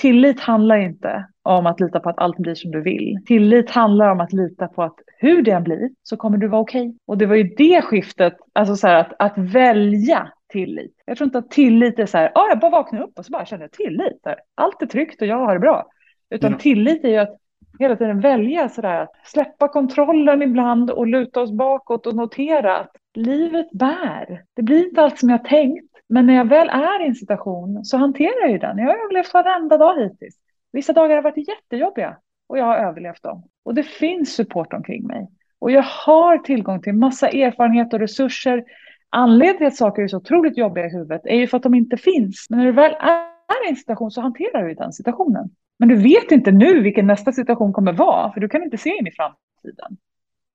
[0.00, 3.18] tillit handlar inte om att lita på att allt blir som du vill.
[3.26, 6.60] Tillit handlar om att lita på att hur det än blir så kommer du vara
[6.60, 6.80] okej.
[6.80, 6.94] Okay.
[7.06, 10.94] Och det var ju det skiftet, alltså så här att, att välja tillit.
[11.06, 13.32] Jag tror inte att tillit är så här, ah, jag bara vaknar upp och så
[13.32, 14.26] bara känner jag tillit.
[14.54, 15.86] Allt är tryggt och jag har det bra.
[16.30, 16.58] Utan mm.
[16.58, 17.36] tillit är ju att
[17.78, 23.70] hela tiden välja sådär, släppa kontrollen ibland och luta oss bakåt och notera att livet
[23.72, 24.44] bär.
[24.56, 27.84] Det blir inte allt som jag tänkt, men när jag väl är i en situation
[27.84, 28.78] så hanterar jag ju den.
[28.78, 30.34] Jag har överlevt varenda dag hittills.
[30.72, 33.44] Vissa dagar har varit jättejobbiga och jag har överlevt dem.
[33.64, 35.28] Och det finns support omkring mig.
[35.58, 38.64] Och jag har tillgång till massa erfarenhet och resurser.
[39.10, 41.74] Anledningen till att saker är så otroligt jobbiga i huvudet är ju för att de
[41.74, 42.46] inte finns.
[42.50, 45.50] Men när du väl är i en situation så hanterar du den situationen.
[45.78, 48.90] Men du vet inte nu vilken nästa situation kommer vara, för du kan inte se
[48.90, 49.96] in i framtiden.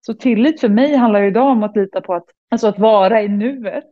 [0.02, 3.22] Så tillit för mig handlar ju idag om att lita på att, alltså att vara
[3.22, 3.90] i nuet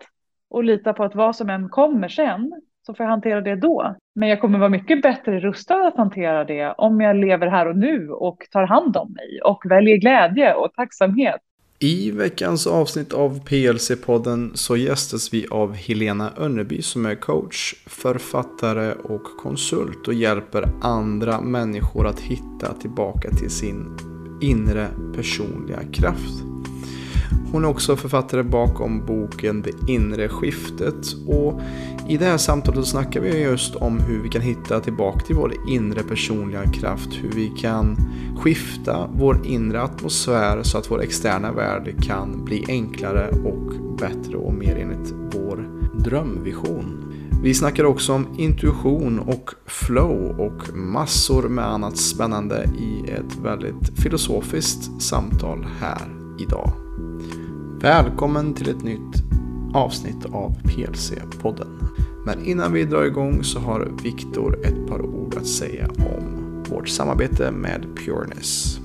[0.54, 3.96] och lita på att vad som än kommer sen så får jag hantera det då.
[4.16, 7.78] Men jag kommer vara mycket bättre rustad att hantera det om jag lever här och
[7.78, 11.42] nu och tar hand om mig och väljer glädje och tacksamhet
[11.84, 18.94] i veckans avsnitt av PLC-podden så gästas vi av Helena Önneby som är coach, författare
[18.94, 23.98] och konsult och hjälper andra människor att hitta tillbaka till sin
[24.42, 26.53] inre personliga kraft.
[27.52, 31.62] Hon är också författare bakom boken Det inre skiftet och
[32.10, 35.36] i det här samtalet så snackar vi just om hur vi kan hitta tillbaka till
[35.36, 37.98] vår inre personliga kraft, hur vi kan
[38.38, 44.54] skifta vår inre atmosfär så att vår externa värld kan bli enklare och bättre och
[44.54, 45.70] mer enligt vår
[46.04, 47.14] drömvision.
[47.44, 54.00] Vi snackar också om intuition och flow och massor med annat spännande i ett väldigt
[54.00, 56.02] filosofiskt samtal här
[56.40, 56.83] idag.
[57.84, 59.24] Välkommen till ett nytt
[59.74, 61.80] avsnitt av PLC-podden.
[62.26, 66.90] Men innan vi drar igång så har Viktor ett par ord att säga om vårt
[66.90, 68.78] samarbete med Pureness.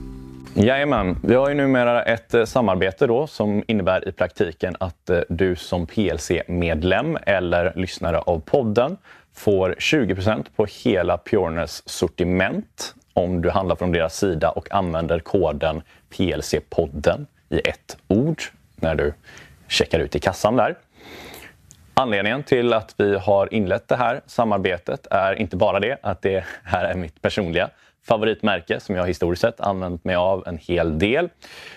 [0.54, 5.20] Jajamän, vi har ju numera ett eh, samarbete då som innebär i praktiken att eh,
[5.28, 8.96] du som PLC-medlem eller lyssnare av podden
[9.34, 15.82] får 20% på hela Pureness sortiment om du handlar från deras sida och använder koden
[16.10, 18.42] PLC-podden i ett ord
[18.80, 19.14] när du
[19.68, 20.74] checkar ut i kassan där.
[21.94, 26.44] Anledningen till att vi har inlett det här samarbetet är inte bara det att det
[26.64, 27.70] här är mitt personliga
[28.08, 31.28] favoritmärke som jag historiskt sett använt mig av en hel del.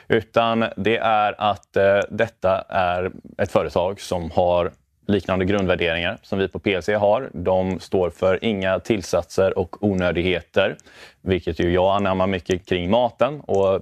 [0.07, 4.71] Utan det är att eh, detta är ett företag som har
[5.07, 7.29] liknande grundvärderingar som vi på PLC har.
[7.33, 10.77] De står för inga tillsatser och onödigheter,
[11.21, 13.41] vilket ju jag anammar mycket kring maten.
[13.41, 13.81] Och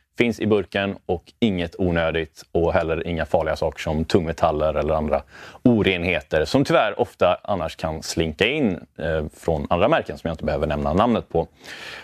[0.17, 5.21] finns i burken och inget onödigt och heller inga farliga saker som tungmetaller eller andra
[5.63, 10.45] orenheter som tyvärr ofta annars kan slinka in eh, från andra märken som jag inte
[10.45, 11.47] behöver nämna namnet på.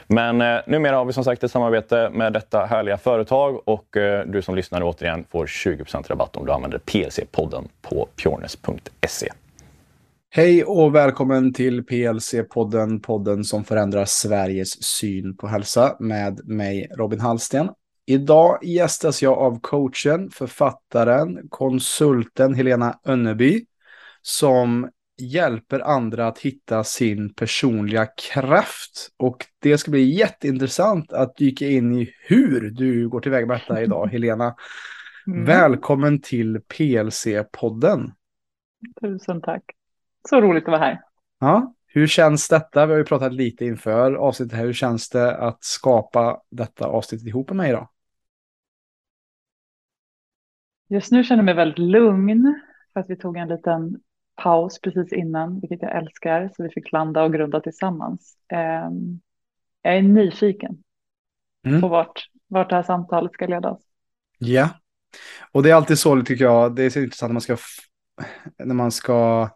[0.08, 4.26] Men eh, numera har vi som sagt ett samarbete med detta härliga företag och eh,
[4.26, 9.32] du som lyssnar återigen får 20% rabatt om du använder PLC-podden på pjornes.se.
[10.30, 17.20] Hej och välkommen till PLC-podden, podden som förändrar Sveriges syn på hälsa med mig Robin
[17.20, 17.70] Hallsten
[18.10, 23.66] Idag gästas jag av coachen, författaren, konsulten Helena Önneby
[24.22, 24.90] som
[25.22, 29.10] hjälper andra att hitta sin personliga kraft.
[29.18, 33.82] Och det ska bli jätteintressant att dyka in i hur du går tillväga med detta
[33.82, 34.56] idag, Helena.
[35.28, 35.46] Mm.
[35.46, 38.12] Välkommen till PLC-podden.
[39.02, 39.64] Tusen tack.
[40.30, 41.02] Så roligt att vara här.
[41.40, 42.86] Ja, hur känns detta?
[42.86, 44.66] Vi har ju pratat lite inför avsnittet här.
[44.66, 47.88] Hur känns det att skapa detta avsnitt ihop med mig idag?
[50.90, 52.62] Just nu känner jag mig väldigt lugn
[52.94, 54.00] för att vi tog en liten
[54.36, 58.38] paus precis innan, vilket jag älskar, så vi fick landa och grunda tillsammans.
[58.52, 59.20] Ehm,
[59.82, 60.78] jag är nyfiken
[61.68, 61.82] mm.
[61.82, 63.84] på vart, vart det här samtalet ska leda oss.
[64.38, 64.70] Ja,
[65.52, 67.58] och det är alltid så tycker jag, det är så intressant när man ska,
[68.58, 69.50] när man ska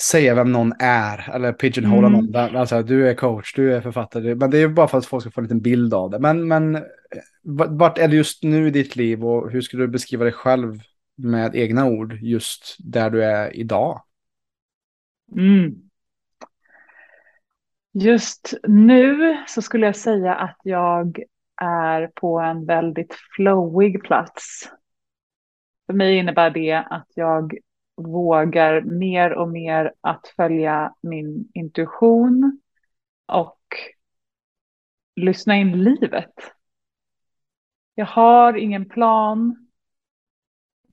[0.00, 2.24] säga vem någon är eller pigeonhola mm.
[2.24, 2.56] någon.
[2.56, 4.34] Alltså, du är coach, du är författare.
[4.34, 6.18] Men det är bara för att folk ska få en liten bild av det.
[6.18, 6.84] Men, men
[7.70, 10.78] vart är du just nu i ditt liv och hur skulle du beskriva dig själv
[11.16, 14.02] med egna ord just där du är idag?
[15.36, 15.90] Mm.
[17.92, 21.22] Just nu så skulle jag säga att jag
[21.62, 24.70] är på en väldigt flowig plats.
[25.86, 27.54] För mig innebär det att jag
[27.96, 32.60] vågar mer och mer att följa min intuition
[33.26, 33.58] och
[35.16, 36.34] lyssna in livet.
[37.94, 39.68] Jag har ingen plan,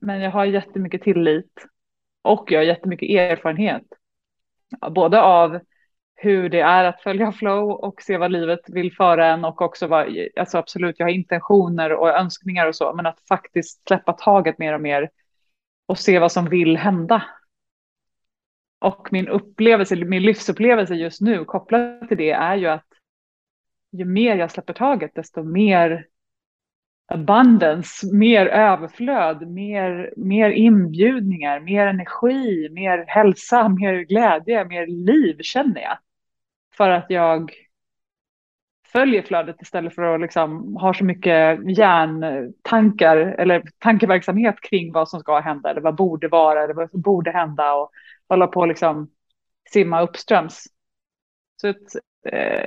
[0.00, 1.66] men jag har jättemycket tillit
[2.22, 3.84] och jag har jättemycket erfarenhet.
[4.90, 5.60] Både av
[6.14, 9.86] hur det är att följa flow och se vad livet vill föra en och också
[9.86, 14.58] vad, alltså absolut, jag har intentioner och önskningar och så, men att faktiskt släppa taget
[14.58, 15.10] mer och mer
[15.86, 17.24] och se vad som vill hända.
[18.78, 22.86] Och min upplevelse, min livsupplevelse just nu kopplat till det är ju att
[23.92, 26.06] ju mer jag släpper taget, desto mer
[27.10, 35.80] abundance, mer överflöd, mer, mer inbjudningar, mer energi, mer hälsa, mer glädje, mer liv känner
[35.80, 35.98] jag.
[36.76, 37.52] För att jag
[38.92, 45.20] följer flödet istället för att liksom ha så mycket hjärntankar eller tankeverksamhet kring vad som
[45.20, 47.90] ska hända eller vad borde vara eller vad som borde hända och
[48.28, 49.10] hålla på liksom
[49.70, 50.64] simma uppströms.
[51.60, 51.76] Så ett,
[52.32, 52.66] eh,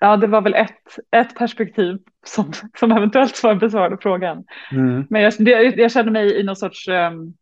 [0.00, 4.44] ja, det var väl ett, ett perspektiv som, som eventuellt var besvarade frågan.
[4.72, 5.06] Mm.
[5.10, 7.34] Men jag, jag, jag, känner mig i någon sorts um,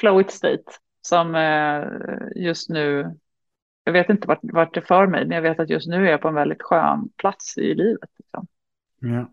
[0.00, 0.62] flowigt state
[1.02, 3.16] som uh, just nu,
[3.84, 6.10] jag vet inte vart, vart det för mig, men jag vet att just nu är
[6.10, 8.10] jag på en väldigt skön plats i livet.
[8.18, 8.46] Liksom.
[9.00, 9.32] Ja.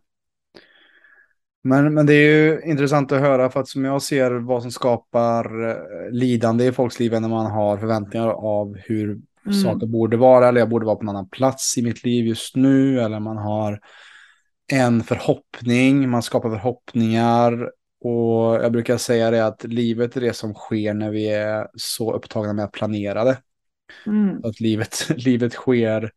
[1.61, 4.71] Men, men det är ju intressant att höra för att som jag ser vad som
[4.71, 9.61] skapar eh, lidande i folks liv när man har förväntningar av hur mm.
[9.61, 12.55] saker borde vara eller jag borde vara på en annan plats i mitt liv just
[12.55, 13.79] nu eller man har
[14.67, 17.71] en förhoppning, man skapar förhoppningar
[18.01, 22.13] och jag brukar säga det att livet är det som sker när vi är så
[22.13, 23.37] upptagna med att planera det.
[24.05, 24.45] Mm.
[24.45, 26.11] Att livet, livet sker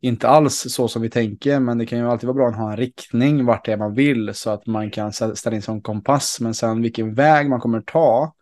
[0.00, 2.70] inte alls så som vi tänker, men det kan ju alltid vara bra att ha
[2.70, 6.38] en riktning vart det är man vill så att man kan ställa in som kompass.
[6.40, 8.34] Men sen vilken väg man kommer ta,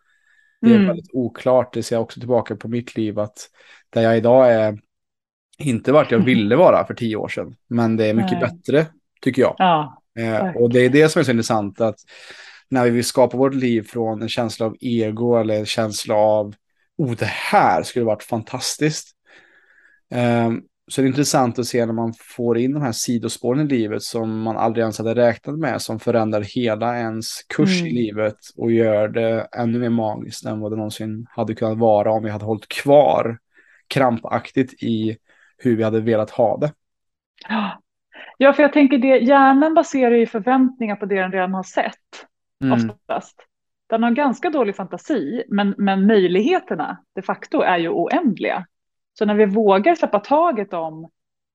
[0.63, 0.87] det är mm.
[0.87, 1.73] väldigt oklart.
[1.73, 3.49] Det ser jag också tillbaka på mitt liv att
[3.89, 4.79] där jag idag är
[5.57, 8.41] inte vart jag ville vara för tio år sedan, men det är mycket Nej.
[8.41, 8.85] bättre
[9.21, 9.55] tycker jag.
[9.57, 11.95] Ja, eh, och det är det som är så intressant att
[12.69, 16.55] när vi vill skapa vårt liv från en känsla av ego eller en känsla av
[16.97, 19.11] oh, det här skulle varit fantastiskt.
[20.45, 23.67] Um, så det är intressant att se när man får in de här sidospåren i
[23.67, 27.87] livet som man aldrig ens hade räknat med, som förändrar hela ens kurs mm.
[27.87, 32.11] i livet och gör det ännu mer magiskt än vad det någonsin hade kunnat vara
[32.11, 33.37] om vi hade hållit kvar
[33.87, 35.17] krampaktigt i
[35.57, 36.73] hur vi hade velat ha det.
[38.37, 42.27] Ja, för jag tänker det, hjärnan baserar ju förväntningar på det den redan har sett,
[42.63, 42.89] mm.
[42.89, 43.47] oftast.
[43.89, 48.65] Den har ganska dålig fantasi, men, men möjligheterna de facto är ju oändliga.
[49.13, 51.09] Så när vi vågar släppa taget om,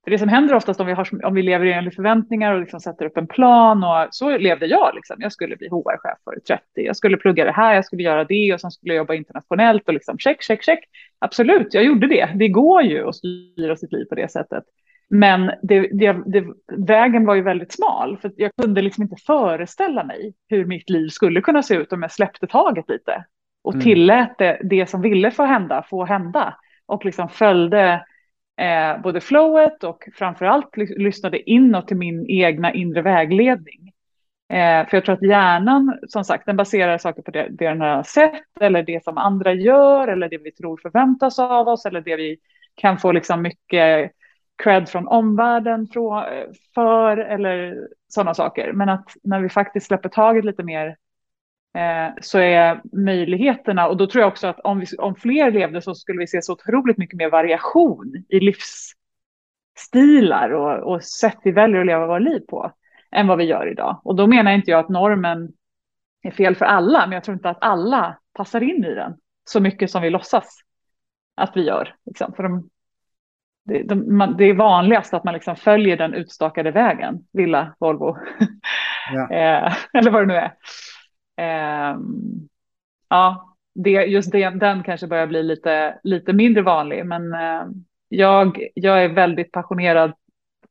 [0.04, 2.80] för det som händer oftast om vi, har, om vi lever enligt förväntningar och liksom
[2.80, 5.16] sätter upp en plan och så levde jag liksom.
[5.18, 8.54] Jag skulle bli HR-chef för 30, jag skulle plugga det här, jag skulle göra det
[8.54, 10.80] och sen skulle jag jobba internationellt och liksom check, check, check.
[11.18, 12.28] Absolut, jag gjorde det.
[12.34, 14.64] Det går ju att styra sitt liv på det sättet.
[15.10, 16.44] Men det, det, det,
[16.76, 21.08] vägen var ju väldigt smal, för jag kunde liksom inte föreställa mig hur mitt liv
[21.08, 23.24] skulle kunna se ut om jag släppte taget lite
[23.62, 23.84] och mm.
[23.84, 26.54] tillät det, det som ville få hända, få hända
[26.88, 28.04] och liksom följde
[28.60, 33.92] eh, både flowet och framförallt lyssnade inåt till min egna inre vägledning.
[34.52, 37.80] Eh, för jag tror att hjärnan, som sagt, den baserar saker på det, det den
[37.80, 42.00] har sett eller det som andra gör eller det vi tror förväntas av oss eller
[42.00, 42.38] det vi
[42.74, 44.12] kan få liksom mycket
[44.62, 45.86] cred från omvärlden
[46.74, 48.72] för eller sådana saker.
[48.72, 50.96] Men att när vi faktiskt släpper taget lite mer
[52.20, 55.94] så är möjligheterna, och då tror jag också att om, vi, om fler levde så
[55.94, 61.80] skulle vi se så otroligt mycket mer variation i livsstilar och, och sätt vi väljer
[61.80, 62.72] att leva våra liv på
[63.10, 64.00] än vad vi gör idag.
[64.04, 65.52] Och då menar inte jag att normen
[66.22, 69.60] är fel för alla, men jag tror inte att alla passar in i den så
[69.60, 70.60] mycket som vi låtsas
[71.36, 71.94] att vi gör.
[72.06, 72.32] Liksom.
[72.32, 72.68] För de,
[73.64, 78.16] det, de, det är vanligast att man liksom följer den utstakade vägen, villa, Volvo,
[79.12, 79.30] ja.
[79.36, 80.52] eh, eller vad det nu är.
[81.38, 81.98] Eh,
[83.08, 87.66] ja, det, just det, den kanske börjar bli lite, lite mindre vanlig, men eh,
[88.08, 90.12] jag, jag är väldigt passionerad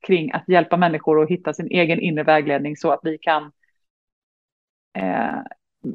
[0.07, 3.51] kring att hjälpa människor att hitta sin egen inre vägledning så att vi kan
[4.97, 5.37] eh,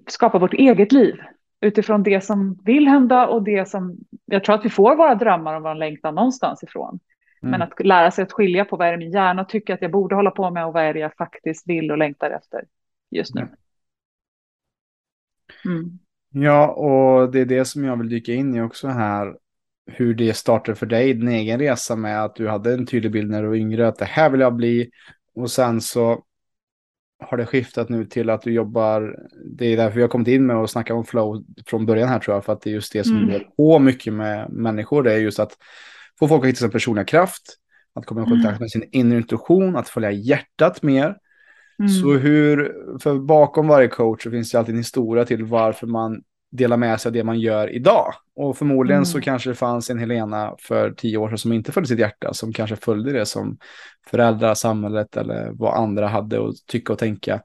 [0.07, 1.15] skapa vårt eget liv
[1.61, 5.55] utifrån det som vill hända och det som jag tror att vi får våra drömmar
[5.55, 7.01] och vår längtan någonstans ifrån.
[7.43, 7.51] Mm.
[7.51, 9.91] Men att lära sig att skilja på vad är det min hjärna tycker att jag
[9.91, 12.65] borde hålla på med och vad är det jag faktiskt vill och längtar efter
[13.11, 13.41] just nu.
[13.41, 13.55] Mm.
[16.35, 19.37] Ja, och det är det som jag vill dyka in i också här.
[19.87, 23.31] Hur det startade för dig, din egen resa med att du hade en tydlig bild
[23.31, 24.91] när du var yngre, att det här vill jag bli.
[25.35, 26.25] Och sen så
[27.25, 30.47] har det skiftat nu till att du jobbar, det är därför vi har kommit in
[30.47, 32.93] med att snacka om flow från början här tror jag, för att det är just
[32.93, 33.29] det som mm.
[33.31, 35.53] går på mycket med människor, det är just att
[36.19, 37.43] få folk att hitta sin personliga kraft,
[37.95, 38.61] att komma i kontakt mm.
[38.61, 41.17] med sin inre intuition, att följa hjärtat mer.
[41.83, 41.89] Mm.
[41.89, 46.23] Så hur, för bakom varje coach så finns det alltid en historia till varför man
[46.53, 48.15] delar med sig av det man gör idag.
[48.37, 49.05] Och förmodligen mm.
[49.05, 52.35] så kanske det fanns en Helena för tio år sedan som inte följde sitt hjärta,
[52.35, 53.59] som kanske följde det som
[54.11, 57.41] föräldrar, samhället eller vad andra hade att tycka och tänka.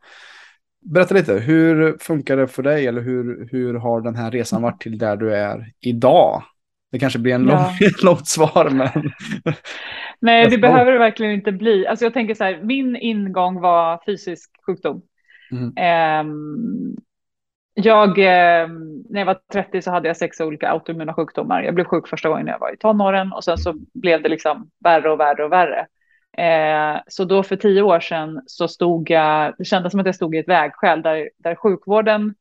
[0.81, 4.81] Berätta lite, hur funkar det för dig eller hur, hur har den här resan varit
[4.81, 6.43] till där du är idag?
[6.91, 7.89] Det kanske blir en lång, ja.
[8.03, 9.11] långt svar, men...
[10.19, 11.87] Nej, det behöver det verkligen inte bli.
[11.87, 15.01] Alltså jag tänker så här, min ingång var fysisk sjukdom.
[15.51, 16.27] Mm.
[16.27, 16.97] Um,
[17.73, 18.67] jag, eh,
[19.09, 21.63] när jag var 30 så hade jag sex olika autoimmuna sjukdomar.
[21.63, 24.29] Jag blev sjuk första gången när jag var i tonåren och sen så blev det
[24.29, 25.87] liksom värre och värre och värre.
[26.37, 30.15] Eh, så då för tio år sedan så stod jag, det kändes som att jag
[30.15, 32.33] stod i ett vägskäl där, där sjukvården,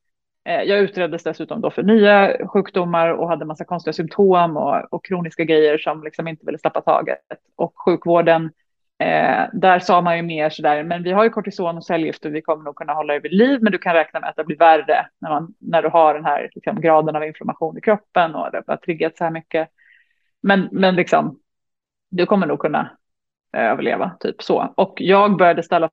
[0.47, 5.05] Eh, jag utreddes dessutom då för nya sjukdomar och hade massa konstiga symptom och, och
[5.05, 7.19] kroniska grejer som liksom inte ville släppa taget.
[7.57, 8.51] Och sjukvården
[8.99, 12.35] Eh, där sa man ju mer sådär, men vi har ju kortison och cellgift och
[12.35, 14.45] vi kommer nog kunna hålla dig vid liv, men du kan räkna med att det
[14.45, 18.35] blir värre när, man, när du har den här liksom, graden av inflammation i kroppen
[18.35, 19.69] och det har triggat så här mycket.
[20.43, 21.39] Men, men liksom,
[22.11, 22.91] du kommer nog kunna
[23.57, 24.75] eh, överleva, typ så.
[24.77, 25.91] Och jag började ställa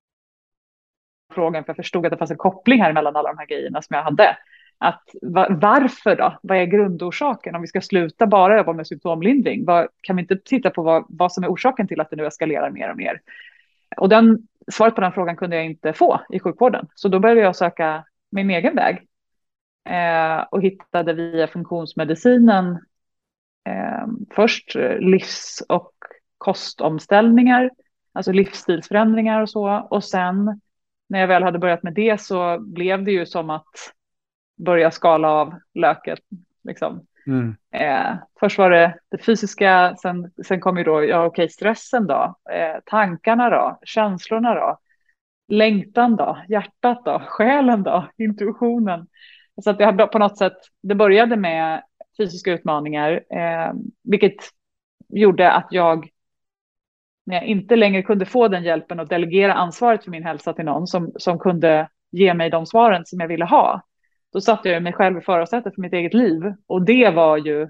[1.33, 3.81] frågan, för jag förstod att det fanns en koppling här mellan alla de här grejerna
[3.81, 4.37] som jag hade
[4.83, 5.09] att
[5.49, 6.39] varför då?
[6.43, 7.55] Vad är grundorsaken?
[7.55, 11.05] Om vi ska sluta bara jobba med symptomlindring, vad, kan vi inte titta på vad,
[11.09, 13.21] vad som är orsaken till att det nu eskalerar mer och mer?
[13.97, 17.41] Och den, svaret på den frågan kunde jag inte få i sjukvården, så då började
[17.41, 19.07] jag söka min egen väg
[19.89, 22.79] eh, och hittade via funktionsmedicinen
[23.65, 25.93] eh, först eh, livs och
[26.37, 27.71] kostomställningar,
[28.13, 29.87] alltså livsstilsförändringar och så.
[29.89, 30.61] Och sen
[31.09, 33.93] när jag väl hade börjat med det så blev det ju som att
[34.57, 36.19] börja skala av löket.
[36.63, 37.05] Liksom.
[37.27, 37.55] Mm.
[37.71, 42.35] Eh, först var det det fysiska, sen, sen kom ju då, ja okej, stressen då,
[42.51, 44.79] eh, tankarna då, känslorna då,
[45.47, 49.07] längtan då, hjärtat då, själen då, intuitionen.
[49.63, 51.83] Så att det på något sätt, det började med
[52.17, 54.35] fysiska utmaningar, eh, vilket
[55.09, 56.09] gjorde att jag,
[57.25, 60.65] när jag inte längre kunde få den hjälpen och delegera ansvaret för min hälsa till
[60.65, 63.81] någon som, som kunde ge mig de svaren som jag ville ha,
[64.33, 66.53] då satte jag mig själv i förarsätet för mitt eget liv.
[66.67, 67.63] Och det var ju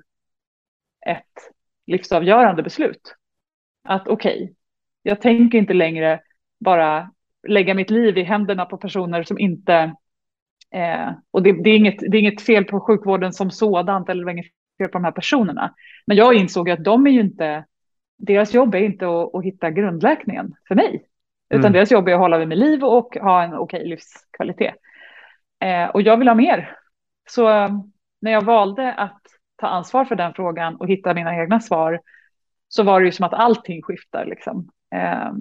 [1.06, 1.52] ett
[1.88, 3.16] livsavgörande beslut.
[3.84, 4.56] Att okej, okay,
[5.04, 6.20] jag tänker inte längre
[6.60, 7.12] bara
[7.48, 9.96] lägga mitt liv i händerna på personer som inte...
[10.72, 14.30] Eh, och det, det, är inget, det är inget fel på sjukvården som sådant eller
[14.30, 14.46] inget
[14.78, 15.74] fel på de här personerna.
[16.08, 17.66] Men jag insåg att de är ju inte...
[18.26, 21.06] Deras jobb är inte att, att hitta grundläkningen för mig.
[21.50, 21.74] Utan mm.
[21.74, 24.76] deras jobb är att hålla vid med liv och ha en okej livskvalitet.
[25.60, 26.78] Eh, och jag vill ha mer.
[27.30, 27.70] Så eh,
[28.22, 29.22] när jag valde att
[29.56, 32.00] ta ansvar för den frågan och hitta mina egna svar
[32.68, 34.26] så var det ju som att allting skiftar.
[34.26, 34.70] Liksom.
[34.96, 35.32] Eh,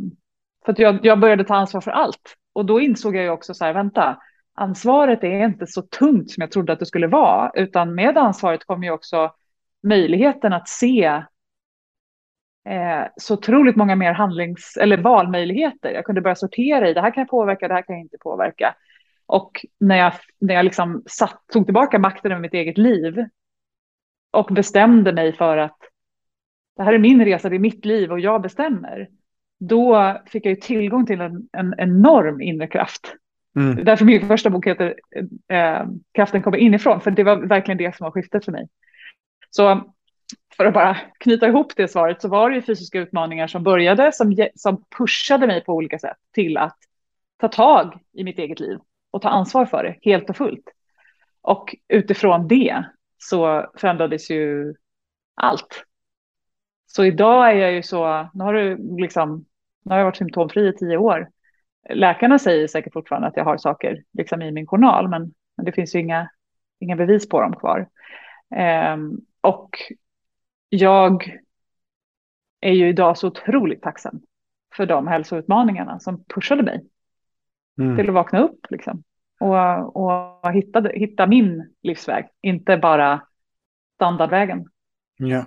[0.65, 2.37] för att jag, jag började ta ansvar för allt.
[2.53, 4.19] Och då insåg jag ju också så här, vänta,
[4.55, 8.65] ansvaret är inte så tungt som jag trodde att det skulle vara, utan med ansvaret
[8.65, 9.31] kommer ju också
[9.83, 11.23] möjligheten att se
[12.69, 15.91] eh, så otroligt många mer handlings eller valmöjligheter.
[15.91, 18.19] Jag kunde börja sortera i det här kan jag påverka, det här kan jag inte
[18.19, 18.75] påverka.
[19.27, 23.25] Och när jag, när jag liksom satt, tog tillbaka makten över mitt eget liv
[24.31, 25.79] och bestämde mig för att
[26.77, 29.09] det här är min resa, det är mitt liv och jag bestämmer.
[29.61, 33.15] Då fick jag ju tillgång till en, en enorm inre kraft.
[33.57, 33.85] Mm.
[33.85, 34.95] Därför min första bok heter
[35.49, 38.69] eh, Kraften kommer inifrån, för det var verkligen det som var skiftet för mig.
[39.51, 39.93] Så
[40.57, 44.13] för att bara knyta ihop det svaret så var det ju fysiska utmaningar som började,
[44.13, 46.79] som, som pushade mig på olika sätt till att
[47.37, 48.79] ta tag i mitt eget liv
[49.11, 50.65] och ta ansvar för det helt och fullt.
[51.43, 52.85] Och utifrån det
[53.19, 54.75] så förändrades ju
[55.35, 55.85] allt.
[56.87, 59.45] Så idag är jag ju så, nu har, du liksom,
[59.85, 61.29] nu har jag varit symptomfri i tio år.
[61.91, 65.73] Läkarna säger säkert fortfarande att jag har saker liksom i min journal, men, men det
[65.73, 66.31] finns ju inga,
[66.81, 67.89] inga bevis på dem kvar.
[68.95, 69.71] Um, och
[70.75, 71.39] jag
[72.61, 74.21] är ju idag så otroligt tacksam
[74.77, 76.85] för de hälsoutmaningarna som pushade mig
[77.79, 77.97] mm.
[77.97, 79.03] till att vakna upp liksom.
[79.41, 83.27] och, och hitta, hitta min livsväg, inte bara
[83.95, 84.67] standardvägen.
[85.17, 85.45] Ja.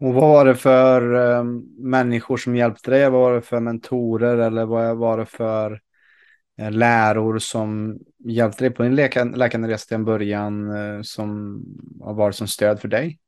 [0.00, 3.10] Och vad var det för um, människor som hjälpte dig?
[3.10, 5.80] Vad var det för mentorer eller vad var det för
[6.60, 11.60] uh, läror som hjälpte dig på din läkande, läkande resa till en början uh, som
[12.00, 13.18] har varit som stöd för dig?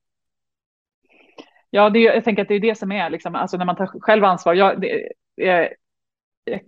[1.75, 3.87] Ja, det, jag tänker att det är det som är, liksom, alltså när man tar
[3.87, 4.55] själv ansvar.
[4.55, 5.09] Jag, det,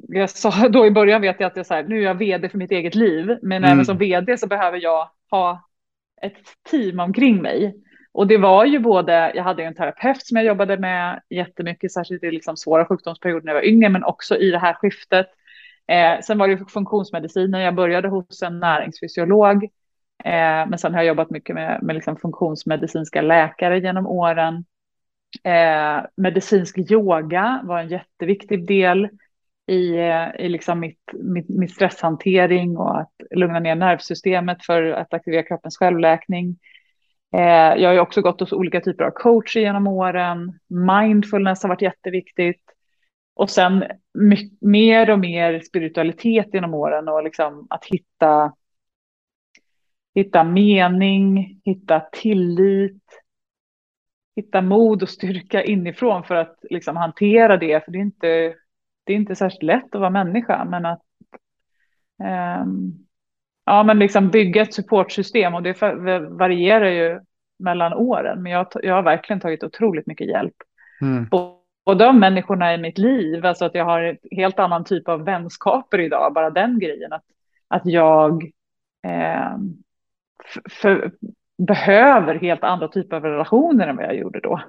[0.08, 2.48] jag sa då i början vet jag att jag så här, nu är jag vd
[2.48, 3.72] för mitt eget liv, men mm.
[3.72, 5.68] även som vd så behöver jag ha
[6.22, 7.74] ett team omkring mig.
[8.12, 12.24] Och det var ju både, jag hade en terapeut som jag jobbade med jättemycket, särskilt
[12.24, 15.26] i liksom svåra sjukdomsperioder när jag var yngre, men också i det här skiftet.
[15.88, 19.64] Eh, sen var det funktionsmediciner, jag började hos en näringsfysiolog,
[20.24, 24.64] eh, men sen har jag jobbat mycket med, med liksom funktionsmedicinska läkare genom åren.
[25.42, 29.08] Eh, medicinsk yoga var en jätteviktig del
[29.66, 35.14] i, eh, i liksom mitt, mitt, mitt stresshantering och att lugna ner nervsystemet för att
[35.14, 36.58] aktivera kroppens självläkning.
[37.36, 40.58] Eh, jag har också gått hos olika typer av coacher genom åren.
[40.68, 42.62] Mindfulness har varit jätteviktigt.
[43.34, 43.84] Och sen
[44.60, 48.52] mer och mer spiritualitet genom åren och liksom att hitta,
[50.14, 53.02] hitta mening, hitta tillit,
[54.36, 57.84] hitta mod och styrka inifrån för att liksom hantera det.
[57.84, 58.54] För det är inte,
[59.04, 61.02] det är inte särskilt lätt att vara människa, men att
[62.62, 63.06] um,
[63.64, 65.80] ja, men liksom bygga ett supportsystem och det
[66.30, 67.20] varierar ju
[67.58, 68.42] mellan åren.
[68.42, 70.54] Men jag, jag har verkligen tagit otroligt mycket hjälp.
[71.00, 71.28] Mm.
[71.84, 75.24] Och de människorna i mitt liv, alltså att jag har en helt annan typ av
[75.24, 77.12] vänskaper idag, bara den grejen.
[77.12, 77.24] Att,
[77.68, 78.44] att jag
[79.06, 79.56] eh,
[80.70, 81.12] för,
[81.58, 84.60] behöver helt andra typer av relationer än vad jag gjorde då.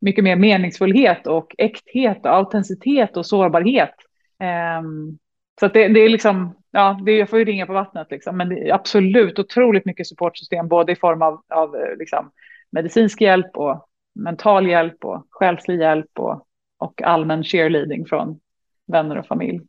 [0.00, 3.94] Mycket mer meningsfullhet och äkthet, och autenticitet och sårbarhet.
[4.38, 5.18] Ehm,
[5.60, 8.36] så att det, det är liksom, ja, det, jag får ju ringa på vattnet liksom,
[8.36, 12.30] men det är absolut otroligt mycket supportsystem, både i form av, av eh, liksom,
[12.70, 16.46] medicinsk hjälp och mental hjälp och själslig hjälp och,
[16.78, 18.40] och allmän cheerleading från
[18.86, 19.60] vänner och familj.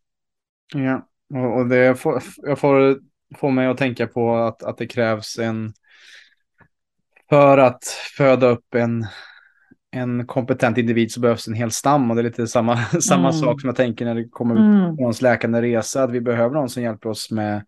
[0.74, 1.08] Ja,
[1.40, 2.98] och, och det får, jag får,
[3.38, 5.74] får mig att tänka på att, att det krävs en
[7.34, 7.84] för att
[8.18, 9.06] föda upp en
[9.92, 13.42] en kompetent individ så behövs en hel stam och det är lite samma, samma mm.
[13.42, 14.98] sak som jag tänker när det kommer mm.
[14.98, 17.66] på ens läkande resa, att vi behöver någon som hjälper oss med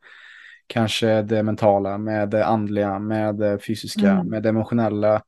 [0.67, 4.27] kanske det mentala, med det andliga, med det fysiska, mm.
[4.27, 5.21] med det emotionella.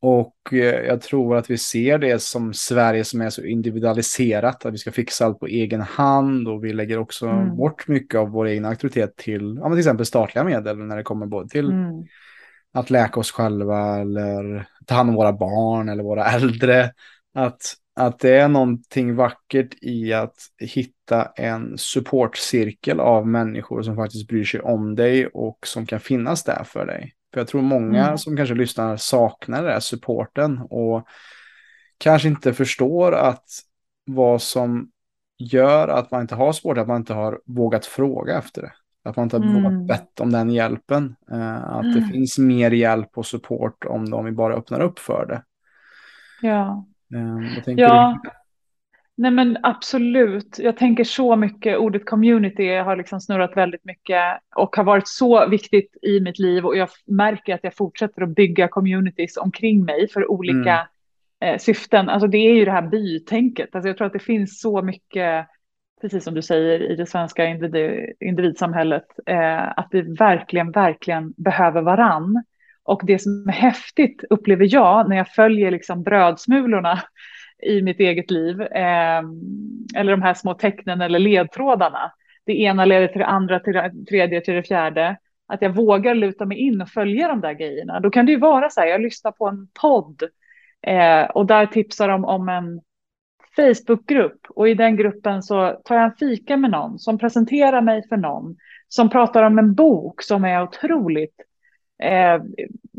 [0.00, 4.74] Och eh, jag tror att vi ser det som Sverige som är så individualiserat, att
[4.74, 7.56] vi ska fixa allt på egen hand och vi lägger också mm.
[7.56, 11.26] bort mycket av vår egen auktoritet till, ja, till exempel statliga medel när det kommer
[11.26, 12.04] både till mm
[12.78, 16.92] att läka oss själva eller ta hand om våra barn eller våra äldre.
[17.34, 24.28] Att, att det är någonting vackert i att hitta en supportcirkel av människor som faktiskt
[24.28, 27.14] bryr sig om dig och som kan finnas där för dig.
[27.32, 28.18] För jag tror många mm.
[28.18, 31.06] som kanske lyssnar saknar den här supporten och
[31.98, 33.44] kanske inte förstår att
[34.06, 34.90] vad som
[35.38, 38.72] gör att man inte har support, att man inte har vågat fråga efter det.
[39.08, 39.86] Att man inte har mm.
[39.86, 41.16] bett om den hjälpen.
[41.32, 41.94] Uh, att mm.
[41.94, 45.42] det finns mer hjälp och support om, de bara öppnar upp för det.
[46.42, 46.86] Ja.
[47.14, 48.20] Uh, ja.
[48.22, 48.30] Du?
[49.18, 50.58] Nej men absolut.
[50.58, 54.22] Jag tänker så mycket, ordet community har liksom snurrat väldigt mycket
[54.56, 58.34] och har varit så viktigt i mitt liv och jag märker att jag fortsätter att
[58.34, 60.88] bygga communities omkring mig för olika
[61.40, 61.54] mm.
[61.54, 62.08] eh, syften.
[62.08, 63.74] Alltså det är ju det här bytänket.
[63.74, 65.46] Alltså jag tror att det finns så mycket
[66.00, 67.46] precis som du säger, i det svenska
[68.20, 72.44] individsamhället, eh, att vi verkligen, verkligen behöver varann.
[72.82, 77.02] Och det som är häftigt upplever jag när jag följer liksom brödsmulorna
[77.62, 79.22] i mitt eget liv, eh,
[79.96, 82.12] eller de här små tecknen eller ledtrådarna.
[82.46, 85.16] Det ena leder till det andra, till det tredje, till det fjärde.
[85.46, 88.00] Att jag vågar luta mig in och följa de där grejerna.
[88.00, 90.22] Då kan det ju vara så här, jag lyssnar på en podd
[90.86, 92.80] eh, och där tipsar de om en
[93.58, 98.08] Facebookgrupp och i den gruppen så tar jag en fika med någon som presenterar mig
[98.08, 98.56] för någon
[98.88, 101.34] som pratar om en bok som är otroligt,
[102.02, 102.42] eh,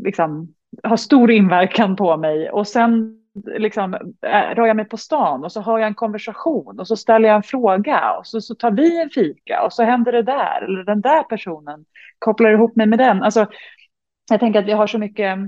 [0.04, 3.16] liksom, har stor inverkan på mig och sen
[3.58, 3.94] liksom,
[4.26, 7.28] eh, rör jag mig på stan och så har jag en konversation och så ställer
[7.28, 10.62] jag en fråga och så, så tar vi en fika och så händer det där
[10.62, 11.84] eller den där personen
[12.18, 13.22] kopplar ihop mig med den.
[13.22, 13.46] Alltså,
[14.30, 15.38] jag tänker att vi har så mycket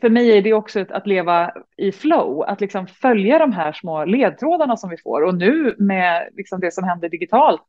[0.00, 4.04] för mig är det också att leva i flow, att liksom följa de här små
[4.04, 5.22] ledtrådarna som vi får.
[5.22, 7.62] Och nu med liksom det som händer digitalt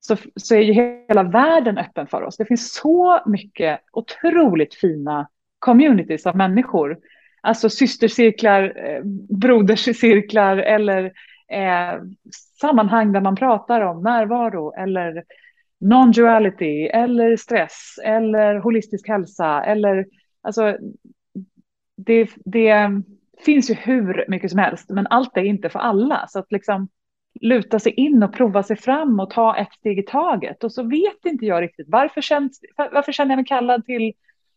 [0.00, 2.36] så, så är ju hela världen öppen för oss.
[2.36, 6.98] Det finns så mycket otroligt fina communities av människor.
[7.40, 9.00] Alltså systercirklar, eh,
[9.40, 11.04] broderscirklar eller
[11.52, 12.02] eh,
[12.60, 15.24] sammanhang där man pratar om närvaro eller
[15.80, 20.06] non-duality eller stress eller holistisk hälsa eller
[20.42, 20.76] alltså
[21.96, 22.90] det, det
[23.44, 26.26] finns ju hur mycket som helst, men allt är inte för alla.
[26.28, 26.88] Så att liksom
[27.40, 30.64] luta sig in och prova sig fram och ta ett steg i taget.
[30.64, 34.12] Och så vet inte jag riktigt varför, känns, varför känner jag mig kallad till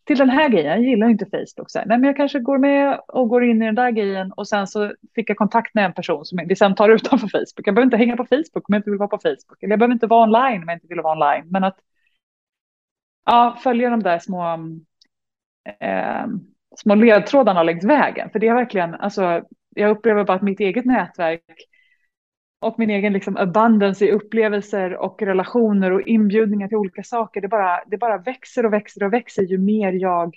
[0.08, 1.72] till den här grejen, jag gillar inte Facebook.
[1.72, 4.32] Så här, nej, men jag kanske går med och går in i den där grejen
[4.32, 7.68] och sen så fick jag kontakt med en person som vi sen tar utanför Facebook.
[7.68, 9.64] Jag behöver inte hänga på Facebook om jag inte vill vara på Facebook.
[9.64, 11.52] Eller jag behöver inte vara online om jag inte vill vara online.
[11.52, 11.78] Men att
[13.26, 14.54] ja, följa de där små,
[15.80, 16.26] eh,
[16.76, 18.30] små ledtrådarna längs vägen.
[18.30, 19.42] För det är verkligen, alltså,
[19.76, 21.42] jag upplever bara att mitt eget nätverk
[22.60, 27.42] och min egen liksom abundance i upplevelser och relationer och inbjudningar till olika saker.
[27.42, 30.36] Det bara, det bara växer och växer och växer ju mer jag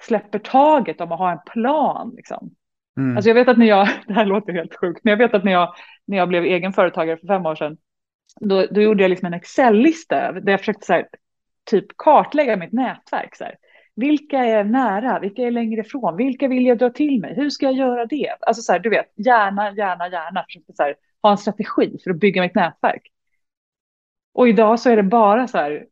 [0.00, 2.12] släpper taget om att ha en plan.
[2.16, 2.50] Liksom.
[2.96, 3.16] Mm.
[3.16, 5.44] Alltså jag vet att när jag, det här låter helt sjukt, men jag vet att
[5.44, 7.76] när jag, när jag blev egen företagare för fem år sedan,
[8.40, 11.08] då, då gjorde jag liksom en Excel-lista där jag försökte så här,
[11.64, 13.36] typ kartlägga mitt nätverk.
[13.36, 13.54] Så här.
[13.96, 15.18] Vilka är nära?
[15.18, 16.16] Vilka är längre ifrån?
[16.16, 17.34] Vilka vill jag dra till mig?
[17.34, 18.36] Hur ska jag göra det?
[18.40, 20.44] Alltså så här, du vet, gärna, gärna, gärna.
[20.44, 23.02] försöka så här, ha en strategi för att bygga mitt nätverk.
[24.34, 25.86] Och idag så är det bara så här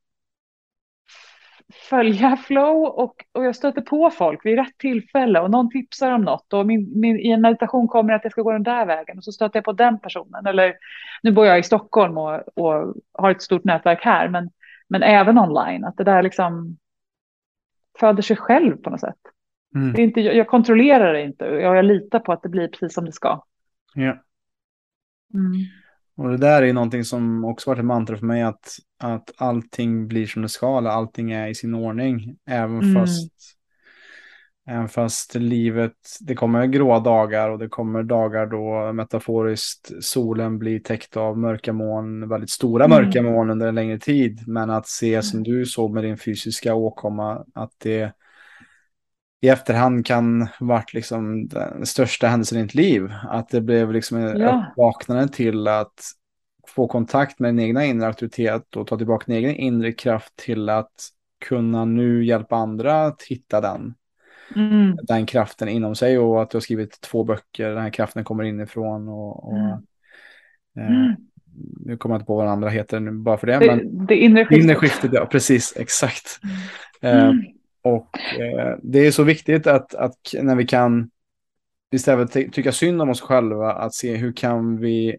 [1.91, 6.23] följa flow och, och jag stöter på folk vid rätt tillfälle och någon tipsar om
[6.23, 9.19] något och min, min, i en meditation kommer att jag ska gå den där vägen
[9.19, 10.47] och så stöter jag på den personen.
[10.47, 10.75] Eller
[11.23, 14.51] nu bor jag i Stockholm och, och har ett stort nätverk här men,
[14.89, 15.85] men även online.
[15.85, 16.79] Att det där liksom
[18.01, 19.19] föder sig själv på något sätt.
[19.75, 19.93] Mm.
[19.93, 22.69] Det är inte, jag, jag kontrollerar det inte jag, jag litar på att det blir
[22.69, 23.45] precis som det ska.
[23.95, 24.23] Ja.
[25.35, 25.53] Mm.
[26.17, 30.09] Och det där är någonting som också varit ett mantra för mig att, att allting
[30.09, 32.37] blir som det ska, eller allting är i sin ordning.
[32.47, 32.95] Även mm.
[32.95, 33.54] fast,
[34.67, 40.79] även fast livet, det kommer gråa dagar och det kommer dagar då metaforiskt solen blir
[40.79, 43.05] täckt av mörka moln, väldigt stora mm.
[43.05, 44.49] mörka moln under en längre tid.
[44.49, 45.53] Men att se som mm.
[45.53, 48.13] du såg med din fysiska åkomma, att det
[49.41, 53.13] i efterhand kan varit liksom den största händelsen i ditt liv.
[53.29, 54.67] Att det blev liksom en ja.
[54.73, 56.03] uppvaknande till att
[56.67, 60.69] få kontakt med din egna inre auktoritet och ta tillbaka din egen inre kraft till
[60.69, 60.93] att
[61.41, 63.95] kunna nu hjälpa andra att hitta den.
[64.57, 64.97] Mm.
[65.03, 68.45] Den kraften inom sig och att du har skrivit två böcker, den här kraften kommer
[68.45, 69.79] inifrån och, och mm.
[70.77, 71.15] Eh,
[71.85, 73.59] nu kommer jag inte på vad den andra heter nu bara för det.
[73.59, 74.65] Det, men det inre skiftet.
[74.65, 76.41] Inre skiftet, ja precis, exakt.
[77.01, 77.29] Mm.
[77.29, 77.35] Eh,
[77.83, 81.11] och eh, det är så viktigt att, att när vi kan
[81.93, 85.17] istället tycka synd om oss själva, att se hur kan vi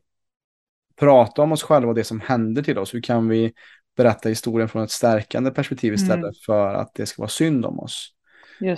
[0.95, 2.93] prata om oss själva och det som händer till oss.
[2.93, 3.53] Hur kan vi
[3.97, 6.33] berätta historien från ett stärkande perspektiv istället mm.
[6.45, 8.14] för att det ska vara synd om oss.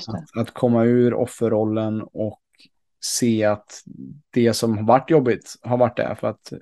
[0.07, 2.41] Att, att, komma ur offerrollen och
[3.03, 3.83] se att
[4.29, 6.15] det som har varit jobbigt har varit det.
[6.19, 6.53] För att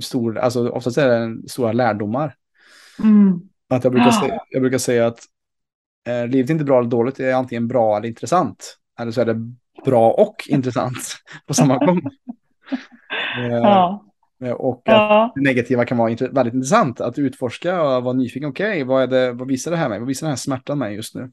[0.00, 2.34] stor, alltså oftast är det stora lärdomar.
[3.02, 3.40] Mm.
[3.68, 4.20] Att jag, brukar ja.
[4.20, 5.18] säga, jag brukar säga att
[6.08, 8.78] eh, livet är inte bra eller dåligt, det är antingen bra eller intressant.
[9.00, 9.52] Eller så är det
[9.84, 10.98] bra och intressant
[11.46, 12.02] på samma gång.
[13.38, 14.04] Eh, ja.
[14.58, 15.32] Och ja.
[15.34, 18.48] det negativa kan vara väldigt intressant att utforska och vara nyfiken.
[18.48, 19.98] Okej, okay, vad, vad visar det här mig?
[19.98, 21.30] Vad visar den här smärtan mig just nu?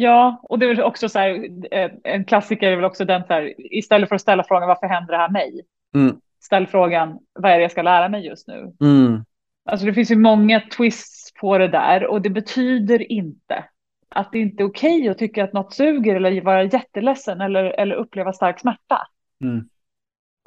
[0.00, 3.24] Ja, och det är väl också så här, eh, en klassiker är väl också den
[3.26, 5.60] så här, istället för att ställa frågan varför händer det här mig?
[5.94, 6.16] Mm.
[6.40, 8.72] Ställ frågan, vad är det jag ska lära mig just nu?
[8.80, 9.24] Mm.
[9.64, 13.64] Alltså det finns ju många twists på det där och det betyder inte
[14.08, 17.64] att det inte är okej okay att tycka att något suger eller vara jätteledsen eller,
[17.64, 19.06] eller uppleva stark smärta.
[19.44, 19.68] Mm.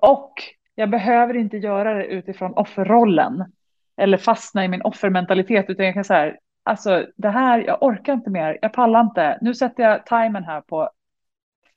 [0.01, 0.33] Och
[0.75, 3.53] jag behöver inte göra det utifrån offerrollen
[3.97, 8.29] eller fastna i min offermentalitet, utan jag kan säga alltså det här, jag orkar inte
[8.29, 9.37] mer, jag pallar inte.
[9.41, 10.89] Nu sätter jag timern här på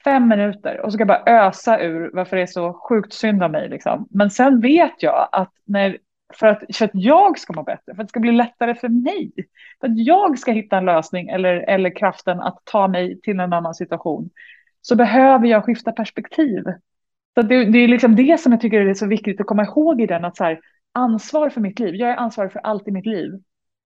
[0.05, 3.43] fem minuter och så ska jag bara ösa ur varför det är så sjukt synd
[3.43, 3.69] om mig.
[3.69, 4.09] Liksom.
[4.11, 5.99] Men sen vet jag att när,
[6.35, 8.89] för, att, för att jag ska må bättre, för att det ska bli lättare för
[8.89, 9.33] mig,
[9.81, 13.53] för att jag ska hitta en lösning eller, eller kraften att ta mig till en
[13.53, 14.31] annan situation,
[14.81, 16.65] så behöver jag skifta perspektiv.
[17.35, 20.01] Så det, det, är liksom det som jag tycker är så viktigt att komma ihåg
[20.01, 20.61] i den, att så här,
[20.93, 23.33] ansvar för mitt liv, jag är ansvarig för allt i mitt liv.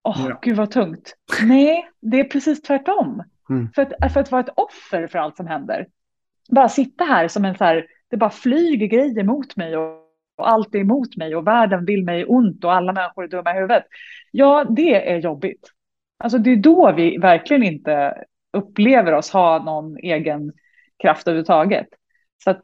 [0.08, 0.38] Åh, oh, ja.
[0.42, 1.16] gud vad tungt.
[1.42, 3.22] Nej, det är precis tvärtom.
[3.50, 3.68] Mm.
[3.74, 5.86] För, att, för att vara ett offer för allt som händer.
[6.50, 9.98] Bara sitta här som en så här, det bara flyger grejer mot mig och,
[10.36, 13.50] och allt är emot mig och världen vill mig ont och alla människor är dumma
[13.50, 13.84] i huvudet.
[14.30, 15.70] Ja, det är jobbigt.
[16.18, 20.52] Alltså det är då vi verkligen inte upplever oss ha någon egen
[21.02, 21.88] kraft överhuvudtaget.
[22.44, 22.62] Så att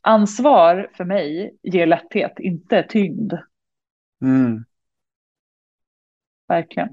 [0.00, 3.32] ansvar för mig ger lätthet, inte tyngd.
[4.22, 4.64] Mm.
[6.48, 6.88] Verkligen.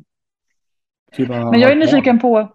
[1.27, 2.51] Men jag är nyfiken på,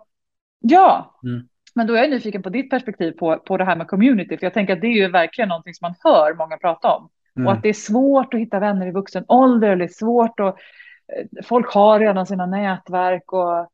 [0.59, 1.49] ja, mm.
[1.75, 4.47] men då är jag nyfiken på ditt perspektiv på, på det här med community, för
[4.47, 7.09] jag tänker att det är ju verkligen någonting som man hör många prata om.
[7.37, 7.47] Mm.
[7.47, 10.49] Och att det är svårt att hitta vänner i vuxen ålder, det är svårt och
[10.49, 13.71] eh, folk har redan sina nätverk och,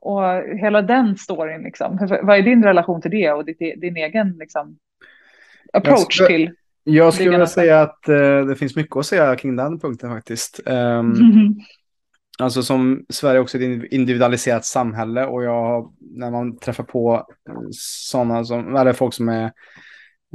[0.00, 0.22] och
[0.60, 1.62] hela den storyn.
[1.62, 1.98] Liksom.
[2.22, 4.78] Vad är din relation till det och ditt, din egen liksom,
[5.72, 6.54] approach skulle, till?
[6.84, 10.60] Jag skulle vilja säga att uh, det finns mycket att säga kring den punkten faktiskt.
[10.66, 11.54] Um, mm.
[12.42, 17.26] Alltså som Sverige också är ett individualiserat samhälle och jag har när man träffar på
[17.48, 19.52] eh, sådana som, eller folk som är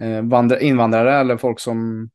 [0.02, 2.10] eh, invandrare eller folk som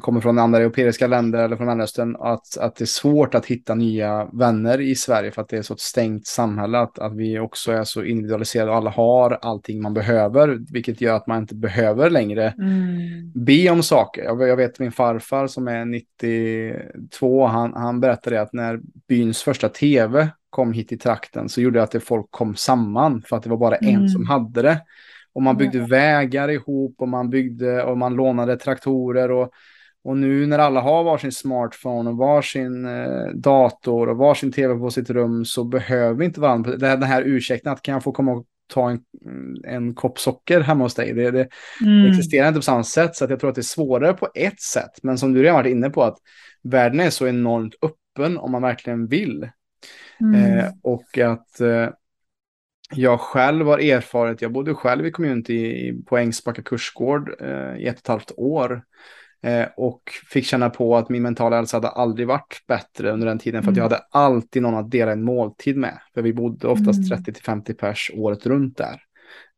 [0.00, 3.74] kommer från andra europeiska länder eller från Mellanöstern, att, att det är svårt att hitta
[3.74, 7.38] nya vänner i Sverige för att det är så ett stängt samhälle, att, att vi
[7.38, 11.54] också är så individualiserade och alla har allting man behöver, vilket gör att man inte
[11.54, 13.32] behöver längre mm.
[13.34, 14.24] be om saker.
[14.24, 19.68] Jag, jag, vet min farfar som är 92, han, han berättade att när byns första
[19.68, 23.50] tv kom hit i trakten så gjorde det att folk kom samman för att det
[23.50, 23.94] var bara mm.
[23.94, 24.80] en som hade det.
[25.36, 25.90] Och man byggde mm.
[25.90, 29.50] vägar ihop och man byggde och man lånade traktorer och,
[30.04, 34.90] och nu när alla har varsin smartphone och varsin eh, dator och varsin tv på
[34.90, 36.76] sitt rum så behöver vi inte varandra.
[36.76, 39.00] Den här ursäkten att kan jag få komma och ta en,
[39.64, 41.12] en kopp socker hemma hos dig.
[41.12, 41.48] Det, det,
[41.82, 42.02] mm.
[42.02, 44.28] det, existerar inte på samma sätt så att jag tror att det är svårare på
[44.34, 44.92] ett sätt.
[45.02, 46.16] Men som du redan varit inne på att
[46.62, 49.48] världen är så enormt öppen om man verkligen vill.
[50.20, 50.58] Mm.
[50.58, 51.88] Eh, och att eh,
[52.94, 57.94] jag själv har erfarit, jag bodde själv i community på Ängsbacka kursgård eh, i ett
[57.94, 58.82] och ett halvt år.
[59.42, 63.38] Eh, och fick känna på att min mentala hälsa hade aldrig varit bättre under den
[63.38, 63.62] tiden.
[63.62, 63.92] För att jag mm.
[63.92, 65.98] hade alltid någon att dela en måltid med.
[66.14, 67.24] För vi bodde oftast mm.
[67.24, 69.02] 30-50 pers året runt där.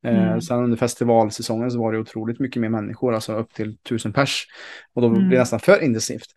[0.05, 0.41] Eh, mm.
[0.41, 4.47] Sen under festivalsäsongen så var det otroligt mycket mer människor, alltså upp till tusen pers.
[4.95, 5.19] Och då mm.
[5.19, 6.29] blev det nästan för intensivt.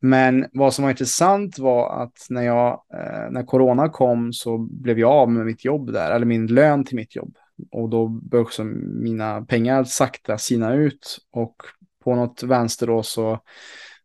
[0.00, 4.98] Men vad som var intressant var att när, jag, eh, när corona kom så blev
[4.98, 7.36] jag av med mitt jobb där, eller min lön till mitt jobb.
[7.70, 11.18] Och då började också mina pengar sakta sina ut.
[11.32, 11.56] Och
[12.04, 13.40] på något vänster då så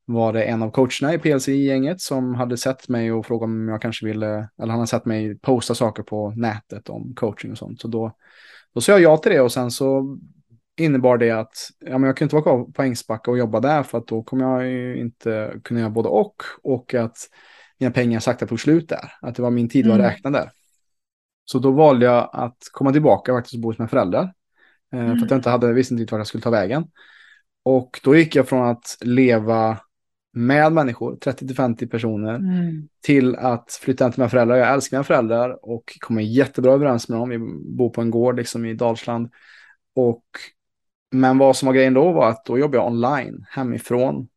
[0.05, 3.81] var det en av coacherna i PLC-gänget som hade sett mig och frågat om jag
[3.81, 7.81] kanske ville, eller han hade sett mig posta saker på nätet om coaching och sånt.
[7.81, 8.11] Så då
[8.73, 10.17] då sa jag ja till det och sen så
[10.77, 13.83] innebar det att ja, men jag kunde inte vara kvar på Ängsbacka och jobba där
[13.83, 17.17] för att då kommer jag ju inte kunna göra både och och att
[17.79, 19.11] mina pengar sakta tog slut där.
[19.21, 20.07] Att det var min tid var mm.
[20.07, 20.51] räknad där.
[21.45, 24.33] Så då valde jag att komma tillbaka faktiskt och bo hos mina föräldrar.
[24.93, 25.05] Mm.
[25.05, 25.27] För att mm.
[25.29, 26.85] jag inte hade, visste inte vart jag skulle ta vägen.
[27.65, 29.77] Och då gick jag från att leva
[30.33, 32.87] med människor, 30-50 personer, mm.
[33.01, 34.55] till att flytta hem till mina föräldrar.
[34.55, 37.29] Jag älskar mina föräldrar och kommer jättebra överens med dem.
[37.29, 37.37] Vi
[37.77, 39.29] bor på en gård liksom i Dalsland.
[39.95, 40.23] Och,
[41.11, 44.27] men vad som var grejen då var att då jobbade jag online hemifrån.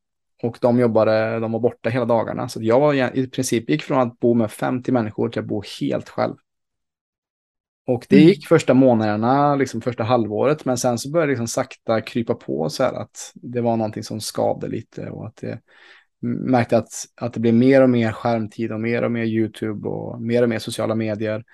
[0.42, 2.48] Och de jobbade, de var borta hela dagarna.
[2.48, 5.62] Så jag var i princip gick från att bo med 50 människor till att bo
[5.80, 6.34] helt själv.
[7.86, 8.28] Och det mm.
[8.28, 12.70] gick första månaderna, liksom första halvåret, men sen så började det liksom sakta krypa på
[12.70, 15.60] så här att det var någonting som skavde lite och att det
[16.22, 20.22] märkte att, att det blev mer och mer skärmtid och mer och mer YouTube och
[20.22, 21.44] mer och mer sociala medier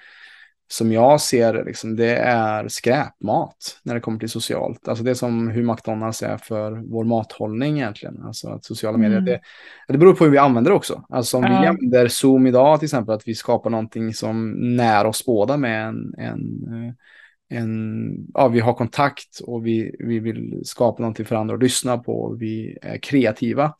[0.72, 4.88] som jag ser, liksom, det är skräpmat när det kommer till socialt.
[4.88, 8.22] Alltså det är som hur McDonalds är för vår mathållning egentligen.
[8.22, 9.24] Alltså att sociala medier, mm.
[9.24, 9.40] det,
[9.88, 11.04] det beror på hur vi använder det också.
[11.08, 11.60] Alltså om mm.
[11.60, 15.86] vi använder Zoom idag till exempel, att vi skapar någonting som när oss båda med
[15.88, 21.36] en, en, eh, en ja, vi har kontakt och vi, vi vill skapa någonting för
[21.36, 23.74] andra att lyssna på, vi är kreativa.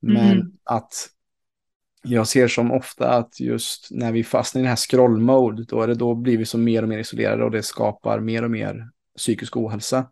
[0.00, 0.52] Men mm.
[0.64, 1.08] att
[2.06, 5.86] jag ser som ofta att just när vi fastnar i den här scroll-mode, då, är
[5.86, 8.88] det, då blir vi så mer och mer isolerade och det skapar mer och mer
[9.18, 10.06] psykisk ohälsa.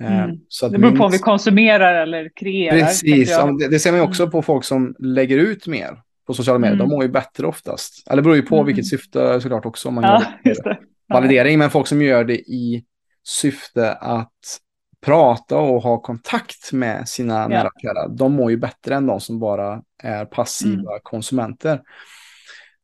[0.00, 0.36] Eh, mm.
[0.48, 2.78] Så det beror på om vi konsumerar eller kreerar.
[2.78, 4.30] Precis, det, det, ser man också mm.
[4.30, 6.74] på folk som lägger ut mer på sociala medier.
[6.74, 6.88] Mm.
[6.88, 8.08] De mår ju bättre oftast.
[8.08, 8.66] Eller det beror ju på mm.
[8.66, 9.88] vilket syfte såklart också.
[9.88, 10.78] Om man ja, gör det.
[11.08, 12.84] Validering, men folk som gör det i
[13.24, 14.60] syfte att
[15.04, 17.48] prata och ha kontakt med sina ja.
[17.48, 21.00] nära kära, de mår ju bättre än de som bara är passiva mm.
[21.02, 21.82] konsumenter.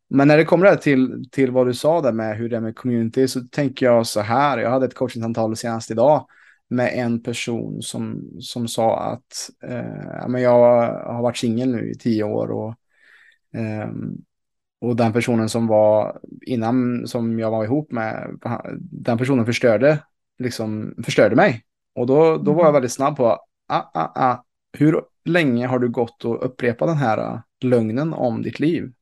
[0.08, 2.76] Men när det kommer till, till vad du sa där med hur det är med
[2.76, 4.58] community så tänker jag så här.
[4.58, 6.26] Jag hade ett coachingsamtal senast idag
[6.68, 11.94] med en person som, som sa att eh, men jag har varit singel nu i
[11.94, 12.74] tio år och,
[13.60, 13.90] eh,
[14.80, 18.38] och den personen som var innan som jag var ihop med,
[18.80, 19.98] den personen förstörde,
[20.38, 21.64] liksom, förstörde mig.
[21.94, 22.72] Och då, då var jag mm.
[22.72, 23.26] väldigt snabb på,
[23.68, 28.42] ah, ah, ah, hur länge har du gått och upprepat den här äh, lögnen om
[28.42, 28.92] ditt liv?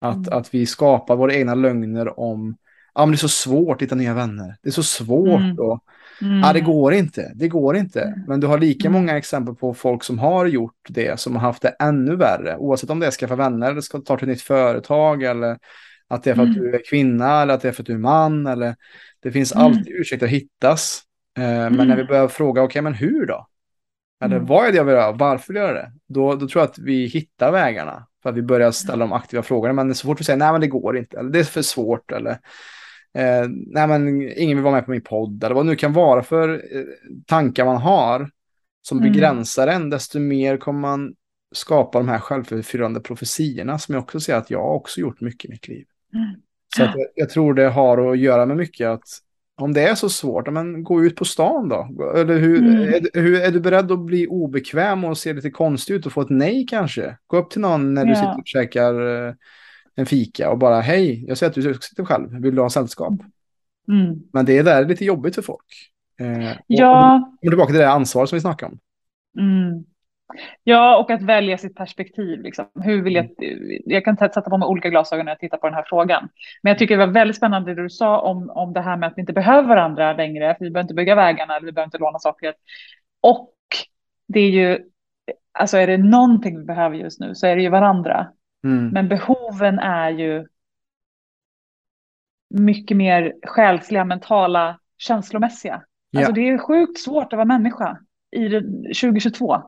[0.00, 0.38] Att, mm.
[0.38, 2.56] att vi skapar våra egna lögner om,
[2.94, 4.56] ja men det är så svårt att hitta nya vänner.
[4.62, 5.58] Det är så svårt mm.
[5.58, 5.84] och,
[6.22, 6.40] mm.
[6.40, 8.02] ja det går inte, det går inte.
[8.02, 8.24] Mm.
[8.28, 11.62] Men du har lika många exempel på folk som har gjort det, som har haft
[11.62, 12.56] det ännu värre.
[12.56, 15.58] Oavsett om det är att skaffa vänner eller ska ta till ett nytt företag eller
[16.08, 17.92] att det är för att du är kvinna eller att det är för att du
[17.92, 18.76] är man eller
[19.22, 21.02] det finns alltid ursäkter att hittas.
[21.40, 21.76] Mm.
[21.76, 22.06] Men när vi mm.
[22.06, 23.46] börjar fråga, okej okay, men hur då?
[24.24, 24.46] Eller mm.
[24.46, 25.12] vad är det jag vill göra?
[25.12, 25.92] Varför vill jag göra det?
[26.08, 28.06] Då, då tror jag att vi hittar vägarna.
[28.22, 29.72] För att vi börjar ställa de aktiva frågorna.
[29.72, 31.18] Men så fort vi säger nej men det går inte.
[31.18, 32.12] Eller det är för svårt.
[32.12, 32.30] Eller
[33.14, 35.44] eh, nej men ingen vill vara med på min podd.
[35.44, 36.84] Eller vad det nu kan vara för eh,
[37.26, 38.30] tankar man har.
[38.82, 39.12] Som mm.
[39.12, 39.90] begränsar en.
[39.90, 41.14] Desto mer kommer man
[41.54, 43.78] skapa de här självförfyllande profetiorna.
[43.78, 45.86] Som jag också ser att jag har också gjort mycket i mitt liv.
[46.14, 46.40] Mm.
[46.76, 49.08] Så jag, jag, tror det har att göra med mycket att
[49.60, 52.12] om det är så svårt, men gå ut på stan då.
[52.16, 52.82] Eller hur, mm.
[52.82, 56.20] är, hur, är du beredd att bli obekväm och se lite konstig ut och få
[56.20, 57.16] ett nej kanske?
[57.26, 58.16] Gå upp till någon när du ja.
[58.16, 59.34] sitter och käkar eh,
[59.94, 63.14] en fika och bara hej, jag ser att du sitter själv, vill du ha sällskap?
[63.88, 64.22] Mm.
[64.32, 65.90] Men det är där lite jobbigt för folk.
[66.20, 67.30] Eh, ja.
[67.42, 68.78] Och tillbaka till det ansvar som vi snackade om.
[69.42, 69.84] Mm.
[70.64, 72.40] Ja, och att välja sitt perspektiv.
[72.40, 72.66] Liksom.
[72.82, 73.82] Hur vill jag, mm.
[73.84, 76.28] jag kan sätta på mig olika glasögon när jag tittar på den här frågan.
[76.62, 79.06] Men jag tycker det var väldigt spännande det du sa om, om det här med
[79.06, 80.54] att vi inte behöver varandra längre.
[80.58, 82.54] För vi behöver inte bygga vägarna, eller vi behöver inte låna saker.
[83.20, 83.54] Och
[84.28, 84.78] det är ju,
[85.52, 88.26] alltså är det någonting vi behöver just nu så är det ju varandra.
[88.64, 88.88] Mm.
[88.88, 90.46] Men behoven är ju
[92.50, 95.82] mycket mer själsliga, mentala, känslomässiga.
[96.10, 96.20] Ja.
[96.20, 97.98] Alltså det är sjukt svårt att vara människa
[98.36, 99.62] i 2022.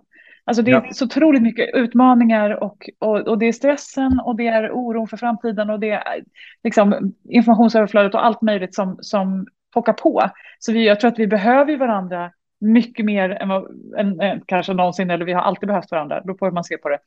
[0.45, 0.93] Alltså det är ja.
[0.93, 5.17] så otroligt mycket utmaningar och, och, och, det är stressen och det är oron för
[5.17, 6.25] framtiden och det är
[6.65, 10.31] liksom informationsöverflödet och allt möjligt som, som pockar på.
[10.59, 13.65] Så vi, jag tror att vi behöver varandra mycket mer än, vad,
[13.99, 16.77] än, än kanske någonsin, eller vi har alltid behövt varandra, då på hur man ser
[16.77, 16.99] på det.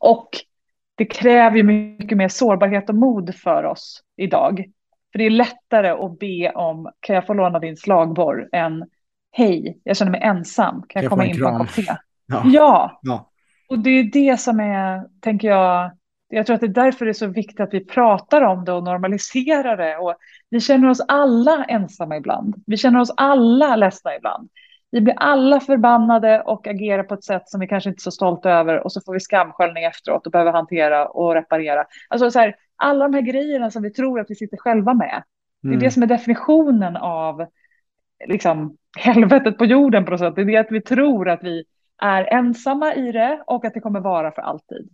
[0.00, 0.28] Och
[0.94, 4.64] det kräver ju mycket mer sårbarhet och mod för oss idag.
[5.12, 8.84] För det är lättare att be om, kan jag få låna din slagborr, än
[9.32, 11.82] hej, jag känner mig ensam, kan jag, jag komma in på en kopp te?
[12.26, 12.42] Ja.
[12.44, 13.00] ja.
[13.02, 13.30] ja.
[13.68, 15.90] Och det är det som är, tänker jag,
[16.28, 18.72] jag tror att det är därför det är så viktigt att vi pratar om det
[18.72, 19.96] och normaliserar det.
[19.96, 20.14] Och
[20.50, 22.54] vi känner oss alla ensamma ibland.
[22.66, 24.48] Vi känner oss alla ledsna ibland.
[24.90, 28.10] Vi blir alla förbannade och agerar på ett sätt som vi kanske inte är så
[28.10, 31.84] stolta över och så får vi skamsköljning efteråt och behöver hantera och reparera.
[32.08, 35.22] Alltså så här, alla de här grejerna som vi tror att vi sitter själva med.
[35.62, 35.80] Det är mm.
[35.80, 37.46] det som är definitionen av
[38.26, 40.34] liksom, helvetet på jorden på något sätt.
[40.36, 41.64] Det är det att vi tror att vi
[42.02, 44.88] är ensamma i det och att det kommer vara för alltid.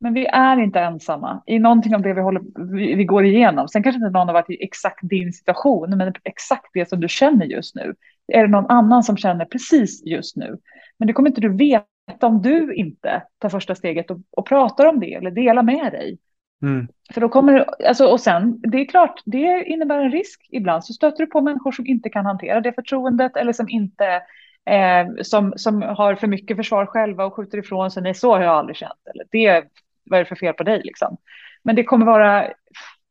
[0.00, 3.68] Men vi är inte ensamma i någonting av det vi, håller, vi, vi går igenom.
[3.68, 7.08] Sen kanske inte någon har varit i exakt din situation, men exakt det som du
[7.08, 7.94] känner just nu
[8.32, 10.58] är det någon annan som känner precis just nu.
[10.98, 14.86] Men det kommer inte du veta om du inte tar första steget och, och pratar
[14.86, 16.18] om det eller delar med dig.
[16.62, 16.88] Mm.
[17.14, 20.48] För då kommer, alltså, och sen, det är klart, det innebär en risk.
[20.50, 24.22] Ibland så stöter du på människor som inte kan hantera det förtroendet eller som inte
[24.70, 28.02] eh, som, som har för mycket försvar själva och skjuter ifrån sig.
[28.02, 29.00] Nej, så har jag aldrig känt.
[29.14, 29.64] Eller det,
[30.04, 31.16] vad är det för fel på dig liksom?
[31.62, 32.52] Men det kommer vara,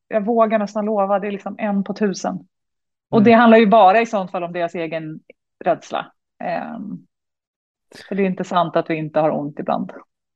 [0.07, 2.33] jag vågar nästan lova, det är liksom en på tusen.
[2.33, 2.45] Mm.
[3.09, 5.19] Och det handlar ju bara i sånt fall om deras egen
[5.65, 6.11] rädsla.
[6.43, 6.79] Eh,
[8.07, 9.91] för det är inte sant att vi inte har ont ibland.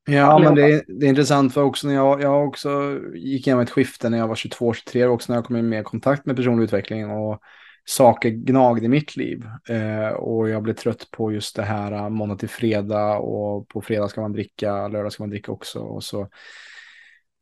[0.05, 3.63] Ja, men det är, det är intressant för också när jag, jag också gick igenom
[3.63, 6.35] ett skifte när jag var 22-23 också när jag kom in mer i kontakt med
[6.35, 7.41] personlig utveckling och
[7.85, 9.45] saker gnagde i mitt liv.
[9.69, 13.81] Eh, och jag blev trött på just det här eh, måndag till fredag och på
[13.81, 15.79] fredag ska man dricka, lördag ska man dricka också.
[15.79, 16.29] Och så.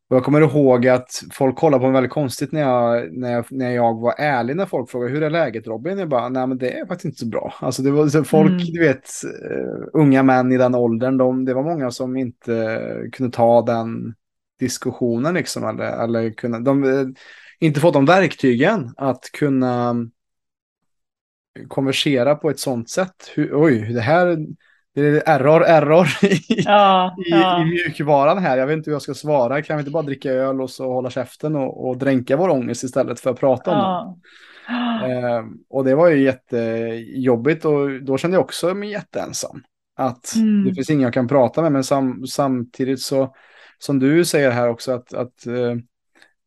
[0.10, 3.46] Och jag kommer ihåg att folk kollade på mig väldigt konstigt när jag, när jag,
[3.50, 5.98] när jag var ärlig när folk frågade hur är läget Robin?
[5.98, 7.54] Jag bara, nej men det är faktiskt inte så bra.
[7.60, 8.66] Alltså det var så folk, mm.
[8.66, 12.80] du vet, uh, unga män i den åldern, de, det var många som inte
[13.12, 14.14] kunde ta den
[14.60, 15.70] diskussionen liksom.
[15.70, 17.16] Eller, eller kunna, de,
[17.60, 19.96] inte fått de verktygen att kunna
[21.68, 23.32] konversera på ett sånt sätt.
[23.36, 24.38] Hur, oj, det här
[24.96, 27.62] det är error, error i, ja, i, ja.
[27.62, 28.58] i mjukvaran här.
[28.58, 29.62] Jag vet inte hur jag ska svara.
[29.62, 32.84] Kan vi inte bara dricka öl och så hålla käften och, och dränka vår ångest
[32.84, 34.18] istället för att prata om ja.
[34.18, 34.22] den?
[35.12, 39.64] Eh, och det var ju jättejobbigt och då kände jag också mig jätteensam.
[39.98, 40.64] Att mm.
[40.64, 43.36] det finns ingen jag kan prata med, men sam, samtidigt så,
[43.78, 45.76] som du säger här också, att, att eh,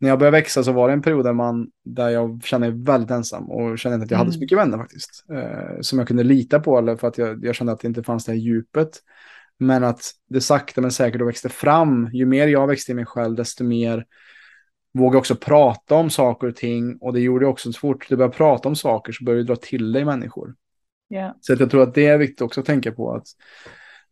[0.05, 2.85] när jag började växa så var det en period där, man, där jag kände mig
[2.85, 4.45] väldigt ensam och kände inte att jag hade så mm.
[4.45, 5.25] mycket vänner faktiskt.
[5.33, 8.03] Eh, som jag kunde lita på eller för att jag, jag kände att det inte
[8.03, 8.91] fanns det här djupet.
[9.59, 12.11] Men att det sakta men säkert då växte fram.
[12.13, 14.05] Ju mer jag växte i mig själv, desto mer
[14.95, 16.97] vågade också prata om saker och ting.
[17.01, 19.57] Och det gjorde också, så fort du börjar prata om saker så börjar du dra
[19.57, 20.55] till dig människor.
[21.15, 21.33] Yeah.
[21.41, 23.27] Så jag tror att det är viktigt också att tänka på att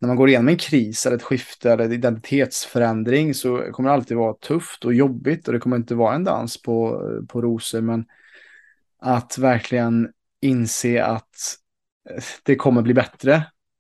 [0.03, 3.95] när man går igenom en kris eller ett skifte eller en identitetsförändring så kommer det
[3.95, 7.81] alltid vara tufft och jobbigt och det kommer inte vara en dans på, på rosor.
[7.81, 8.05] Men
[8.99, 10.09] att verkligen
[10.41, 11.37] inse att
[12.43, 13.35] det kommer bli bättre.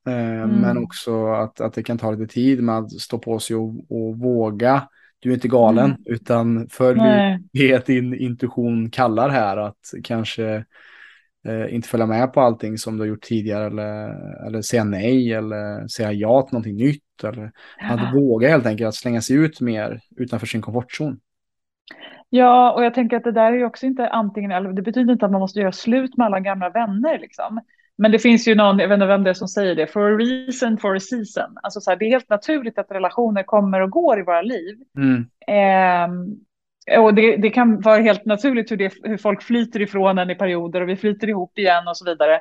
[0.07, 0.51] Eh, mm.
[0.51, 3.69] Men också att, att det kan ta lite tid med att stå på sig och,
[3.88, 4.88] och våga.
[5.19, 6.03] Du är inte galen, mm.
[6.07, 7.01] utan följ
[7.53, 9.57] det din intuition kallar här.
[9.57, 10.65] Att kanske
[11.49, 15.33] eh, inte följa med på allting som du har gjort tidigare eller, eller säga nej
[15.33, 17.25] eller säga ja till någonting nytt.
[17.25, 21.21] Eller att våga helt enkelt att slänga sig ut mer utanför sin komfortzon.
[22.29, 24.73] Ja, och jag tänker att det där är ju också inte antingen eller.
[24.73, 27.61] Det betyder inte att man måste göra slut med alla gamla vänner liksom.
[27.99, 30.13] Men det finns ju någon, jag vet inte vem det är som säger det, for
[30.13, 31.57] a reason, for a season.
[31.63, 34.77] Alltså så här, det är helt naturligt att relationer kommer och går i våra liv.
[34.97, 35.27] Mm.
[35.47, 36.15] Eh,
[36.99, 40.35] och det, det, kan vara helt naturligt hur, det, hur folk flyter ifrån en i
[40.35, 42.41] perioder och vi flyter ihop igen och så vidare.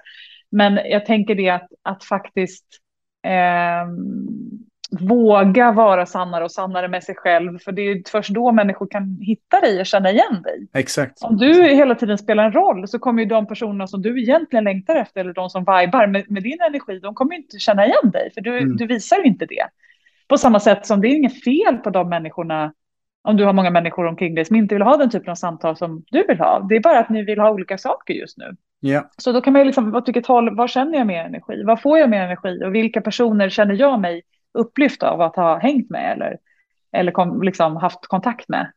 [0.51, 2.65] Men jag tänker det att, att faktiskt
[3.27, 3.87] eh,
[4.99, 7.59] våga vara sannare och sannare med sig själv.
[7.59, 10.67] För det är först då människor kan hitta dig och känna igen dig.
[10.73, 11.23] Exakt.
[11.23, 14.63] Om du hela tiden spelar en roll så kommer ju de personerna som du egentligen
[14.63, 18.11] längtar efter eller de som vibar med, med din energi, de kommer inte känna igen
[18.11, 18.77] dig för du, mm.
[18.77, 19.67] du visar ju inte det.
[20.27, 22.73] På samma sätt som det är inget fel på de människorna
[23.23, 25.77] om du har många människor omkring dig som inte vill ha den typen av samtal
[25.77, 26.59] som du vill ha.
[26.69, 28.55] Det är bara att ni vill ha olika saker just nu.
[28.81, 29.05] Yeah.
[29.17, 31.63] Så då kan man ju liksom, åt vilket håll, vad känner jag mer energi?
[31.63, 32.63] Vad får jag mer energi?
[32.65, 34.21] Och vilka personer känner jag mig
[34.53, 36.37] upplyft av att ha hängt med eller,
[36.91, 38.71] eller kom, liksom haft kontakt med?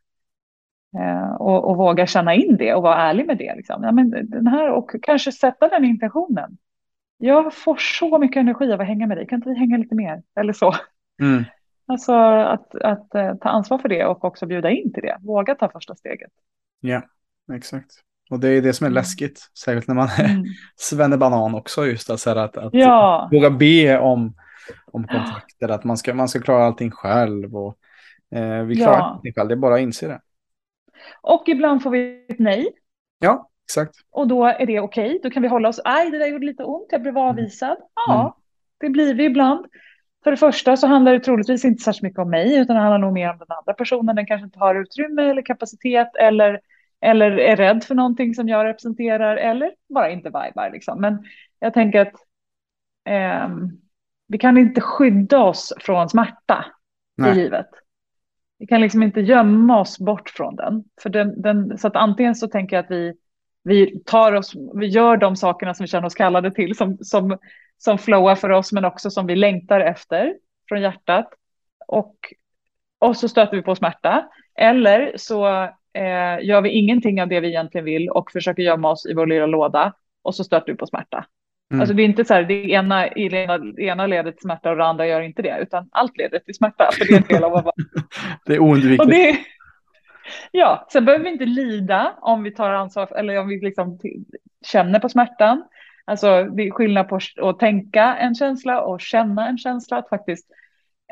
[0.98, 3.54] Eh, och, och, våga känna in det och vara ärlig med det.
[3.56, 3.82] Liksom.
[3.82, 6.56] Ja, men den här, och kanske sätta den intentionen.
[7.18, 9.94] Jag får så mycket energi av att hänga med dig, kan inte vi hänga lite
[9.94, 10.22] mer?
[10.40, 10.74] Eller så.
[11.20, 11.44] Mm.
[11.86, 15.18] Alltså att, att uh, ta ansvar för det och också bjuda in till det.
[15.22, 16.30] Våga ta första steget.
[16.80, 17.02] Ja,
[17.52, 17.90] exakt.
[18.30, 18.94] Och det är det som är mm.
[18.94, 20.44] läskigt, särskilt när man är mm.
[20.76, 23.28] svennebanan också, just alltså att, att ja.
[23.32, 24.34] våga be om,
[24.92, 27.56] om kontakter, att man ska, man ska klara allting själv.
[27.56, 27.78] Och,
[28.34, 29.04] eh, vi klarar ja.
[29.04, 30.20] allting själv, det är bara att inse det.
[31.20, 32.68] Och ibland får vi ett nej.
[33.18, 33.94] Ja, exakt.
[34.10, 35.20] Och då är det okej, okay.
[35.22, 37.76] då kan vi hålla oss, aj det där gjorde lite ont, jag blev avvisad.
[38.06, 38.32] Ja, mm.
[38.78, 39.66] det blir vi ibland.
[40.24, 42.98] För det första så handlar det troligtvis inte särskilt mycket om mig, utan det handlar
[42.98, 44.16] nog mer om den andra personen.
[44.16, 46.60] Den kanske inte har utrymme eller kapacitet eller,
[47.00, 50.70] eller är rädd för någonting som jag representerar eller bara inte vibar.
[50.72, 51.00] Liksom.
[51.00, 51.24] Men
[51.58, 52.14] jag tänker att
[53.08, 53.48] eh,
[54.28, 56.64] vi kan inte skydda oss från smärta
[57.16, 57.30] Nej.
[57.30, 57.68] i livet.
[58.58, 60.84] Vi kan liksom inte gömma oss bort från den.
[61.02, 63.14] För den, den, så att antingen så tänker jag att vi,
[63.64, 67.38] vi, tar oss, vi gör de sakerna som vi känner oss kallade till, som, som
[67.78, 70.34] som flowar för oss, men också som vi längtar efter
[70.68, 71.28] från hjärtat.
[71.86, 72.16] Och,
[72.98, 74.28] och så stöter vi på smärta.
[74.58, 75.46] Eller så
[75.92, 79.26] eh, gör vi ingenting av det vi egentligen vill och försöker gömma oss i vår
[79.26, 79.92] lilla låda
[80.22, 81.26] och så stöter vi på smärta.
[81.70, 81.80] Mm.
[81.80, 83.48] Alltså det är inte så här, det ena, i det
[83.78, 87.04] ena ledet smärta och det andra gör inte det, utan allt leder till smärta, för
[87.04, 87.72] det är en del av vara...
[88.46, 89.10] det är oundvikligt.
[89.10, 89.38] Det,
[90.50, 93.98] ja, sen behöver vi inte lida om vi tar ansvar, eller om vi liksom
[94.66, 95.64] känner på smärtan.
[96.04, 99.96] Alltså det är skillnad på att tänka en känsla och känna en känsla.
[99.96, 100.50] Att faktiskt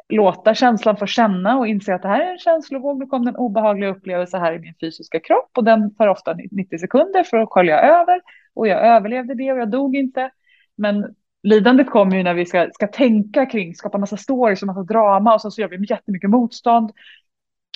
[0.09, 2.99] låta känslan få känna och inse att det här är en känslovåg.
[2.99, 6.79] Nu kom den obehagliga upplevelse här i min fysiska kropp och den tar ofta 90
[6.79, 8.20] sekunder för att skölja över.
[8.55, 10.31] Och jag överlevde det och jag dog inte.
[10.77, 14.83] Men lidandet kommer ju när vi ska, ska tänka kring, skapa massa stories och massa
[14.83, 16.93] drama och så, så gör vi jättemycket motstånd.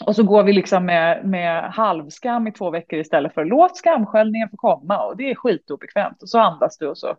[0.04, 4.48] Och så går vi liksom med, med halvskam i två veckor istället för låt skamsköljningen
[4.50, 6.22] få komma och det är skitobekvämt.
[6.22, 7.16] Och så andas du och så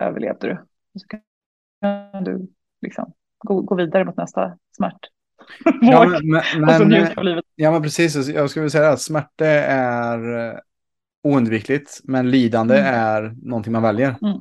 [0.00, 0.52] överlevde du.
[0.94, 2.48] Och så kan du
[2.82, 5.00] liksom gå, gå vidare mot nästa smärt.
[5.80, 6.42] Ja, men,
[6.88, 8.28] men, ja, men precis.
[8.28, 10.60] Jag skulle säga att smärta är
[11.22, 12.94] oundvikligt, men lidande mm.
[12.94, 14.14] är någonting man väljer.
[14.22, 14.38] Mm.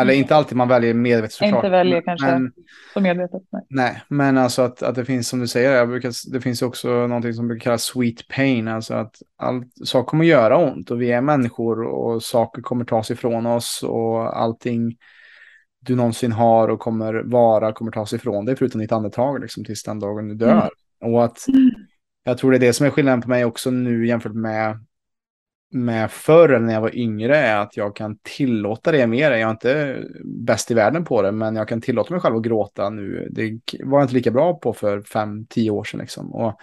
[0.00, 1.54] Eller inte alltid man väljer medvetet såklart.
[1.54, 2.52] Inte väljer kanske men,
[2.94, 3.42] så medvetet.
[3.50, 3.62] Nej.
[3.68, 6.88] nej, men alltså att, att det finns som du säger, jag brukar, det finns också
[6.88, 8.68] någonting som brukar kallas sweet pain.
[8.68, 13.10] Alltså att allt, saker kommer göra ont och vi är människor och saker kommer tas
[13.10, 14.96] ifrån oss och allting
[15.80, 19.82] du någonsin har och kommer vara kommer tas ifrån dig förutom ditt andetag liksom tills
[19.82, 20.70] den dagen du dör.
[21.02, 21.14] Mm.
[21.14, 21.70] Och att mm.
[22.24, 24.78] jag tror det är det som är skillnaden på mig också nu jämfört med
[25.70, 29.30] med förr när jag var yngre är att jag kan tillåta det mer.
[29.30, 32.42] Jag är inte bäst i världen på det, men jag kan tillåta mig själv att
[32.42, 33.28] gråta nu.
[33.30, 36.00] Det var jag inte lika bra på för fem, tio år sedan.
[36.00, 36.34] Liksom.
[36.34, 36.60] Och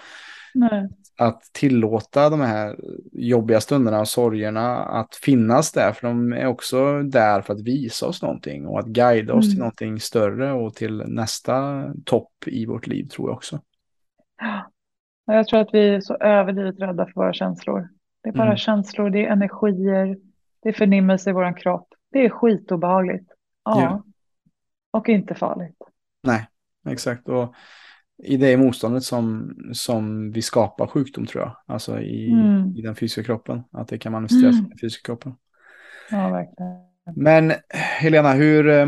[1.18, 2.76] Att tillåta de här
[3.12, 8.08] jobbiga stunderna och sorgerna att finnas där, för de är också där för att visa
[8.08, 9.52] oss någonting och att guida oss mm.
[9.52, 13.60] till någonting större och till nästa topp i vårt liv tror jag också.
[15.26, 17.88] Jag tror att vi är så överdrivet rädda för våra känslor.
[18.26, 18.58] Det är bara mm.
[18.58, 20.18] känslor, det är energier,
[20.64, 21.88] det är förnimmelse i vår kropp.
[22.12, 23.32] Det är skitobehagligt.
[23.66, 23.82] Ja.
[23.82, 24.04] ja.
[24.92, 25.78] Och inte farligt.
[26.24, 26.48] Nej,
[26.90, 27.30] exakt.
[27.30, 27.56] Och
[28.24, 31.56] i det motståndet som, som vi skapar sjukdom tror jag.
[31.66, 32.76] Alltså i, mm.
[32.76, 33.64] i den fysiska kroppen.
[33.72, 34.66] Att det kan manifesteras mm.
[34.66, 35.36] i den fysiska kroppen.
[36.12, 36.72] Ja, verkligen.
[37.16, 37.54] Men
[38.00, 38.88] Helena, hur, eh,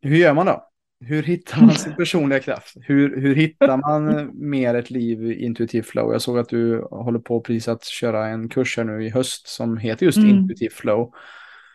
[0.00, 0.69] hur gör man då?
[1.04, 2.76] Hur hittar man sin personliga kraft?
[2.80, 6.12] Hur, hur hittar man mer ett liv i intuitiv flow?
[6.12, 9.48] Jag såg att du håller på precis att köra en kurs här nu i höst
[9.48, 10.30] som heter just mm.
[10.30, 11.12] intuitiv flow.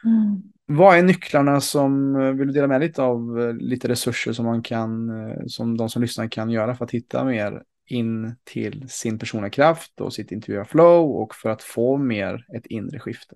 [0.05, 0.41] Mm.
[0.65, 5.11] Vad är nycklarna som, vill du dela med lite av lite resurser som man kan,
[5.47, 10.01] som de som lyssnar kan göra för att hitta mer in till sin personliga kraft
[10.01, 13.35] och sitt intuitiva flow och för att få mer ett inre skifte?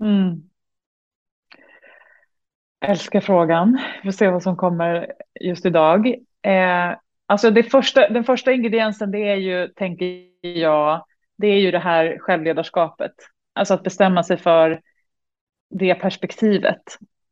[0.00, 0.42] Mm.
[2.80, 3.80] Älskar frågan.
[4.02, 6.06] Vi får se vad som kommer just idag.
[6.42, 11.04] Eh, alltså det första, den första ingrediensen det är ju, tänker jag,
[11.38, 13.12] det är ju det här självledarskapet.
[13.52, 14.80] Alltså att bestämma sig för
[15.70, 16.82] det perspektivet.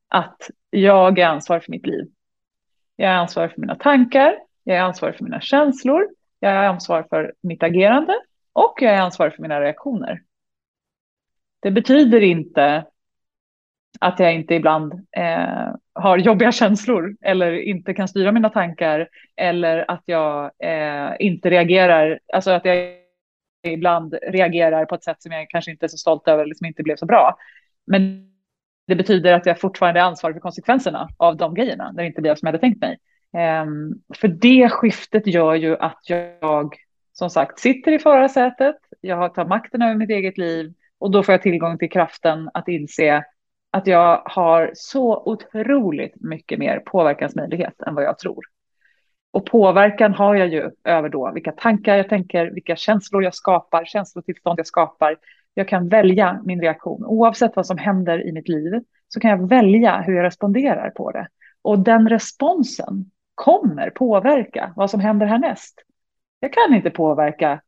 [0.09, 2.07] Att jag är ansvarig för mitt liv.
[2.97, 6.09] Jag är ansvarig för mina tankar, jag är ansvarig för mina känslor,
[6.41, 8.15] jag är ansvarig för mitt agerande
[8.53, 10.23] och jag är ansvarig för mina reaktioner.
[11.61, 12.85] Det betyder inte
[14.01, 19.91] att jag inte ibland eh, har jobbiga känslor eller inte kan styra mina tankar eller
[19.91, 22.95] att jag eh, inte reagerar, alltså att jag
[23.67, 26.67] ibland reagerar på ett sätt som jag kanske inte är så stolt över eller som
[26.67, 27.37] inte blev så bra.
[27.87, 28.31] Men
[28.87, 32.21] det betyder att jag fortfarande är ansvarig för konsekvenserna av de grejerna när det inte
[32.21, 32.99] blir som jag hade tänkt mig.
[33.63, 36.77] Um, för det skiftet gör ju att jag
[37.13, 41.33] som sagt sitter i förarsätet, jag tar makten över mitt eget liv och då får
[41.33, 43.25] jag tillgång till kraften att inse
[43.77, 48.45] att jag har så otroligt mycket mer påverkansmöjlighet än vad jag tror.
[49.31, 53.85] Och påverkan har jag ju över då vilka tankar jag tänker, vilka känslor jag skapar,
[53.85, 55.17] känslotillstånd jag skapar.
[55.55, 57.05] Jag kan välja min reaktion.
[57.05, 61.11] Oavsett vad som händer i mitt liv så kan jag välja hur jag responderar på
[61.11, 61.29] det.
[61.63, 65.75] Och den responsen kommer påverka vad som händer härnäst.
[66.41, 67.61] Jag kan inte påverka.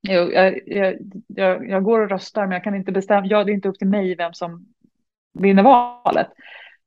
[0.00, 0.32] Jag,
[0.66, 3.26] jag, jag, jag går och röstar, men jag kan inte bestämma.
[3.26, 4.73] Ja, det är inte upp till mig vem som
[5.34, 6.28] vinner valet.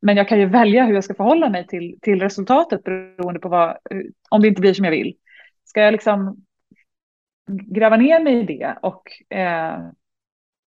[0.02, 3.50] Men jag kan ju välja hur jag ska förhålla mig till, till resultatet beroende på
[3.50, 3.78] vad,
[4.30, 5.16] om det inte blir som jag vill.
[5.66, 6.46] Ska jag liksom
[7.48, 9.80] gräva ner mig i det och eh,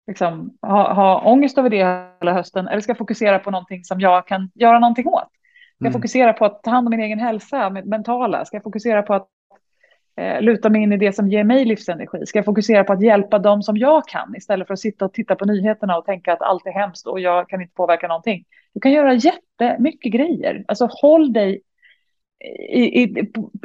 [0.06, 1.76] liksom ha, ha ångest över det
[2.20, 5.28] hela hösten eller ska jag fokusera på någonting som jag kan göra någonting åt?
[5.76, 5.92] Ska jag mm.
[5.92, 8.44] fokusera på att ta hand om min egen hälsa, mentala?
[8.44, 9.28] Ska jag fokusera på att
[10.16, 12.26] eh, luta mig in i det som ger mig livsenergi?
[12.26, 15.12] Ska jag fokusera på att hjälpa dem som jag kan istället för att sitta och
[15.12, 18.44] titta på nyheterna och tänka att allt är hemskt och jag kan inte påverka någonting?
[18.74, 20.64] Du kan göra jättemycket grejer.
[20.68, 21.60] Alltså håll dig
[22.68, 23.02] i, i,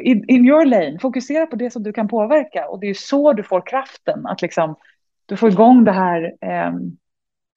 [0.02, 1.00] i, in your lane.
[1.00, 4.42] Fokusera på det som du kan påverka och det är så du får kraften att
[4.42, 4.76] liksom
[5.26, 6.74] du får igång det här eh,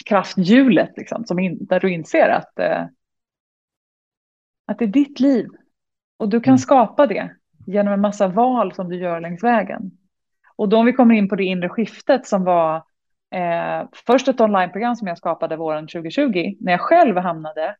[0.04, 2.84] krafthjulet liksom, som in, där du inser att, eh,
[4.66, 5.48] att det är ditt liv
[6.16, 6.58] och du kan mm.
[6.58, 7.30] skapa det
[7.66, 9.90] genom en massa val som du gör längs vägen.
[10.56, 12.76] Och då om vi kommer in på det inre skiftet som var
[13.30, 17.76] eh, först ett onlineprogram som jag skapade våren 2020 när jag själv hamnade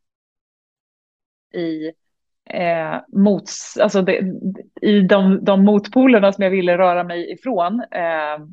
[1.55, 1.93] i
[2.51, 4.21] eh, mots, alltså det,
[4.81, 8.47] i de, de motpolerna som jag ville röra mig ifrån, eh,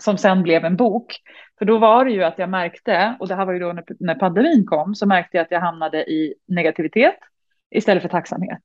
[0.00, 1.16] som sen blev en bok.
[1.58, 3.84] För då var det ju att jag märkte, och det här var ju då när,
[4.00, 7.18] när pandemin kom, så märkte jag att jag hamnade i negativitet
[7.70, 8.62] istället för tacksamhet.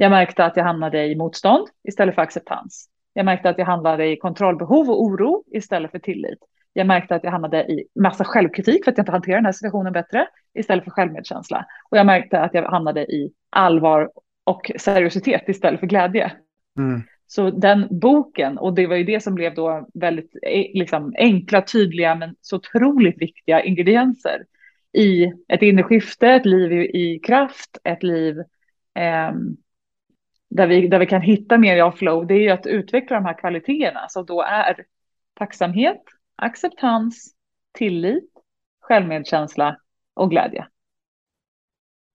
[0.00, 2.88] Jag märkte att jag hamnade i motstånd istället för acceptans.
[3.12, 6.38] Jag märkte att jag hamnade i kontrollbehov och oro istället för tillit.
[6.72, 9.52] Jag märkte att jag hamnade i massa självkritik för att jag inte hanterar den här
[9.52, 11.66] situationen bättre istället för självmedkänsla.
[11.90, 14.10] Och jag märkte att jag hamnade i allvar
[14.44, 16.32] och seriositet istället för glädje.
[16.78, 17.02] Mm.
[17.26, 21.62] Så den boken, och det var ju det som blev då väldigt eh, liksom, enkla,
[21.62, 24.44] tydliga men så otroligt viktiga ingredienser
[24.92, 28.38] i ett inre skifte, ett liv i, i kraft, ett liv
[28.98, 29.32] eh,
[30.48, 33.24] där, vi, där vi kan hitta mer av flow, det är ju att utveckla de
[33.24, 34.84] här kvaliteterna som då är
[35.34, 36.02] tacksamhet,
[36.36, 37.34] acceptans,
[37.72, 38.30] tillit,
[38.80, 39.76] självmedkänsla
[40.14, 40.66] och glädje.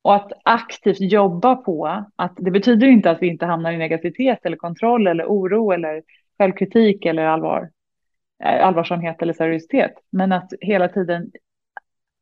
[0.01, 4.45] Och att aktivt jobba på att det betyder inte att vi inte hamnar i negativitet
[4.45, 6.03] eller kontroll eller oro eller
[6.37, 7.69] självkritik eller allvar,
[8.43, 9.93] eh, allvarsamhet eller seriositet.
[10.09, 11.31] Men att hela tiden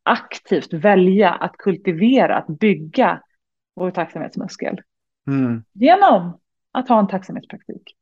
[0.03, 3.21] aktivt välja att kultivera, att bygga
[3.75, 4.81] vår tacksamhetsmuskel.
[5.27, 5.63] Mm.
[5.73, 6.39] Genom
[6.71, 7.95] att ha en tacksamhetspraktik.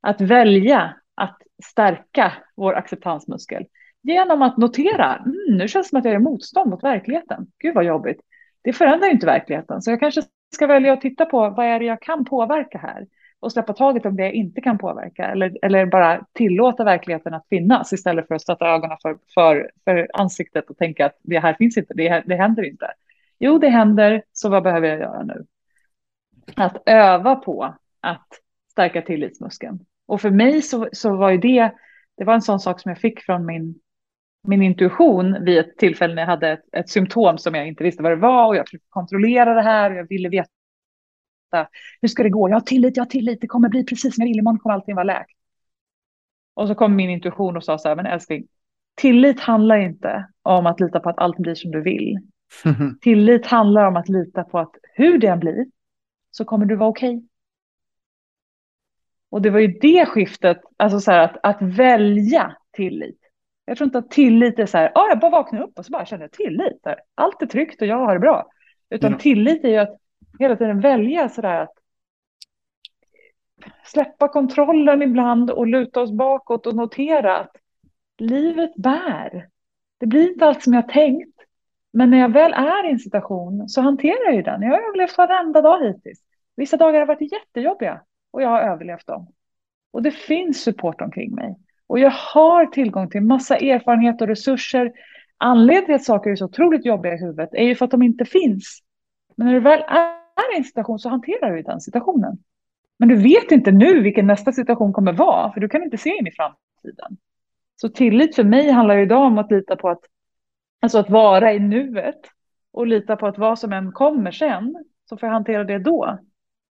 [0.00, 3.64] Att välja att stärka vår acceptansmuskel.
[4.02, 7.46] Genom att notera, mm, nu känns det som att jag är motstånd mot verkligheten.
[7.58, 8.20] Gud vad jobbigt
[8.64, 9.82] det förändrar ju inte verkligheten.
[9.82, 10.22] Så jag kanske
[10.54, 13.06] ska välja att titta på vad är det jag kan påverka här
[13.40, 17.48] och släppa taget om det jag inte kan påverka eller, eller bara tillåta verkligheten att
[17.48, 21.54] finnas istället för att stötta ögonen för, för, för ansiktet och tänka att det här
[21.54, 22.86] finns inte, det, det händer inte.
[23.38, 25.44] Jo, det händer, så vad behöver jag göra nu?
[26.56, 28.28] Att öva på att
[28.70, 29.78] stärka tillitsmuskeln.
[30.06, 31.72] Och för mig så, så var ju det,
[32.16, 33.80] det var en sån sak som jag fick från min
[34.46, 38.02] min intuition vid ett tillfälle när jag hade ett, ett symptom som jag inte visste
[38.02, 40.48] vad det var och jag försökte kontrollera det här och jag ville veta
[42.00, 42.48] hur ska det gå?
[42.48, 44.74] Jag har tillit, jag har tillit, det kommer bli precis som jag vill, imorgon kommer
[44.74, 45.38] allting vara läkt.
[46.54, 48.46] Och så kom min intuition och sa så här, men älskling,
[48.94, 52.18] tillit handlar inte om att lita på att allt blir som du vill.
[53.00, 55.66] tillit handlar om att lita på att hur det än blir
[56.36, 57.16] så kommer du vara okej.
[57.16, 57.28] Okay.
[59.30, 63.18] Och det var ju det skiftet, alltså så här att, att välja tillit.
[63.64, 65.90] Jag tror inte att tillit är så här, ah, jag bara vaknar upp och så
[65.90, 66.80] bara känner jag tillit.
[66.84, 67.00] Här.
[67.14, 68.46] Allt är tryggt och jag har det bra.
[68.90, 69.18] Utan mm.
[69.18, 69.96] tillit är ju att
[70.38, 71.74] hela tiden välja så där att
[73.84, 77.56] släppa kontrollen ibland och luta oss bakåt och notera att
[78.18, 79.48] livet bär.
[79.98, 81.33] Det blir inte allt som jag tänkt.
[81.96, 84.62] Men när jag väl är i en situation så hanterar jag ju den.
[84.62, 86.20] Jag har överlevt varenda dag hittills.
[86.56, 89.26] Vissa dagar har varit jättejobbiga och jag har överlevt dem.
[89.92, 91.56] Och det finns support omkring mig.
[91.86, 94.92] Och jag har tillgång till massa erfarenhet och resurser.
[95.38, 98.02] Anledningen till att saker är så otroligt jobbiga i huvudet är ju för att de
[98.02, 98.80] inte finns.
[99.36, 102.38] Men när du väl är i en situation så hanterar du den situationen.
[102.98, 106.10] Men du vet inte nu vilken nästa situation kommer vara, för du kan inte se
[106.10, 107.16] in i framtiden.
[107.76, 110.00] Så tillit för mig handlar idag om att lita på att,
[110.84, 112.20] alltså att vara i nuet
[112.72, 116.18] och lita på att vad som än kommer sen så får jag hantera det då.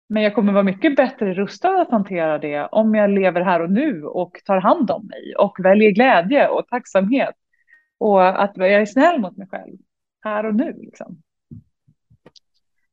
[0.09, 3.71] Men jag kommer vara mycket bättre rustad att hantera det om jag lever här och
[3.71, 7.35] nu och tar hand om mig och väljer glädje och tacksamhet
[7.97, 9.77] och att jag är snäll mot mig själv
[10.21, 10.73] här och nu.
[10.77, 11.21] Liksom.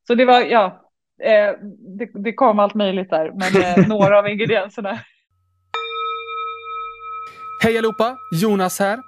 [0.07, 0.91] Så det var, ja,
[1.23, 1.57] eh,
[1.99, 4.99] det, det, kom allt möjligt där, men eh, några av ingredienserna.
[7.65, 8.17] Hej allihopa!
[8.43, 9.08] Jonas här.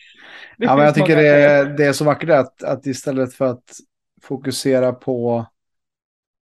[0.57, 3.63] Ja, men jag tycker det är, det är så vackert att, att istället för att
[4.21, 5.45] fokusera på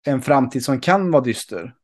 [0.07, 1.75] en framtid som kan vara dyster.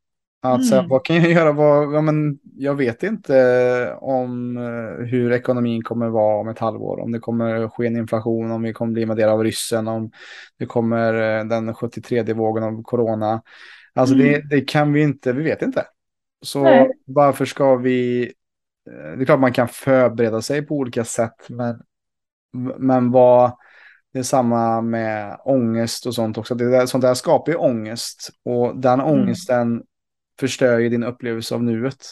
[0.45, 0.65] Att mm.
[0.65, 1.53] säga, vad kan jag göra?
[1.53, 7.01] Vad, ja, men jag vet inte om eh, hur ekonomin kommer vara om ett halvår.
[7.01, 10.11] Om det kommer ske en inflation, om vi kommer bli invaderade av ryssen, om
[10.59, 13.43] det kommer eh, den 73 vågen av corona.
[13.95, 14.27] Alltså mm.
[14.27, 15.87] det, det, kan vi inte, vi vet inte.
[16.43, 16.91] Så Nej.
[17.07, 18.23] varför ska vi...
[18.91, 21.83] Eh, det är klart man kan förbereda sig på olika sätt, men
[22.79, 23.53] men vad,
[24.13, 26.55] det är samma med ångest och sånt också.
[26.55, 28.31] Det där, sånt där skapar ju ångest.
[28.45, 29.13] Och den mm.
[29.13, 29.83] ångesten
[30.41, 32.05] förstör ju din upplevelse av nuet.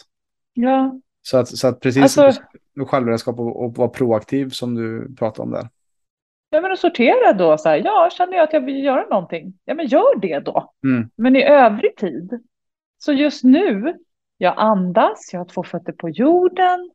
[0.52, 1.00] Ja.
[1.22, 2.42] Så att, så att precis alltså,
[2.86, 5.68] självberedskap och, och vara proaktiv som du pratade om där.
[6.50, 9.58] Ja, men att sortera då så här, ja, känner jag att jag vill göra någonting,
[9.64, 10.72] ja, men gör det då.
[10.84, 11.10] Mm.
[11.16, 12.40] Men i övrig tid,
[12.98, 13.94] så just nu,
[14.38, 16.90] jag andas, jag har två fötter på jorden,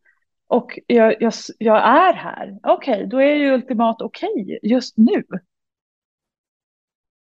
[0.47, 2.59] och jag, jag, jag är här.
[2.63, 5.23] Okej, okay, då är ju ultimat okej okay just nu.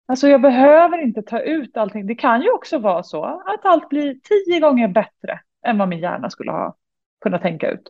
[0.07, 2.07] Alltså jag behöver inte ta ut allting.
[2.07, 5.99] Det kan ju också vara så att allt blir tio gånger bättre än vad min
[5.99, 6.75] hjärna skulle ha
[7.21, 7.89] kunnat tänka ut.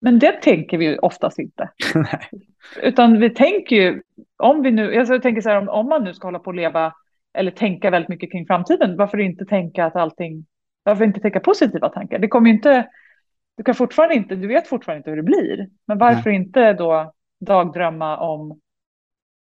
[0.00, 1.70] Men det tänker vi ju oftast inte.
[2.82, 4.02] Utan vi tänker ju,
[4.36, 6.50] om vi nu, alltså jag tänker så här, om, om man nu ska hålla på
[6.50, 6.94] att leva
[7.34, 10.46] eller tänka väldigt mycket kring framtiden, varför inte tänka att allting,
[10.82, 12.18] varför inte tänka positiva tankar?
[12.18, 12.88] Det kommer ju inte
[13.58, 15.68] du kan fortfarande inte, du vet fortfarande inte hur det blir.
[15.86, 16.38] Men varför Nej.
[16.38, 18.60] inte då dagdrömma om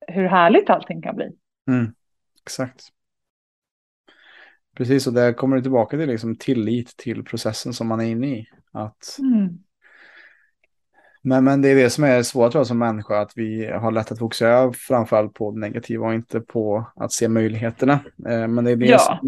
[0.06, 1.30] hur härligt allting kan bli?
[1.68, 1.94] Mm,
[2.42, 2.88] exakt.
[4.76, 8.26] Precis, och där kommer det tillbaka till liksom tillit till processen som man är inne
[8.26, 8.48] i.
[8.72, 9.58] Att mm.
[11.26, 13.92] Men, men det är det som är svårt tror jag, som människa, att vi har
[13.92, 17.92] lätt att fokusera framförallt på det negativa och inte på att se möjligheterna.
[18.28, 19.20] Eh, men det är det, ja.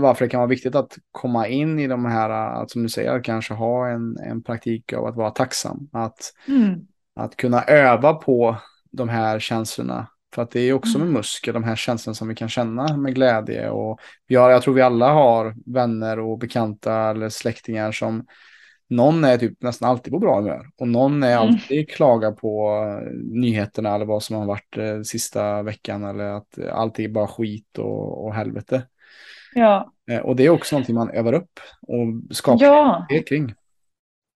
[0.00, 3.24] varför det kan vara viktigt att komma in i de här, att som du säger,
[3.24, 5.88] kanske ha en, en praktik av att vara tacksam.
[5.92, 6.80] Att, mm.
[7.14, 8.56] att kunna öva på
[8.92, 10.06] de här känslorna.
[10.34, 11.14] För att det är också med mm.
[11.14, 13.70] muskel, de här känslorna som vi kan känna med glädje.
[13.70, 18.26] Och vi har, jag tror vi alla har vänner och bekanta eller släktingar som
[18.88, 21.48] någon är typ nästan alltid på bra humör och någon är mm.
[21.48, 26.58] alltid klagar på eh, nyheterna eller vad som har varit eh, sista veckan eller att
[26.72, 28.82] allt är bara skit och, och helvete.
[29.54, 29.92] Ja.
[30.10, 33.06] Eh, och det är också någonting man övar upp och skapar ja.
[33.26, 33.54] kring.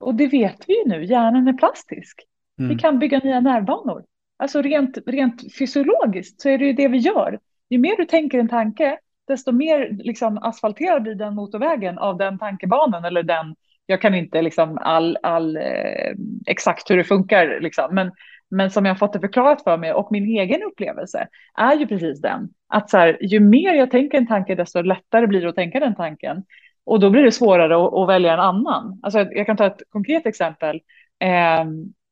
[0.00, 2.20] Och det vet vi ju nu, hjärnan är plastisk.
[2.58, 2.68] Mm.
[2.68, 4.04] Vi kan bygga nya nervbanor.
[4.36, 7.38] Alltså rent, rent fysiologiskt så är det ju det vi gör.
[7.70, 12.38] Ju mer du tänker en tanke, desto mer liksom asfalterad blir den motorvägen av den
[12.38, 13.54] tankebanan eller den
[13.90, 16.14] jag kan inte liksom all, all eh,
[16.46, 17.94] exakt hur det funkar, liksom.
[17.94, 18.12] men,
[18.50, 22.20] men som jag fått det förklarat för mig och min egen upplevelse är ju precis
[22.20, 22.48] den.
[22.68, 25.80] Att så här, ju mer jag tänker en tanke, desto lättare blir det att tänka
[25.80, 26.44] den tanken.
[26.84, 29.00] Och då blir det svårare att, att välja en annan.
[29.02, 30.80] Alltså, jag kan ta ett konkret exempel.
[31.20, 31.64] Eh,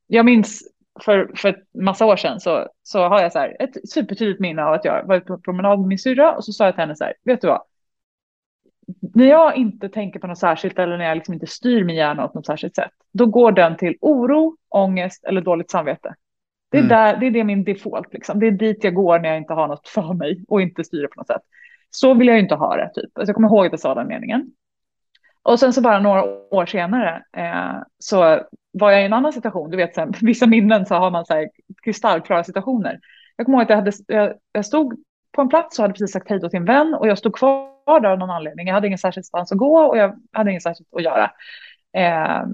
[0.06, 0.62] jag minns
[1.04, 4.64] för, för en massa år sedan så, så har jag så här, ett supertydligt minne
[4.64, 6.96] av att jag var på promenad med min syrra och så sa jag till henne
[6.96, 7.60] så här, vet du vad,
[9.14, 12.24] när jag inte tänker på något särskilt eller när jag liksom inte styr min hjärna
[12.24, 16.14] åt något särskilt sätt, då går den till oro, ångest eller dåligt samvete.
[16.70, 16.88] Det är, mm.
[16.88, 18.40] där, det är det min default, liksom.
[18.40, 21.06] det är dit jag går när jag inte har något för mig och inte styr
[21.06, 21.42] på något sätt.
[21.90, 23.18] Så vill jag ju inte ha det, typ.
[23.18, 24.50] Alltså, jag kommer ihåg att jag sa den meningen.
[25.42, 28.40] Och sen så bara några år senare eh, så
[28.72, 29.70] var jag i en annan situation.
[29.70, 31.48] Du vet, sen, vissa minnen så har man så här
[31.84, 33.00] kristallklara situationer.
[33.36, 34.94] Jag kommer ihåg att jag, hade, jag, jag stod
[35.38, 37.34] på en plats och hade precis sagt hej då till en vän och jag stod
[37.36, 38.66] kvar där av någon anledning.
[38.66, 41.30] Jag hade ingen särskild stans att gå och jag hade inget särskilt att göra.
[41.92, 42.46] Eh,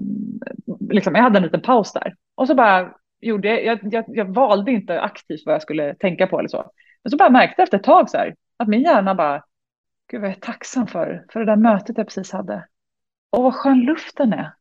[0.89, 2.15] liksom, jag hade en liten paus där.
[2.35, 6.27] Och så bara gjorde jag, jag, jag, jag valde inte aktivt vad jag skulle tänka
[6.27, 6.71] på eller så.
[7.03, 9.43] Men så bara märkte jag efter ett tag så här, att min hjärna bara,
[10.11, 12.67] gud vad jag är tacksam för, för det där mötet jag precis hade.
[13.31, 14.51] Åh, vad skön luften är.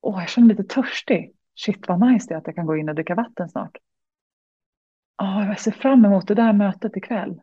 [0.00, 1.32] Åh, jag känner mig lite törstig.
[1.54, 3.76] Shit, vad nice det är att jag kan gå in och dricka vatten snart.
[5.22, 7.40] Åh, jag ser fram emot det där mötet ikväll.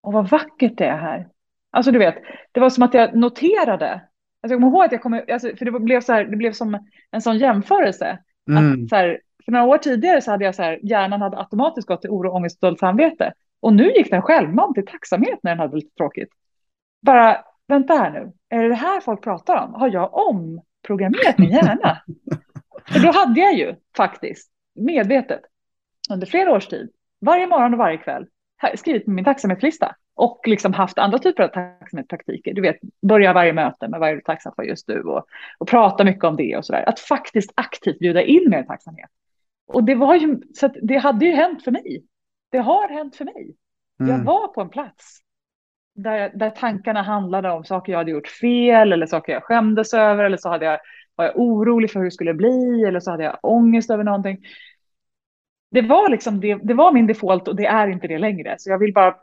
[0.00, 1.28] Och vad vackert det är här.
[1.70, 2.14] Alltså du vet,
[2.52, 3.92] det var som att jag noterade.
[4.42, 6.52] Alltså, jag kommer ihåg att jag kom, alltså, för det blev, så här, det blev
[6.52, 8.18] som en sån jämförelse.
[8.50, 8.82] Mm.
[8.82, 11.88] Att, så här, för några år tidigare så hade jag så här, hjärnan hade automatiskt
[11.88, 13.32] gått till oro, ångest och dåligt samvete.
[13.60, 16.28] Och nu gick den självmant till tacksamhet när den hade lite tråkigt.
[17.02, 19.74] Bara, vänta här nu, är det det här folk pratar om?
[19.74, 21.98] Har jag omprogrammerat min hjärna?
[22.88, 25.40] För då hade jag ju faktiskt medvetet
[26.10, 26.90] under flera års tid,
[27.20, 28.26] varje morgon och varje kväll,
[28.74, 32.54] skrivit på min tacksamhetslista och liksom haft andra typer av tacksamhetspraktiker.
[32.54, 32.76] Du vet,
[33.08, 35.26] börja varje möte med vad är du tacksam för just nu och,
[35.58, 36.88] och prata mycket om det och så där.
[36.88, 39.10] Att faktiskt aktivt bjuda in mer tacksamhet.
[39.66, 42.04] Och det var ju, så det hade ju hänt för mig.
[42.50, 43.56] Det har hänt för mig.
[44.00, 44.12] Mm.
[44.12, 45.20] Jag var på en plats
[45.94, 50.24] där, där tankarna handlade om saker jag hade gjort fel eller saker jag skämdes över
[50.24, 50.78] eller så hade jag,
[51.14, 54.38] var jag orolig för hur det skulle bli eller så hade jag ångest över någonting.
[55.70, 58.54] Det var liksom det, det var min default och det är inte det längre.
[58.58, 59.14] Så jag vill bara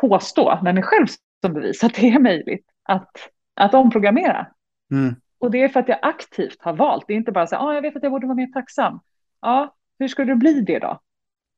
[0.00, 1.06] påstå med mig själv
[1.40, 3.10] som bevis att det är möjligt att,
[3.54, 4.46] att omprogrammera.
[4.90, 5.14] Mm.
[5.38, 7.04] Och det är för att jag aktivt har valt.
[7.06, 9.00] Det är inte bara så ah, jag vet att jag borde vara mer tacksam.
[9.40, 11.00] Ja, hur ska du bli det då?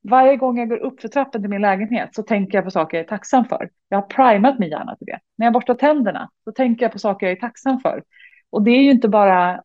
[0.03, 2.97] Varje gång jag går upp för trappen till min lägenhet så tänker jag på saker
[2.97, 3.71] jag är tacksam för.
[3.89, 5.19] Jag har primat min hjärna till det.
[5.37, 8.03] När jag borstar tänderna så tänker jag på saker jag är tacksam för.
[8.51, 9.63] Och det är ju inte bara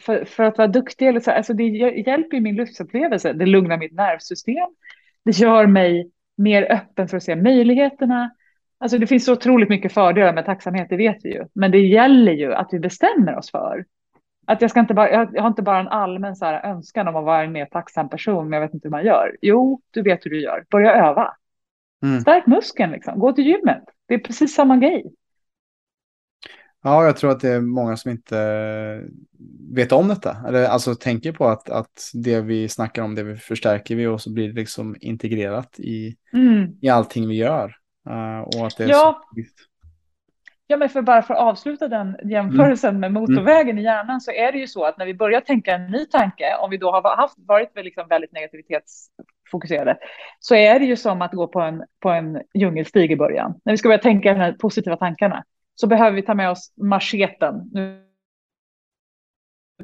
[0.00, 1.64] för, för att vara duktig, eller så, alltså det
[2.06, 3.32] hjälper min livsupplevelse.
[3.32, 4.68] Det lugnar mitt nervsystem.
[5.24, 8.30] Det gör mig mer öppen för att se möjligheterna.
[8.78, 11.44] Alltså det finns så otroligt mycket fördelar med tacksamhet, det vet vi ju.
[11.52, 13.84] Men det gäller ju att vi bestämmer oss för
[14.46, 17.16] att jag, ska inte bara, jag har inte bara en allmän så här önskan om
[17.16, 19.36] att vara en mer tacksam person, men jag vet inte hur man gör.
[19.42, 20.64] Jo, du vet hur du gör.
[20.70, 21.36] Börja öva.
[22.02, 22.20] Mm.
[22.20, 23.18] Stärk muskeln, liksom.
[23.18, 23.84] gå till gymmet.
[24.08, 25.12] Det är precis samma grej.
[26.84, 29.04] Ja, jag tror att det är många som inte
[29.74, 30.36] vet om detta.
[30.48, 34.20] Eller alltså tänker på att, att det vi snackar om, det vi förstärker vi och
[34.20, 36.68] så blir det liksom integrerat i, mm.
[36.80, 37.76] i allting vi gör.
[38.10, 39.24] Uh, och att det är ja.
[39.34, 39.42] så
[40.66, 43.22] Ja, men för bara för att avsluta den jämförelsen med mm.
[43.22, 46.06] motorvägen i hjärnan så är det ju så att när vi börjar tänka en ny
[46.06, 49.96] tanke, om vi då har haft, varit liksom väldigt negativitetsfokuserade,
[50.40, 53.60] så är det ju som att gå på en, på en djungelstig i början.
[53.64, 55.44] När vi ska börja tänka de här positiva tankarna
[55.74, 57.70] så behöver vi ta med oss macheten.
[57.72, 58.00] Nu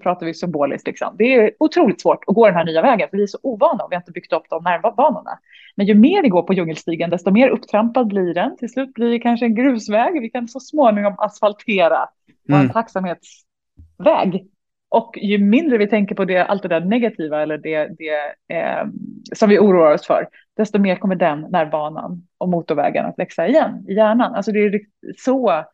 [0.03, 0.87] pratar vi symboliskt.
[0.87, 1.15] Liksom.
[1.19, 3.85] Det är otroligt svårt att gå den här nya vägen, för vi är så ovana
[3.85, 5.39] och vi har inte byggt upp de nervbanorna.
[5.77, 8.57] Men ju mer vi går på djungelstigen, desto mer upptrampad blir den.
[8.57, 10.21] Till slut blir det kanske en grusväg.
[10.21, 12.09] Vi kan så småningom asfaltera
[12.49, 12.61] mm.
[12.61, 14.47] en tacksamhetsväg.
[14.89, 18.87] Och ju mindre vi tänker på det, allt det där negativa eller det, det eh,
[19.35, 23.85] som vi oroar oss för, desto mer kommer den nervbanan och motorvägen att växa igen
[23.89, 24.35] i hjärnan.
[24.35, 24.81] Alltså det är
[25.17, 25.65] så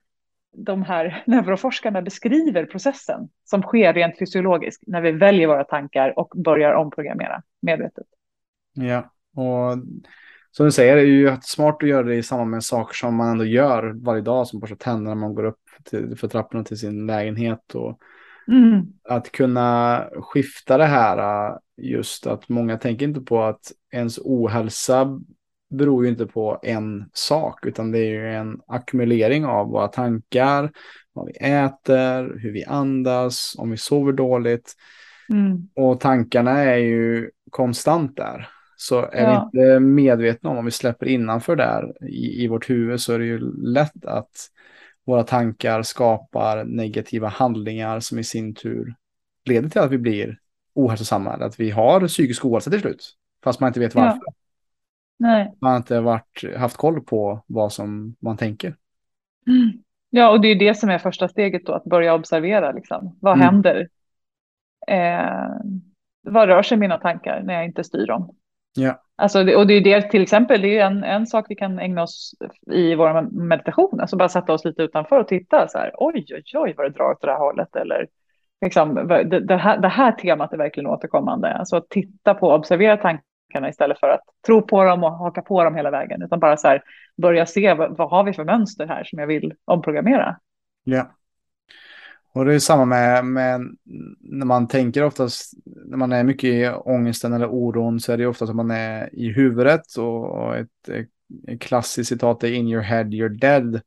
[0.57, 6.33] de här neuroforskarna beskriver processen som sker rent fysiologiskt när vi väljer våra tankar och
[6.37, 8.07] börjar omprogrammera medvetet.
[8.75, 9.79] Ja, och
[10.51, 13.15] som du säger, det är ju smart att göra det i samband med saker som
[13.17, 16.65] man ändå gör varje dag, som borsta tänderna när man går upp till, för trapporna
[16.65, 17.75] till sin lägenhet.
[17.75, 17.99] Och
[18.49, 18.87] mm.
[19.09, 25.21] Att kunna skifta det här, just att många tänker inte på att ens ohälsa
[25.71, 30.73] beror ju inte på en sak, utan det är ju en ackumulering av våra tankar,
[31.13, 34.75] vad vi äter, hur vi andas, om vi sover dåligt.
[35.33, 35.69] Mm.
[35.75, 38.49] Och tankarna är ju konstant där.
[38.77, 39.51] Så är ja.
[39.53, 43.19] vi inte medvetna om, om vi släpper innanför där i, i vårt huvud så är
[43.19, 44.51] det ju lätt att
[45.07, 48.95] våra tankar skapar negativa handlingar som i sin tur
[49.45, 50.39] leder till att vi blir
[50.75, 53.13] ohälsosamma, att vi har psykisk ohälsa till slut,
[53.45, 54.21] fast man inte vet varför.
[54.27, 54.33] Ja.
[55.19, 55.55] Nej.
[55.61, 58.77] Man har inte varit, haft koll på vad som man tänker.
[59.47, 59.73] Mm.
[60.11, 62.73] Ja, och det är det som är första steget då, att börja observera.
[62.73, 63.19] Liksom.
[63.21, 63.47] Vad mm.
[63.47, 63.89] händer?
[64.89, 65.49] Eh,
[66.23, 68.35] vad rör sig mina tankar när jag inte styr dem?
[68.77, 69.03] Ja.
[69.17, 72.03] Alltså, och det är det till exempel, det är en, en sak vi kan ägna
[72.03, 72.35] oss
[72.71, 76.43] i vår meditation, alltså bara sätta oss lite utanför och titta så här, oj, oj,
[76.55, 78.07] oj, vad det drar åt det här hållet, eller
[78.61, 82.97] liksom, det, det, här, det här temat är verkligen återkommande, alltså att titta på, observera
[82.97, 83.26] tankar tankarna
[83.69, 86.69] istället för att tro på dem och haka på dem hela vägen, utan bara så
[86.69, 86.83] här,
[87.17, 90.37] börja se vad, vad har vi för mönster här som jag vill omprogrammera.
[90.85, 91.11] Ja.
[92.33, 93.61] Och det är samma med, med
[94.21, 98.27] när man tänker oftast, när man är mycket i ångesten eller oron så är det
[98.27, 100.89] ofta att man är i huvudet och ett,
[101.49, 103.81] ett klassiskt citat är in your head you're dead.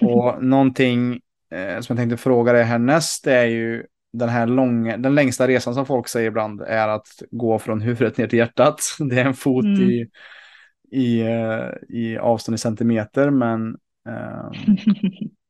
[0.00, 5.14] Och någonting eh, som jag tänkte fråga dig härnäst är ju den här långa, den
[5.14, 8.80] längsta resan som folk säger ibland är att gå från huvudet ner till hjärtat.
[8.98, 9.90] Det är en fot mm.
[9.90, 10.08] i,
[10.90, 13.76] i, eh, i avstånd i centimeter men
[14.08, 14.50] eh,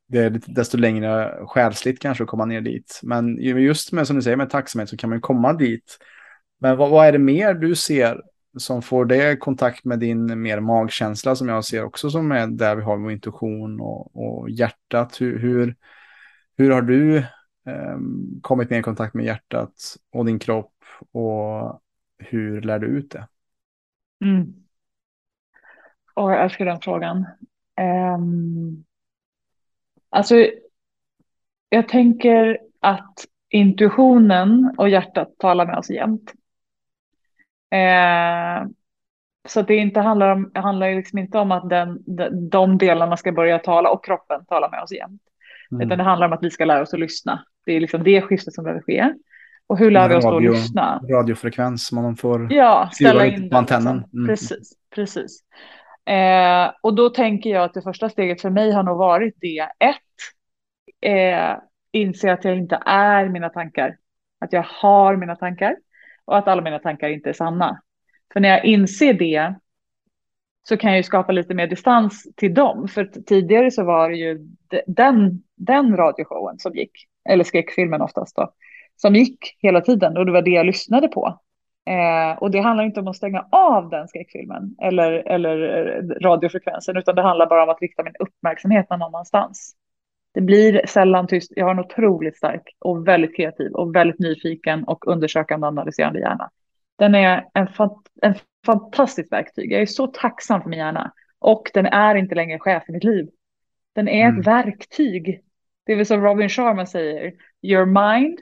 [0.08, 3.00] det är desto längre själsligt kanske att komma ner dit.
[3.02, 5.98] Men just med som du säger med tacksamhet så kan man komma dit.
[6.60, 8.20] Men vad, vad är det mer du ser
[8.58, 12.76] som får det kontakt med din mer magkänsla som jag ser också som är där
[12.76, 15.20] vi har vår intuition och, och hjärtat.
[15.20, 15.76] Hur, hur,
[16.56, 17.24] hur har du
[17.64, 20.74] Ehm, kommit mer i kontakt med hjärtat och din kropp
[21.12, 21.80] och
[22.18, 23.28] hur lär du ut det?
[24.24, 24.54] Mm.
[26.14, 27.26] Och jag älskar den frågan.
[28.16, 28.84] Um,
[30.10, 30.34] alltså,
[31.68, 33.14] jag tänker att
[33.48, 36.32] intuitionen och hjärtat talar med oss jämt.
[37.70, 38.68] Eh,
[39.48, 43.32] så det inte handlar, om, handlar liksom inte om att den, de, de delarna ska
[43.32, 45.22] börja tala och kroppen talar med oss jämt.
[45.72, 45.86] Mm.
[45.86, 47.44] Utan det handlar om att vi ska lära oss att lyssna.
[47.66, 49.14] Det är liksom det skiftet som behöver ske.
[49.66, 51.00] Och hur lär vi oss då att lyssna?
[51.10, 53.96] Radiofrekvens, man får ja, ställa in på antennen.
[53.96, 54.18] Liksom.
[54.18, 54.28] Mm.
[54.28, 55.40] Precis, precis.
[56.04, 59.68] Eh, och då tänker jag att det första steget för mig har nog varit det.
[59.78, 59.96] Ett,
[61.00, 61.58] eh,
[61.92, 63.96] inse att jag inte är mina tankar.
[64.40, 65.76] Att jag har mina tankar
[66.24, 67.80] och att alla mina tankar inte är sanna.
[68.32, 69.54] För när jag inser det
[70.68, 72.88] så kan jag ju skapa lite mer distans till dem.
[72.88, 74.38] För tidigare så var det ju
[74.86, 76.92] den, den radioshowen som gick,
[77.28, 78.52] eller skräckfilmen oftast då,
[78.96, 81.40] som gick hela tiden och det var det jag lyssnade på.
[81.86, 85.56] Eh, och det handlar inte om att stänga av den skräckfilmen eller, eller
[86.20, 89.74] radiofrekvensen, utan det handlar bara om att rikta min uppmärksamhet någon annanstans.
[90.34, 91.52] Det blir sällan tyst.
[91.56, 96.50] Jag har en otroligt stark och väldigt kreativ och väldigt nyfiken och undersökande analyserande hjärna.
[96.98, 98.34] Den är en, fant en
[98.66, 99.72] fantastiskt verktyg.
[99.72, 101.12] Jag är så tacksam för min hjärna.
[101.38, 103.28] Och den är inte längre chef i mitt liv.
[103.94, 104.40] Den är mm.
[104.40, 105.40] ett verktyg.
[105.90, 107.32] Det är väl som Robin Sharma säger.
[107.62, 108.38] Your mind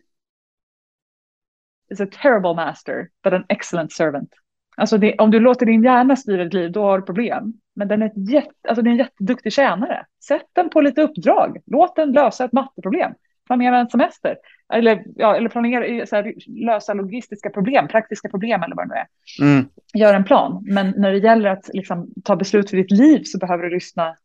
[1.91, 4.31] is a terrible master, but an excellent servant.
[4.77, 7.53] Alltså det, om du låter din hjärna styra ditt liv, då har du problem.
[7.77, 10.07] Men den är, ett jätte, alltså det är en jätteduktig tjänare.
[10.25, 11.59] Sätt den på lite uppdrag.
[11.67, 13.13] Låt den lösa ett matteproblem.
[13.47, 14.37] Planera en semester.
[14.73, 19.01] Eller, ja, eller planera, så här, lösa logistiska problem, praktiska problem eller vad det nu
[19.01, 19.07] är.
[19.53, 19.69] Mm.
[19.95, 20.65] Gör en plan.
[20.67, 24.17] Men när det gäller att liksom, ta beslut för ditt liv så behöver du lyssna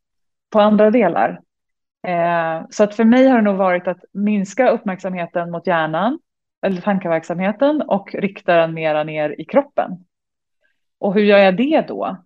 [0.50, 1.40] på andra delar.
[2.08, 6.20] Eh, så att för mig har det nog varit att minska uppmärksamheten mot hjärnan
[6.66, 9.92] eller tankeverksamheten och rikta den mera ner i kroppen.
[11.00, 12.18] Och hur gör jag det då?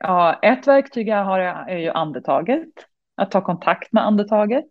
[0.00, 2.68] Ja, ett verktyg jag har är ju andetaget.
[3.16, 4.66] Att ta kontakt med andetaget.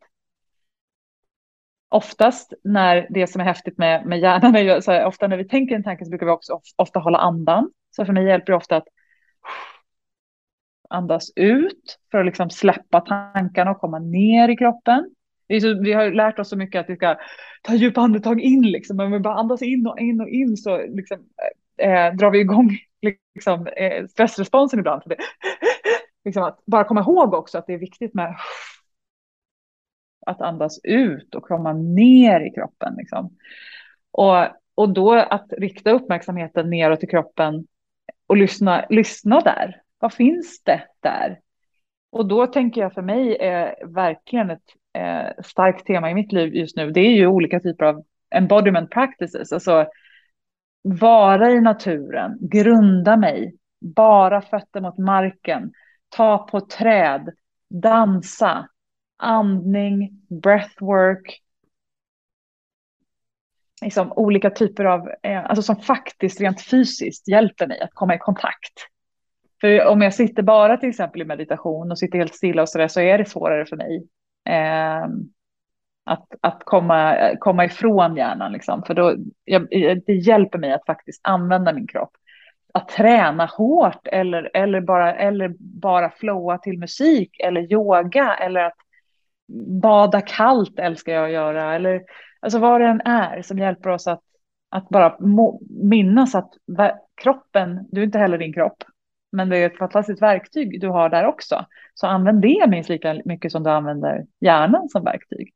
[1.89, 5.37] Oftast när det som är häftigt med, med hjärnan är ju, så här, ofta när
[5.37, 7.71] vi tänker en tanke så brukar vi också ofta hålla andan.
[7.95, 8.87] Så för mig hjälper det ofta att
[10.89, 15.09] andas ut för att liksom släppa tankarna och komma ner i kroppen.
[15.47, 17.17] Vi, så, vi har lärt oss så mycket att vi ska
[17.61, 18.97] ta djupa andetag in, liksom.
[18.97, 21.17] men vi bara andas in och in och in så liksom,
[21.77, 22.77] eh, eh drar vi igång
[23.35, 25.03] liksom, eh, stressresponsen ibland.
[25.03, 25.17] För det.
[26.25, 28.35] liksom att bara komma ihåg också att det är viktigt med
[30.25, 32.95] att andas ut och komma ner i kroppen.
[32.97, 33.37] Liksom.
[34.11, 37.67] Och, och då att rikta uppmärksamheten neråt i kroppen
[38.27, 39.81] och lyssna, lyssna där.
[39.99, 41.39] Vad finns det där?
[42.09, 46.55] Och då tänker jag för mig är verkligen ett eh, starkt tema i mitt liv
[46.55, 46.91] just nu.
[46.91, 49.87] Det är ju olika typer av embodiment practices, alltså
[50.81, 55.71] vara i naturen, grunda mig, bara fötter mot marken,
[56.09, 57.29] ta på träd,
[57.69, 58.67] dansa,
[59.17, 61.41] andning, breathwork,
[63.81, 68.17] liksom olika typer av, eh, alltså som faktiskt rent fysiskt hjälper mig att komma i
[68.17, 68.87] kontakt.
[69.61, 72.77] För om jag sitter bara till exempel i meditation och sitter helt stilla och så
[72.77, 74.07] där så är det svårare för mig.
[74.49, 75.07] Eh,
[76.07, 78.51] att, att komma, komma ifrån hjärnan.
[78.51, 78.83] Liksom.
[78.83, 79.67] För då, jag,
[80.05, 82.11] det hjälper mig att faktiskt använda min kropp.
[82.73, 88.77] Att träna hårt eller, eller, bara, eller bara flowa till musik eller yoga eller att
[89.81, 91.75] bada kallt älskar jag att göra.
[91.75, 92.01] Eller,
[92.39, 94.21] alltså vad det än är som hjälper oss att,
[94.69, 96.49] att bara må, minnas att
[97.21, 98.83] kroppen, du är inte heller din kropp,
[99.31, 101.65] men det är ett fantastiskt verktyg du har där också.
[101.93, 105.53] Så använd det minst lika mycket som du använder hjärnan som verktyg.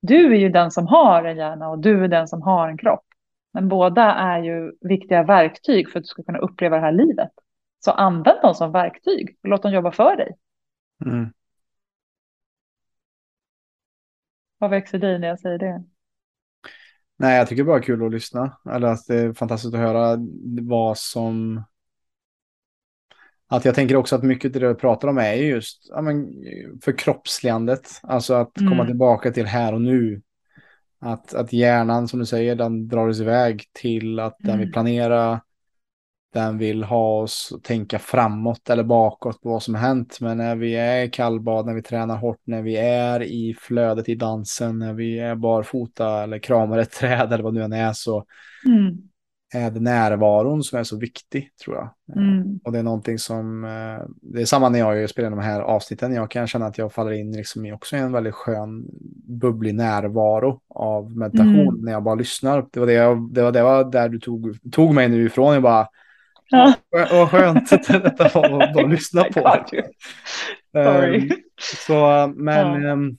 [0.00, 2.78] Du är ju den som har en hjärna och du är den som har en
[2.78, 3.04] kropp.
[3.52, 7.30] Men båda är ju viktiga verktyg för att du ska kunna uppleva det här livet.
[7.84, 10.36] Så använd dem som verktyg och låt dem jobba för dig.
[11.04, 11.32] Mm.
[14.58, 15.84] Vad växer dig när jag säger det?
[17.16, 18.56] Nej, jag tycker bara kul att lyssna.
[18.70, 20.16] Eller att det är fantastiskt att höra
[20.60, 21.64] vad som...
[23.52, 26.26] Att jag tänker också att mycket av det jag pratar om är just ja, men,
[26.82, 28.00] förkroppsligandet.
[28.02, 28.70] Alltså att mm.
[28.70, 30.22] komma tillbaka till här och nu.
[31.00, 34.72] Att, att hjärnan, som du säger, den drar oss iväg till att den vill mm.
[34.72, 35.40] planera,
[36.32, 40.18] den vill ha oss att tänka framåt eller bakåt på vad som har hänt.
[40.20, 44.08] Men när vi är i kallbad, när vi tränar hårt, när vi är i flödet
[44.08, 47.72] i dansen, när vi är barfota eller kramar ett träd eller vad det nu än
[47.72, 48.24] är så
[48.66, 49.09] mm.
[49.52, 51.90] Är det närvaron som är så viktig tror jag.
[52.16, 52.60] Mm.
[52.64, 56.14] Och det är någonting som, eh, det är samma när jag spelar de här avsnitten,
[56.14, 58.84] jag kan känna att jag faller in liksom i också en väldigt skön
[59.26, 61.84] bubblig närvaro av meditation mm.
[61.84, 62.66] när jag bara lyssnar.
[62.70, 65.54] Det var, det, jag, det var, det var där du tog, tog mig nu ifrån,
[65.54, 65.88] jag bara
[66.52, 66.74] Ja.
[66.90, 69.56] Vad skönt detta var att lyssna på.
[70.72, 71.30] Um,
[71.86, 72.92] så, men, ja.
[72.92, 73.18] um,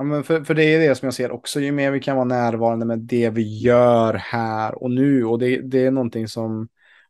[0.00, 2.16] ja, men för, för det är det som jag ser också, ju mer vi kan
[2.16, 5.24] vara närvarande med det vi gör här och nu.
[5.24, 6.68] Och det, det är någonting som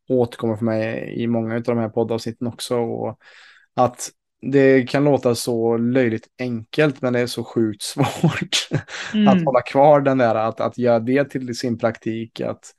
[0.09, 2.79] återkommer för mig i många av de här poddavsnitten också.
[2.79, 3.19] Och
[3.77, 4.11] att
[4.53, 8.69] det kan låta så löjligt enkelt, men det är så sjukt svårt
[9.15, 9.29] mm.
[9.29, 12.75] att hålla kvar den där, att, att göra det till sin praktik, att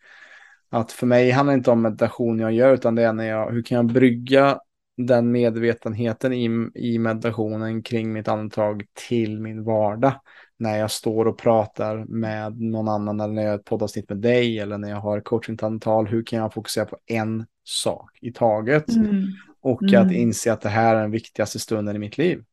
[0.74, 3.52] att för mig handlar det inte om meditation jag gör, utan det är när jag,
[3.52, 4.60] hur kan jag brygga
[4.98, 10.14] den medvetenheten i, i meditationen kring mitt andetag till min vardag.
[10.58, 14.18] När jag står och pratar med någon annan eller när jag har ett poddavsnitt med
[14.18, 16.08] dig eller när jag har coachingsamtal.
[16.08, 18.90] Hur kan jag fokusera på en sak i taget?
[18.90, 19.26] Mm.
[19.62, 20.06] Och mm.
[20.06, 22.44] att inse att det här är den viktigaste stunden i mitt liv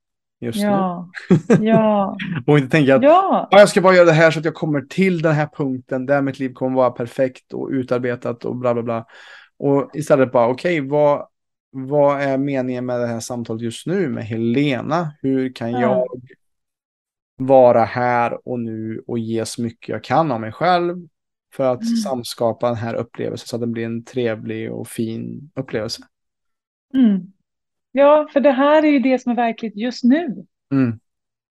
[0.41, 1.09] just ja.
[1.29, 1.67] nu.
[1.67, 2.17] ja.
[2.47, 3.49] och inte tänka att ja.
[3.51, 6.23] jag ska bara göra det här så att jag kommer till den här punkten där
[6.23, 9.07] mitt liv kommer vara perfekt och utarbetat och bla bla bla.
[9.59, 11.27] Och istället bara, okej, okay, vad,
[11.71, 15.13] vad är meningen med det här samtalet just nu med Helena?
[15.23, 15.81] Hur kan ja.
[15.81, 16.07] jag
[17.37, 21.09] vara här och nu och ge så mycket jag kan av mig själv
[21.53, 21.97] för att mm.
[21.97, 26.03] samskapa den här upplevelsen så att den blir en trevlig och fin upplevelse.
[26.95, 27.33] Mm.
[27.93, 30.47] Ja, för det här är ju det som är verkligt just nu.
[30.73, 31.01] Mm.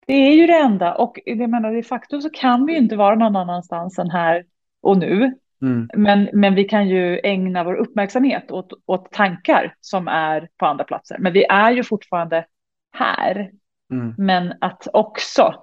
[0.07, 2.97] Det är ju det enda och det menar, de facto så kan vi ju inte
[2.97, 4.47] vara någon annanstans än här
[4.81, 5.39] och nu.
[5.65, 5.89] Mm.
[5.95, 10.85] Men, men vi kan ju ägna vår uppmärksamhet åt, åt tankar som är på andra
[10.85, 11.17] platser.
[11.19, 12.47] Men vi är ju fortfarande
[12.93, 13.51] här.
[13.93, 14.15] Mm.
[14.19, 15.55] Men att också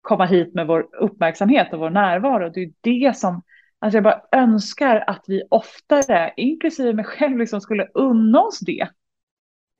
[0.00, 3.42] komma hit med vår uppmärksamhet och vår närvaro, det är det som
[3.78, 8.88] Alltså jag bara önskar att vi oftare, inklusive mig själv, liksom skulle unna oss det.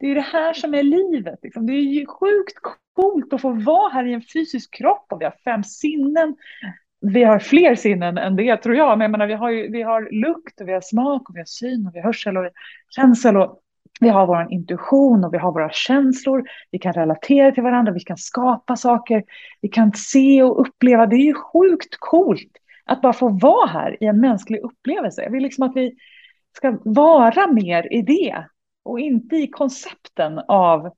[0.00, 1.38] Det är det här som är livet.
[1.42, 1.66] Liksom.
[1.66, 2.54] Det är ju sjukt
[2.92, 6.36] coolt att få vara här i en fysisk kropp och vi har fem sinnen.
[7.12, 9.82] Vi har fler sinnen än det tror jag, men jag menar, vi, har ju, vi
[9.82, 12.50] har lukt och vi har smak och vi har syn och vi har hörsel och
[12.90, 13.60] känsel och
[14.00, 16.44] vi har vår intuition och vi har våra känslor.
[16.70, 19.24] Vi kan relatera till varandra, vi kan skapa saker,
[19.60, 21.06] vi kan se och uppleva.
[21.06, 22.52] Det är ju sjukt coolt
[22.84, 25.22] att bara få vara här i en mänsklig upplevelse.
[25.22, 25.94] Jag vill liksom att vi
[26.56, 28.44] ska vara mer i det
[28.84, 30.92] och inte i koncepten av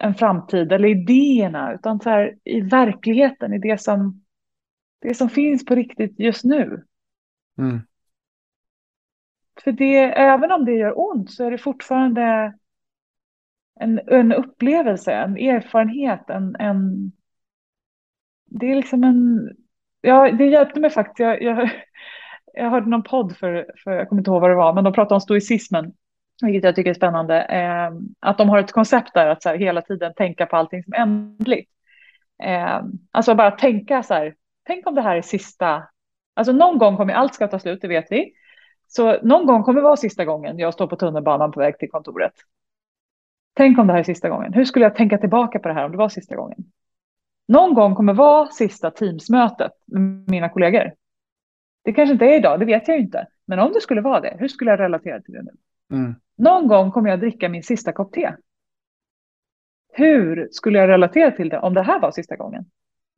[0.00, 4.22] en framtid eller idéerna, utan så här, i verkligheten, i det som,
[5.00, 6.84] det som finns på riktigt just nu.
[7.58, 7.80] Mm.
[9.64, 12.54] För det, även om det gör ont så är det fortfarande
[13.80, 17.12] en, en upplevelse, en erfarenhet, en, en...
[18.44, 19.50] Det är liksom en...
[20.00, 21.18] Ja, det hjälpte mig faktiskt.
[21.18, 21.70] Jag, jag,
[22.54, 24.92] jag hörde någon podd för, för, jag kommer inte ihåg vad det var, men de
[24.92, 25.92] pratade om stoicismen
[26.42, 27.90] vilket jag tycker är spännande, eh,
[28.20, 30.92] att de har ett koncept där att så här, hela tiden tänka på allting som
[30.92, 31.70] ändligt.
[32.42, 34.34] Eh, alltså bara tänka så här,
[34.70, 35.82] tänk om det här är sista,
[36.34, 38.32] alltså någon gång kommer allt ska ta slut, det vet vi.
[38.88, 42.32] Så någon gång kommer vara sista gången jag står på tunnelbanan på väg till kontoret.
[43.54, 44.52] Tänk om det här är sista gången.
[44.52, 46.58] Hur skulle jag tänka tillbaka på det här om det var sista gången?
[47.48, 50.92] Någon gång kommer vara sista Teamsmötet med mina kollegor.
[51.84, 53.26] Det kanske inte är idag, det vet jag inte.
[53.46, 55.52] Men om det skulle vara det, hur skulle jag relatera till det nu?
[55.96, 56.14] Mm.
[56.36, 58.32] Någon gång kommer jag dricka min sista kopp te.
[59.92, 62.64] Hur skulle jag relatera till det om det här var sista gången?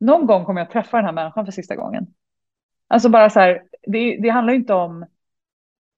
[0.03, 2.07] Någon gång kommer jag träffa den här människan för sista gången.
[2.87, 5.05] Alltså bara så här, det, det handlar inte om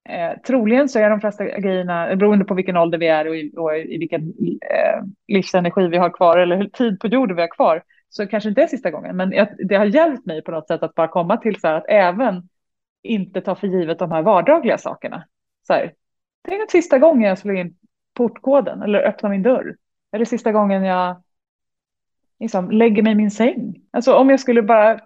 [0.10, 3.54] Eh, troligen så är de flesta grejerna, beroende på vilken ålder vi är och i,
[3.58, 4.22] och i vilken
[4.62, 8.50] eh, livsenergi vi har kvar eller hur tid på jorden vi har kvar, så kanske
[8.50, 9.18] inte är sista gången.
[9.18, 11.74] Men jag, det har hjälpt mig på något sätt att bara komma till så här
[11.76, 12.50] att även
[13.04, 15.26] inte ta för givet de här vardagliga sakerna.
[15.68, 15.94] Så här,
[16.48, 17.78] tänk att sista gången jag slår in
[18.14, 19.76] portkoden eller öppnar min dörr.
[20.12, 21.24] Eller sista gången jag
[22.40, 23.76] liksom, lägger mig i min säng.
[23.92, 25.00] Alltså om jag skulle bara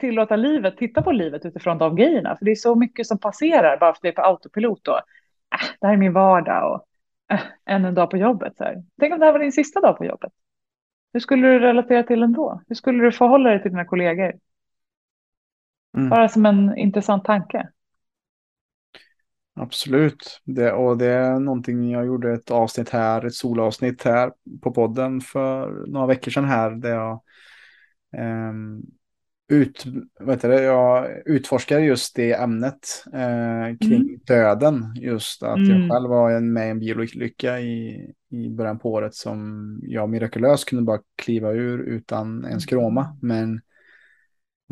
[0.00, 2.36] tillåta livet, titta på livet utifrån de grejerna.
[2.36, 4.84] För det är så mycket som passerar bara för att det är på autopilot.
[4.84, 4.92] då.
[4.92, 5.00] äh,
[5.80, 6.86] det här är min vardag och
[7.34, 8.56] äh, än en dag på jobbet.
[8.56, 8.82] Så här.
[9.00, 10.32] Tänk om det här var din sista dag på jobbet.
[11.12, 12.62] Hur skulle du relatera till den då?
[12.68, 14.32] Hur skulle du förhålla dig till dina kollegor?
[15.96, 16.08] Mm.
[16.08, 17.68] Bara som en intressant tanke.
[19.54, 20.40] Absolut.
[20.44, 24.32] Det, och det är någonting jag gjorde ett avsnitt här, ett solavsnitt här
[24.62, 26.70] på podden för några veckor sedan här.
[26.70, 27.22] Där jag,
[28.50, 28.82] um,
[29.48, 29.84] ut,
[30.42, 34.20] jag utforskar just det ämnet eh, kring Mm.
[34.26, 34.94] döden.
[34.96, 35.70] Just att Mm.
[35.70, 40.68] jag själv var med i en bilolycka i, i början på året som jag mirakulöst
[40.68, 43.18] kunde bara kliva ur utan en skråma.
[43.22, 43.60] Men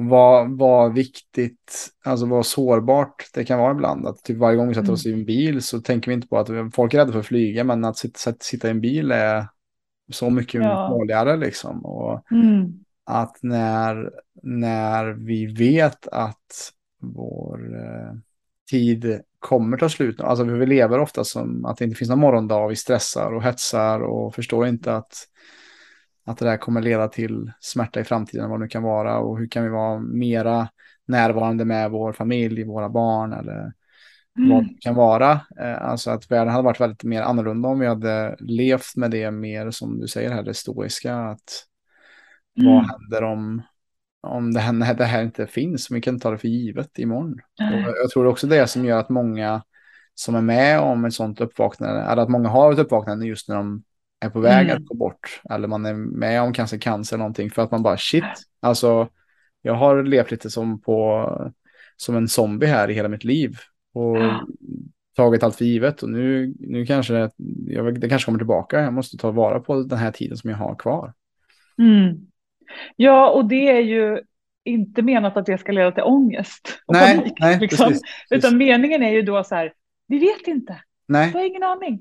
[0.08, 4.06] vad, vad viktigt, alltså vad sårbart det kan vara ibland.
[4.06, 4.94] Att typ varje gång vi sätter Mm.
[4.94, 7.26] oss i en bil så tänker vi inte på att folk är rädda för att
[7.26, 9.46] flyga, men att sitta, sitta i en bil är
[10.12, 10.88] så mycket Ja.
[10.88, 11.84] farligare liksom.
[11.86, 12.72] Och Mm.
[13.04, 14.10] att när,
[14.42, 18.14] när vi vet att vår eh,
[18.70, 22.68] tid kommer ta slut, alltså vi lever ofta som att det inte finns någon morgondag,
[22.68, 25.26] vi stressar och hetsar och förstår inte att,
[26.30, 29.38] att det där kommer leda till smärta i framtiden, vad det nu kan vara och
[29.38, 30.68] hur kan vi vara mera
[31.06, 33.72] närvarande med vår familj, våra barn eller
[34.34, 34.68] vad Mm.
[34.68, 35.32] det kan vara.
[35.60, 39.30] Eh, Alltså att världen hade varit väldigt mer annorlunda om vi hade levt med det
[39.30, 41.16] mer som du säger här, det stoiska.
[41.16, 41.66] Att
[42.54, 42.84] vad Mm.
[42.90, 43.62] händer om,
[44.22, 45.90] om det, här, det här inte finns?
[45.90, 47.40] Vi kan ta det för givet imorgon.
[47.88, 49.62] Och jag tror också det som gör att många
[50.14, 53.56] som är med om ett sånt uppvaknande, eller att många har ett uppvaknande just när
[53.56, 53.82] de
[54.20, 54.76] är på väg Mm.
[54.76, 55.40] att gå bort.
[55.50, 57.50] Eller man är med om cancer, cancer eller någonting.
[57.50, 58.24] För att man bara shit,
[58.60, 59.08] alltså
[59.62, 61.52] jag har levt lite som på
[61.96, 63.56] som en zombie här i hela mitt liv.
[63.94, 64.46] Och Ja.
[65.16, 66.02] tagit allt för givet.
[66.02, 67.30] Och nu, nu kanske det,
[67.66, 68.80] jag, det kanske kommer tillbaka.
[68.80, 71.12] Jag måste ta vara på den här tiden som jag har kvar.
[71.78, 72.16] Mm.
[72.96, 74.20] Ja, och det är ju
[74.64, 77.32] inte menat att det ska leda till ångest och Nej, panik.
[77.40, 77.86] nej, liksom.
[77.88, 78.02] precis.
[78.30, 79.72] Utan meningen är ju då så här,
[80.06, 80.72] vi vet inte,
[81.06, 82.00] du Nej, har ingen aning.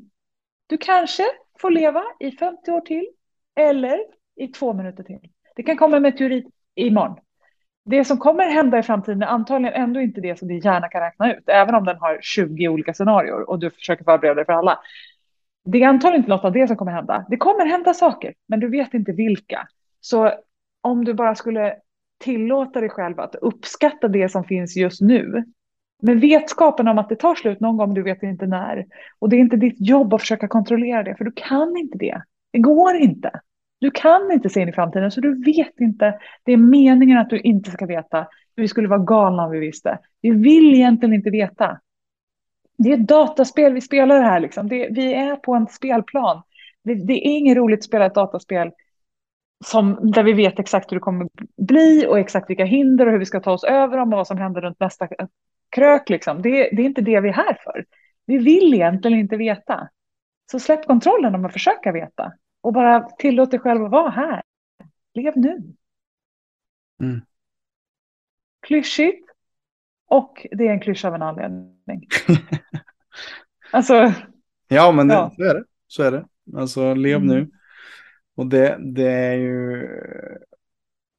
[0.68, 1.24] Du kanske
[1.62, 3.08] får leva i 50 år till
[3.56, 4.00] eller
[4.36, 5.20] i två minuter till.
[5.56, 6.46] Det kan komma en meteorit
[6.76, 7.18] imorgon.
[7.86, 11.02] Det som kommer hända i framtiden är antagligen ändå inte det som din hjärna kan
[11.02, 14.54] räkna ut, även om den har 20 olika scenarier och du försöker förbereda dig för
[14.54, 14.80] alla.
[15.66, 17.26] Det är antagligen inte något av det som kommer hända.
[17.30, 19.68] Det kommer hända saker, men du vet inte vilka.
[20.00, 20.34] Så
[20.82, 21.76] om du bara skulle
[22.20, 25.44] tillåta dig själv att uppskatta det som finns just nu,
[26.02, 28.86] med vetskapen om att det tar slut någon gång, du vet inte när.
[29.20, 32.22] Och det är inte ditt jobb att försöka kontrollera det, för du kan inte det.
[32.52, 33.32] Det går inte.
[33.80, 36.20] Du kan inte se in i framtiden, så du vet inte.
[36.44, 38.28] Det är meningen att du inte ska veta.
[38.56, 40.00] Vi skulle vara galna om vi visste.
[40.22, 41.80] Vi vill egentligen inte veta.
[42.78, 44.40] Det är ett dataspel vi spelar här.
[44.40, 44.68] Liksom.
[44.68, 46.42] Det, vi är på en spelplan.
[46.84, 48.72] Det, det är inget roligt att spela ett dataspel
[49.66, 51.28] som, där vi vet exakt hur det kommer
[51.58, 54.28] bli och exakt vilka hinder och hur vi ska ta oss över dem och vad
[54.28, 55.08] som händer runt nästa
[55.70, 56.10] krök.
[56.10, 56.42] Liksom.
[56.42, 57.86] Det, det är inte det vi är här för.
[58.26, 59.90] Vi vill egentligen inte veta.
[60.52, 62.32] Så släpp kontrollen om att försöka veta.
[62.62, 64.42] Och bara tillåt dig själv att vara här.
[65.14, 65.58] Lev nu.
[67.02, 67.22] Mm.
[68.68, 69.30] Klyschigt.
[70.08, 72.08] Och det är en klyscha av en anledning.
[73.72, 74.14] alltså,
[74.68, 75.32] ja men det, Ja.
[75.36, 75.64] så är det.
[75.88, 76.26] Så är det.
[76.58, 77.28] Alltså lev Mm.
[77.28, 77.50] nu.
[78.36, 79.88] Och det, det är ju...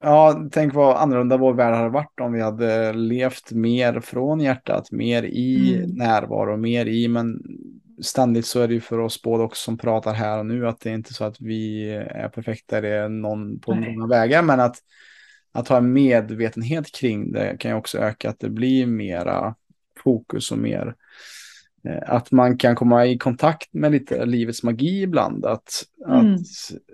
[0.03, 4.91] Ja, tänk vad annorlunda vår värld hade varit om vi hade levt mer från hjärtat,
[4.91, 5.89] mer i Mm.
[5.89, 7.41] närvaro, mer i, men
[8.01, 10.79] ständigt så är det ju för oss båda också som pratar här och nu att
[10.79, 13.95] det är inte så att vi är perfekta, det är någon på Nej.
[13.95, 14.75] många vägar, men att,
[15.51, 19.55] att ha en medvetenhet kring det kan ju också öka att det blir mera
[20.03, 20.95] fokus och mer
[22.05, 25.45] att man kan komma i kontakt med lite livets magi ibland.
[25.45, 25.69] Att,
[26.07, 26.33] Mm.
[26.33, 26.39] att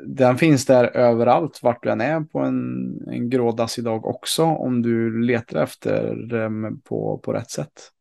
[0.06, 4.44] den finns där överallt, vart du än är på en, en grå dassig dag också,
[4.44, 7.92] om du letar efter dem på, på rätt sätt.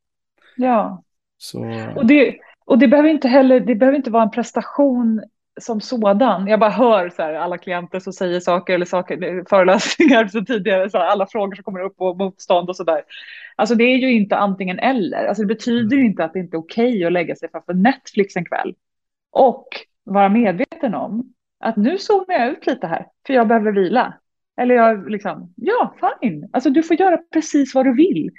[0.57, 1.03] ja.
[1.39, 1.65] Så,
[1.97, 5.23] Och det, och det behöver inte heller, det behöver inte vara en prestation
[5.61, 6.47] som sådan.
[6.47, 10.91] Jag bara hör så här, alla klienter som säger saker eller saker, föreläsningar så tidigare,
[10.91, 13.03] så här, alla frågor som kommer upp och motstånd och sådär.
[13.57, 15.25] Alltså det är ju inte antingen eller.
[15.27, 18.37] Alltså det betyder ju inte att det inte är okej att lägga sig framför Netflix
[18.37, 18.75] en kväll.
[19.31, 19.69] Och
[20.05, 24.15] vara medveten om att nu zoomar jag ut lite här, för jag behöver vila.
[24.61, 26.49] Eller jag liksom, ja, fine.
[26.53, 28.31] Alltså du får göra precis vad du vill.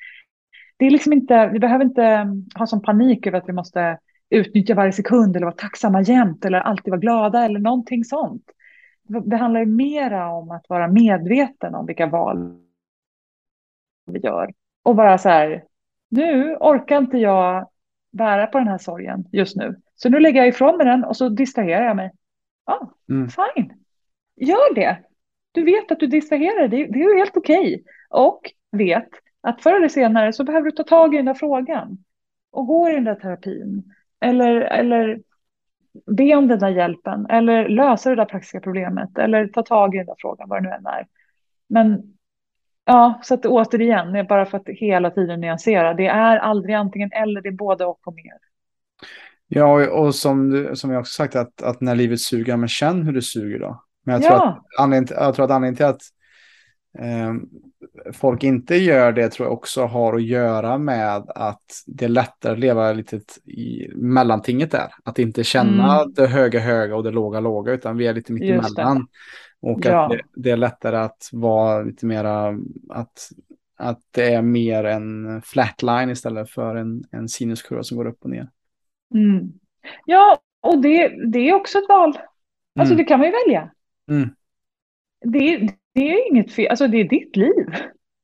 [0.77, 3.97] Det är liksom inte, vi behöver inte ha sån panik över att vi måste
[4.29, 8.51] utnyttja varje sekund eller vara tacksamma jämt eller alltid vara glada eller någonting sånt.
[9.25, 12.57] Det handlar ju mera om att vara medveten om vilka val
[14.05, 14.53] vi gör.
[14.83, 15.63] Och bara så här,
[16.09, 17.69] nu orkar inte jag
[18.11, 19.75] bära på den här sorgen just nu.
[19.95, 22.11] Så nu lägger jag ifrån mig den och så distraherar jag mig.
[22.65, 23.27] Ja, Mm.
[23.29, 23.73] fine.
[24.35, 24.97] Gör det.
[25.51, 27.83] Du vet att du distraherar dig, det, är ju helt okej.
[28.09, 28.41] Och
[28.71, 29.09] vet
[29.41, 31.97] att förr eller senare så behöver du ta tag i den där frågan
[32.51, 33.93] och gå i den där terapin.
[34.21, 35.19] Eller, eller
[36.05, 39.97] be om den där hjälpen eller lösa det där praktiska problemet eller ta tag i
[39.97, 41.07] den där frågan, vad det nu än är.
[41.69, 42.03] Men
[42.85, 47.41] ja, så att återigen, bara för att hela tiden nyansera, det är aldrig antingen eller,
[47.41, 48.37] det är både och och mer.
[49.47, 53.13] Ja, och som, som jag också sagt, att, att när livet suger, men känn hur
[53.13, 53.83] det suger då.
[54.05, 54.47] Men jag, tror, Ja.
[54.47, 56.01] att anledningen, jag tror att anledningen till att
[58.13, 62.53] folk inte gör det tror jag också har att göra med att det är lättare
[62.53, 64.87] att leva lite i mellantinget där.
[65.03, 66.13] Att inte känna Mm.
[66.13, 68.81] det höga höga och det låga låga, utan vi är lite mitt Just det.
[68.81, 69.07] emellan.
[69.59, 70.03] Och Ja.
[70.05, 72.57] att det, det är lättare att vara lite mera,
[72.89, 73.29] att,
[73.77, 78.29] att det är mer en flatline istället för en, en sinuskurva som går upp och
[78.29, 78.49] ner.
[79.13, 79.51] Mm.
[80.05, 82.17] Ja, och det, det är också ett val.
[82.79, 82.97] Alltså Mm.
[82.97, 83.71] det kan man ju välja.
[84.09, 84.29] Mm.
[85.25, 87.65] Det, det är inget fel, alltså det är ditt liv.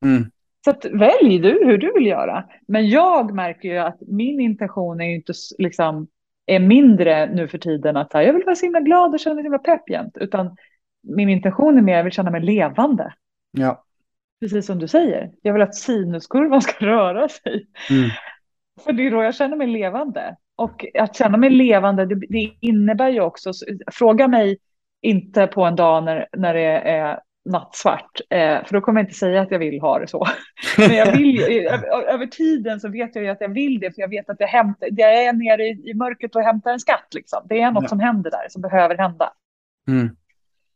[0.05, 0.31] Mm.
[0.63, 2.45] Så att välj du hur du vill göra.
[2.67, 6.07] Men jag märker ju att min intention är inte liksom
[6.45, 9.43] är mindre nu för tiden att jag vill vara så himla glad och känna mig
[9.43, 10.17] så himla pepp jämt.
[10.17, 10.55] Utan
[11.03, 13.13] min intention är mer att jag vill känna mig levande.
[13.51, 13.83] Ja.
[14.39, 15.31] Precis som du säger.
[15.41, 17.67] Jag vill att sinuskurvan ska röra sig.
[17.89, 18.09] Mm.
[18.83, 20.35] För det är då jag känner mig levande.
[20.55, 23.51] Och att känna mig levande, det, det innebär ju också,
[23.91, 24.57] fråga mig
[25.01, 29.17] inte på en dag när, när det är nattsvart, eh, för då kommer jag inte
[29.19, 30.27] säga att jag vill ha det så.
[30.77, 31.67] Men jag vill, ju-
[32.09, 34.47] över, tiden så vet jag ju att jag vill det, för jag vet att jag,
[34.47, 37.07] hämtar, jag är nere i, i mörkret och hämtar en skatt.
[37.15, 37.41] Liksom.
[37.49, 37.89] Det är något Ja.
[37.89, 39.33] som händer där, som behöver hända.
[39.87, 40.15] Mm.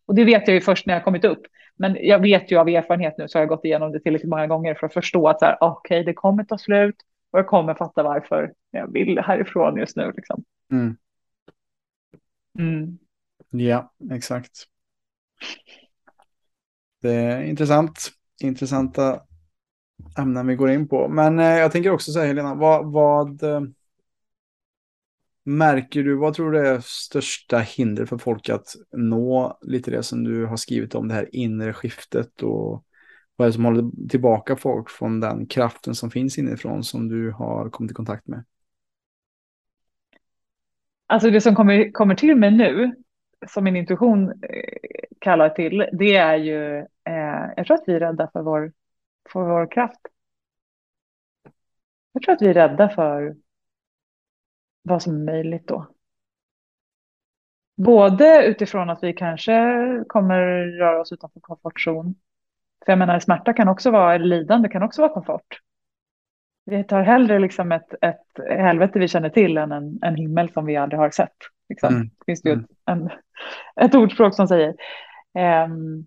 [0.06, 1.41] Och det vet jag ju först när jag kommit upp.
[1.76, 4.48] Men jag vet ju av erfarenhet nu, så har jag gått igenom det tillräckligt många
[4.48, 6.95] gånger för att förstå att här, okej, det kommer ta slut
[7.31, 10.14] och jag kommer fatta varför jag vill härifrån just nu.
[10.15, 10.44] Liksom.
[10.72, 10.98] Mm.
[12.60, 12.98] Mm.
[13.49, 14.52] Ja, exakt.
[17.02, 18.11] Det är intressant.
[18.41, 19.22] Intressanta
[20.18, 21.07] ämnen vi går in på.
[21.07, 23.61] Men eh, jag tänker också säga Helena, vad, vad eh,
[25.44, 30.24] märker du, vad tror du är största hinder för folk att nå lite det som
[30.24, 32.84] du har skrivit om det här inre skiftet och
[33.36, 37.32] vad är det som håller tillbaka folk från den kraften som finns inifrån som du
[37.32, 38.44] har kommit i kontakt med?
[41.07, 42.95] Alltså det som kommer, kommer till mig nu,
[43.47, 47.99] som min intuition eh, kallar till, det är ju, eh, jag tror att vi är
[47.99, 48.73] rädda för vår,
[49.30, 49.99] för vår kraft.
[52.11, 53.35] Jag tror att vi är rädda för
[54.81, 55.88] vad som är möjligt då.
[57.76, 59.53] Både utifrån att vi kanske
[60.07, 62.15] kommer röra oss utanför komfortzon.
[62.85, 65.61] För jag menar, smärta kan också vara, eller lidande kan också vara komfort.
[66.65, 70.65] Vi tar hellre liksom ett, ett helvete vi känner till än en, en himmel som
[70.65, 71.38] vi aldrig har sett.
[71.69, 71.95] Liksom.
[71.95, 72.07] Mm.
[72.07, 72.64] Det finns ju Mm.
[72.64, 73.10] ett, en,
[73.85, 74.76] ett ordspråk som säger.
[75.38, 76.06] Ehm,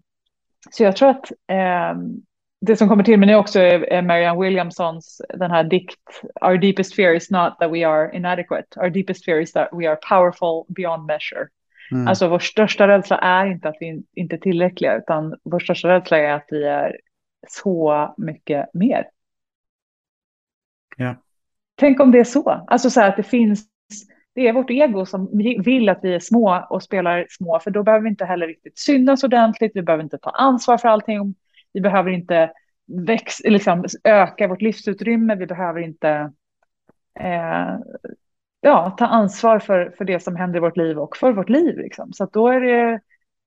[0.71, 2.23] så jag tror att ehm,
[2.61, 6.95] det som kommer till mig nu också är, Marianne Williamsons den här dikt Our deepest
[6.95, 8.81] fear is not that we are inadequate.
[8.81, 11.49] Our deepest fear is that we are powerful beyond measure.
[11.93, 12.09] Mm.
[12.09, 15.89] Alltså vår största rädsla är inte att vi in- inte är tillräckliga utan vår största
[15.89, 16.97] rädsla är att vi är
[17.49, 19.09] så mycket mer.
[20.97, 21.15] Ja.
[21.75, 22.51] Tänk om det är så.
[22.67, 23.67] Alltså så här att det finns,
[24.35, 25.29] det är vårt ego som
[25.65, 28.79] vill att vi är små och spelar små, för då behöver vi inte heller riktigt
[28.79, 31.35] synas ordentligt, vi behöver inte ta ansvar för allting,
[31.73, 32.53] vi behöver inte
[33.07, 36.33] väx, liksom, öka vårt livsutrymme, vi behöver inte
[37.21, 37.77] eh,
[38.61, 41.79] ja, ta ansvar för, för det som händer i vårt liv och för vårt liv.
[41.79, 42.13] Liksom.
[42.13, 43.01] Så att då är det,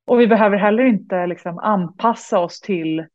[0.05, 3.05] och vi behöver heller inte liksom, anpassa oss till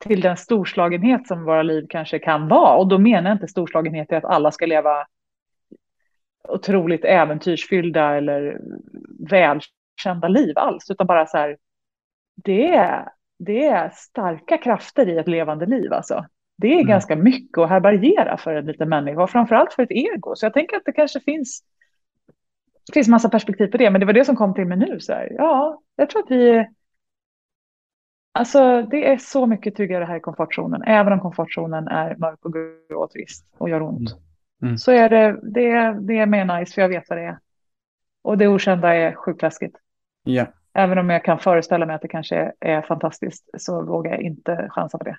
[0.00, 2.76] till den storslagenhet som våra liv kanske kan vara.
[2.76, 5.06] Och då menar jag inte storslagenhet i att alla ska leva
[6.48, 8.60] otroligt äventyrsfyllda eller
[9.30, 11.56] välkända liv alls, utan bara så här,
[12.44, 13.08] det är,
[13.38, 16.26] det är starka krafter i ett levande liv alltså.
[16.56, 16.86] Det är Mm.
[16.86, 20.36] ganska mycket att härbärgera för en liten människa och framförallt för ett ego.
[20.36, 21.62] Så jag tänker att det kanske finns,
[22.86, 25.00] det finns massa perspektiv på det, men det var det som kom till mig nu.
[25.00, 25.28] Så här.
[25.38, 26.66] Ja, jag tror att vi
[28.32, 30.82] Alltså det är så mycket tryggare här i komfortzonen.
[30.82, 34.10] Även om komfortzonen är mörk och grå och trist och gör ont.
[34.10, 34.22] Mm.
[34.78, 37.38] Så är det, det, det är mer nice för jag vet vad det är.
[38.22, 39.76] Och det okända är sjukt läskigt.
[40.24, 40.46] Ja.
[40.74, 44.20] Även om jag kan föreställa mig att det kanske är, är fantastiskt så vågar jag
[44.20, 45.16] inte chansa på det.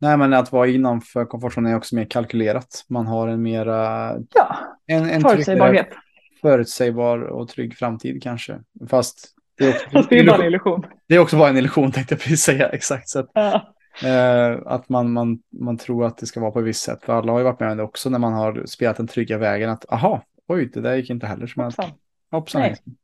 [0.00, 2.84] Nej, men att vara innanför komfortzonen är också mer kalkylerat.
[2.88, 4.12] Man har en mera...
[4.34, 5.86] Ja, En, en förutsägbarhet.
[5.86, 6.00] tryggare,
[6.42, 8.60] förutsägbar och trygg framtid kanske.
[8.88, 10.86] Fast det är också, det är bara en illusion.
[11.08, 12.68] det är också bara en illusion tänkte jag precis säga.
[12.68, 13.08] Exakt.
[13.08, 13.74] Så att, Ja.
[14.04, 17.02] Eh, att man, man, man tror att det ska vara på ett visst sätt.
[17.02, 19.38] För alla har ju varit med om det också när man har spelat den trygga
[19.38, 19.70] vägen.
[19.70, 21.84] Att aha, oj, det där gick inte heller som Hoppsan.
[21.84, 21.98] helst.
[22.30, 22.62] Hoppsan.
[22.62, 22.96] Hejsan.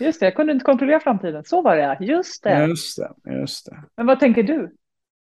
[0.00, 1.44] Just det, jag kunde inte kontrollera framtiden.
[1.44, 1.96] Så var det.
[2.00, 2.66] Just det.
[2.66, 3.82] Just det, just det.
[3.96, 4.76] Men vad tänker du?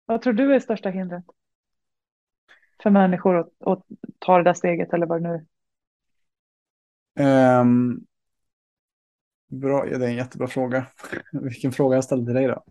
[0.06, 1.24] Vad tror du är största hindret?
[2.82, 3.82] För människor att, att
[4.18, 5.46] ta det där steget eller vad det nu
[7.18, 8.00] Ehm,
[9.52, 10.86] Bra, ja, det är en jättebra fråga.
[11.32, 12.64] Vilken fråga jag ställde till dig då?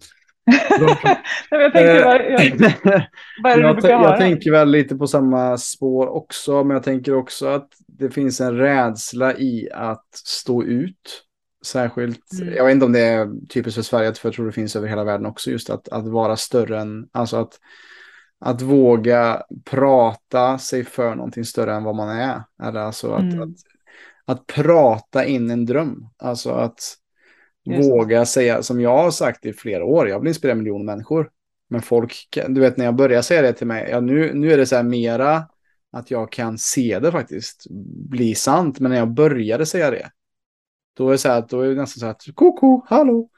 [1.49, 3.03] Jag tänkte, vad, jag,
[3.43, 6.83] vad är det jag, du jag tänker väl lite på samma spår också, men jag
[6.83, 11.23] tänker också att det finns en rädsla i att stå ut.
[11.65, 12.53] Särskilt, Mm.
[12.53, 14.87] jag vet inte om det är typiskt för Sverige, för jag tror det finns över
[14.87, 17.59] hela världen också, just att, att vara större än, alltså att,
[18.45, 22.43] att våga prata sig för någonting större än vad man är.
[22.63, 23.41] Eller alltså att, Mm.
[23.41, 23.49] att,
[24.25, 26.97] att prata in en dröm, alltså att.
[27.65, 31.29] Våga säga, som jag har sagt i flera år, jag vill inspirera miljoner människor.
[31.69, 34.57] Men folk, du vet när jag börjar säga det till mig, ja, nu, nu är
[34.57, 35.43] det så här mera
[35.91, 37.67] att jag kan se det faktiskt
[38.09, 38.79] bli sant.
[38.79, 40.09] Men när jag började säga det,
[40.97, 43.29] då är det så här då är det nästan så här att koko, hallå.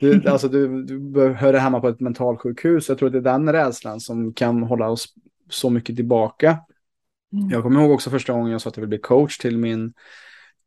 [0.00, 2.88] Du, alltså du, du hör det hemma på ett mentalsjukhus.
[2.88, 5.14] Jag tror att det är den rädslan som kan hålla oss
[5.50, 6.58] så mycket tillbaka.
[7.32, 7.50] Mm.
[7.50, 9.92] Jag kommer ihåg också första gången jag sa att jag ville bli coach till min,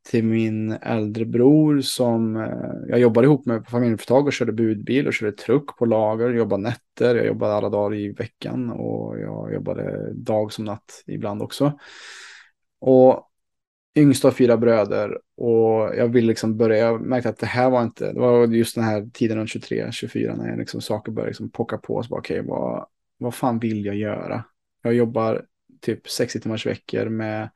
[0.04, 5.08] till min äldre bror som eh, jag jobbade ihop med på familjeföretag och körde budbil
[5.08, 9.54] och körde truck på lager, jobbade nätter, jag jobbade alla dagar i veckan och jag
[9.54, 11.80] jobbade dag som natt ibland också.
[12.80, 13.30] Och
[13.98, 17.84] yngsta av fyra bröder och jag ville liksom börja, jag märkte att det här var
[17.84, 21.30] inte, det var just den här tiden runt 23, 24 när jag liksom saker började
[21.30, 24.44] liksom pocka på, så bara okej, vad, vad fan vill jag göra?
[24.82, 25.46] Jag jobbar
[25.82, 27.50] typ 60 timmars veckor med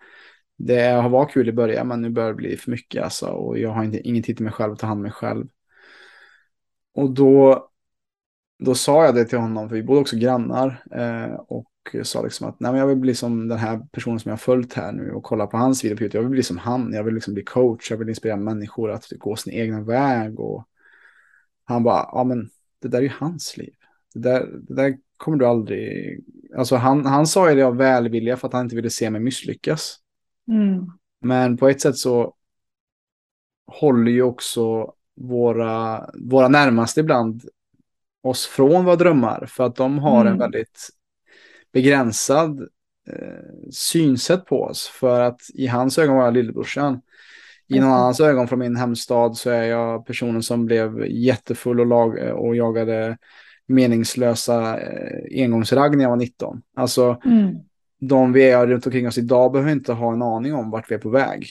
[0.66, 3.60] det har varit kul i början men nu börjar det bli för mycket alltså och
[3.60, 5.48] jag har inte, ingen tid till mig själv att ta hand om mig själv.
[6.94, 7.68] Och då,
[8.60, 11.70] då sa jag det till honom, för vi bodde också grannar eh, och
[12.04, 14.38] sa liksom att Nej, men jag vill bli som den här personen som jag har
[14.38, 16.18] följt här nu och kolla på hans video på YouTube.
[16.18, 19.10] Jag vill bli som han, jag vill liksom bli coach, jag vill inspirera människor att
[19.10, 20.68] gå sin egna väg och
[21.66, 22.50] han bara, ja men
[22.82, 23.74] det där är ju hans liv.
[24.14, 26.20] Det där, det där kommer du aldrig,
[26.58, 29.22] alltså han, han sa ju det av välvilja för att han inte ville se mig
[29.22, 30.03] misslyckas.
[30.48, 30.86] Mm.
[31.22, 32.34] Men på ett sätt så
[33.68, 37.44] håller ju också våra, våra närmaste ibland
[38.24, 39.46] oss från våra drömmar.
[39.50, 40.40] För att de har en Mm.
[40.40, 40.90] väldigt
[41.74, 42.60] begränsad
[43.10, 44.88] eh, synsätt på oss.
[44.88, 47.02] För att i hans ögon var jag lillebrorsan.
[47.68, 47.94] I någon Mhm.
[47.98, 52.56] annans ögon från min hemstad så är jag personen som blev jättefull och, lag, och
[52.56, 53.18] jagade
[53.68, 56.62] meningslösa eh, engångsragg när jag var 19.
[56.76, 57.56] Alltså Mm.
[58.08, 60.96] De vi är runt omkring oss idag behöver inte ha en aning om vart vi
[60.96, 61.48] är på väg.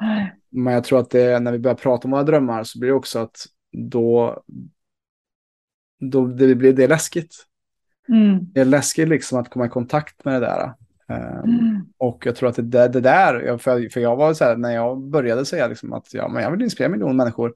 [0.00, 0.34] Nej.
[0.50, 2.96] Men jag tror att det, när vi börjar prata om våra drömmar så blir det
[2.96, 3.36] också att
[3.72, 4.42] då,
[6.00, 7.34] då det, blir, det läskigt.
[8.08, 8.38] Mm.
[8.52, 10.72] Det är läskigt liksom att komma i kontakt med det där.
[11.08, 11.82] Ehm, Mm.
[11.98, 14.70] och jag tror att det där, det där för, för jag var så här, när
[14.70, 17.54] jag började säga liksom att ja, men jag vill inspirera miljoner människor.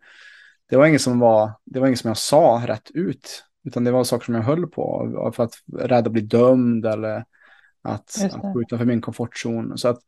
[0.70, 3.44] Det var inget som var, det var inget som jag sa rätt ut.
[3.64, 5.32] Utan det var saker som jag höll på.
[5.36, 7.24] För att rädd att bli dömd eller
[7.84, 9.78] att, att gå utanför min komfortzon.
[9.78, 9.98] Så att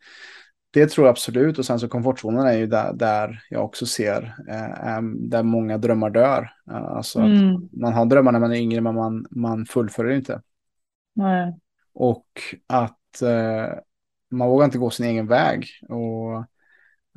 [0.70, 1.58] det tror jag absolut.
[1.58, 6.10] Och sen så komfortzonen är ju där, där jag också ser eh, där många drömmar
[6.10, 6.50] dör.
[6.70, 7.68] Eh, alltså att Mm.
[7.72, 10.42] man har drömmar när man är yngre men man, man fullföljer inte.
[11.14, 11.54] Nej.
[11.94, 12.26] Och
[12.66, 13.78] att eh,
[14.30, 15.66] man vågar inte gå sin egen väg.
[15.88, 16.44] Och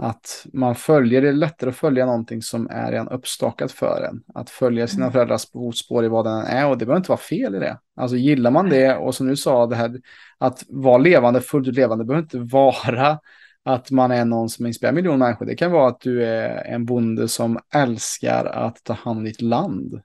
[0.02, 4.24] att man följer, det är lättare att följa någonting som är redan uppstakat för en.
[4.34, 5.14] Att följa sina Mm.
[5.14, 7.78] föräldrars fotspår i vad den är och det behöver inte vara fel i det.
[7.96, 9.92] Alltså gillar man det och som du sa, det här
[10.38, 13.20] att vara levande, fullt ut levande, behöver inte vara
[13.66, 15.46] att man är någon som inspirerar miljoner människor.
[15.46, 19.42] Det kan vara att du är en bonde som älskar att ta hand om ditt
[19.42, 20.02] land.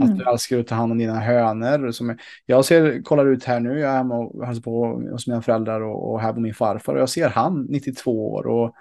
[0.00, 0.18] Att Mm.
[0.18, 1.90] du älskar att ta hand om dina hönor.
[1.90, 5.42] Som jag ser, kollar ut här nu, jag är hemma och hälsar på hos mina
[5.42, 6.94] föräldrar och, och här på min farfar.
[6.94, 8.46] Och jag ser han, 92 år.
[8.46, 8.74] Och,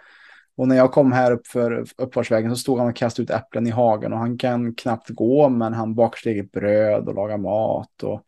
[0.57, 3.67] och när jag kom här upp för uppfartsvägen så stod han och kastade ut äpplen
[3.67, 4.13] i hagen.
[4.13, 8.03] Och han kan knappt gå, men han bakar sitt eget bröd och lagar mat.
[8.03, 8.23] Och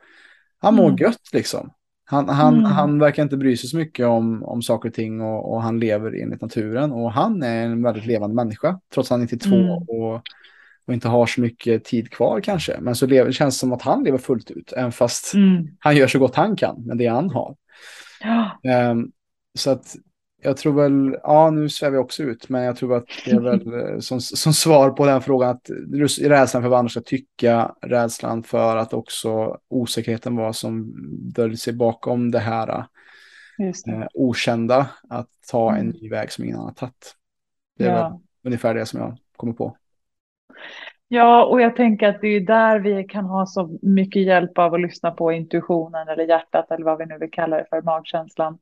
[0.59, 0.97] han mår Mm.
[0.97, 1.69] gött liksom.
[2.05, 2.65] Han, han, Mm.
[2.65, 5.79] han verkar inte bry sig så mycket om, om saker och ting och, och han
[5.79, 6.91] lever enligt naturen.
[6.91, 9.69] Och han är en väldigt levande människa, trots att han är 92 Mm.
[9.71, 10.21] och,
[10.87, 12.77] och inte har så mycket tid kvar kanske.
[12.81, 15.67] Men så lever, känns det som att han lever fullt ut, även fast Mm.
[15.79, 17.55] han gör så gott han kan med det han har.
[18.21, 18.59] Ja.
[18.71, 19.11] Ehm,
[19.59, 19.95] så att
[20.43, 23.39] jag tror väl, ja nu svävar jag också ut, men jag tror att det är
[23.39, 25.69] väl eh, som, som svar på den frågan att
[26.21, 30.93] rädslan för vad andra ska tycka, rädslan för att också osäkerheten vad som
[31.33, 32.85] döljer sig bakom det här
[33.57, 33.91] det.
[33.93, 35.97] eh, okända, att ta en Mm.
[36.01, 37.15] ny väg som ingen annan tagit.
[37.77, 38.09] Det är Ja.
[38.09, 39.77] väl ungefär det som jag kommer på.
[41.07, 44.73] Ja, och jag tänker att det är där vi kan ha så mycket hjälp av
[44.73, 48.59] att lyssna på intuitionen eller hjärtat eller vad vi nu vill kalla det för, magkänslan.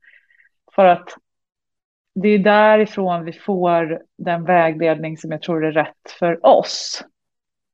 [0.75, 1.09] För att
[2.13, 7.05] det är därifrån vi får den vägledning som jag tror är rätt för oss.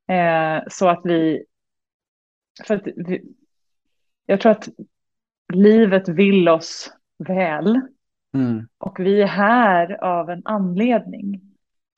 [0.07, 1.43] Eh, så att vi,
[2.67, 3.23] för att vi,
[4.25, 4.67] jag tror att
[5.53, 7.81] livet vill oss väl
[8.33, 8.67] Mm.
[8.77, 11.41] och vi är här av en anledning.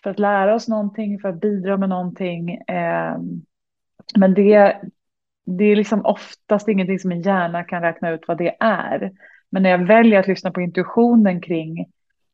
[0.03, 2.55] för att lära oss någonting, för att bidra med någonting.
[2.55, 3.17] Eh,
[4.17, 4.81] men det,
[5.45, 9.11] det är liksom oftast ingenting som en hjärna kan räkna ut vad det är.
[9.49, 11.85] Men när jag väljer att lyssna på intuitionen kring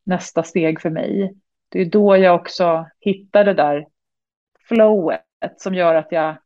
[0.06, 1.34] nästa steg för mig,
[1.68, 3.86] det är då jag också hittar det där
[4.68, 5.20] flowet
[5.56, 6.36] som gör att jag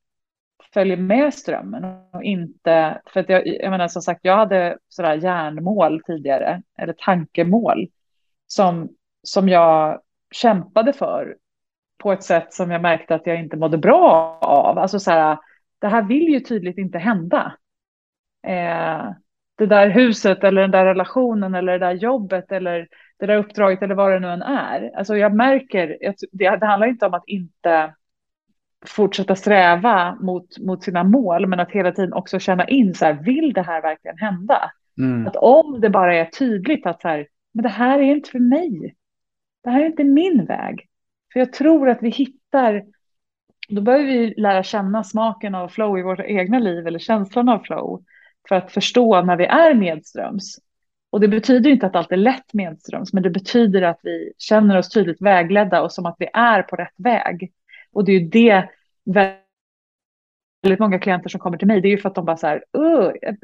[0.74, 5.14] följer med strömmen och inte, för att jag, jag menar som sagt, jag hade sådär
[5.14, 7.88] hjärnmål tidigare, eller tankemål,
[8.46, 8.88] som,
[9.22, 10.00] som jag
[10.30, 11.36] kämpade för
[11.98, 14.78] på ett sätt som jag märkte att jag inte mådde bra av.
[14.78, 15.38] Alltså så här,
[15.78, 17.56] det här vill ju tydligt inte hända.
[18.46, 19.10] Eh,
[19.56, 22.88] det där huset eller den där relationen eller det där jobbet eller
[23.20, 24.90] det där uppdraget eller vad det nu än är.
[24.96, 25.98] Alltså jag märker,
[26.32, 27.94] det, det handlar inte om att inte
[28.86, 33.12] fortsätta sträva mot, mot sina mål, men att hela tiden också känna in så här,
[33.12, 34.70] vill det här verkligen hända?
[34.98, 35.26] Mm.
[35.26, 38.38] Att om det bara är tydligt att så här, men det här är inte för
[38.38, 38.94] mig.
[39.64, 40.86] Det här är inte min väg.
[41.32, 42.82] För jag tror att vi hittar,
[43.68, 47.58] då behöver vi lära känna smaken av flow i vårt egna liv eller känslan av
[47.58, 48.04] flow
[48.48, 50.56] för att förstå när vi är medströms.
[51.10, 54.78] Och det betyder inte att allt är lätt medströms, men det betyder att vi känner
[54.78, 57.52] oss tydligt vägledda och som att vi är på rätt väg.
[57.92, 58.68] Och det är ju det
[60.64, 62.46] väldigt många klienter som kommer till mig, det är ju för att de bara så
[62.46, 62.64] här,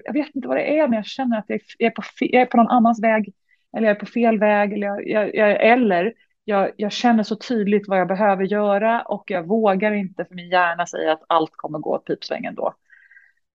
[0.04, 2.46] jag vet inte vad det är, men jag känner att jag är på, jag är
[2.46, 3.32] på någon annans väg,
[3.76, 6.12] eller jag är på fel väg, eller jag, jag, jag, eller
[6.44, 10.48] jag, jag känner så tydligt vad jag behöver göra och jag vågar inte för min
[10.48, 12.74] hjärna säga att allt kommer gå åt pipsvängen då.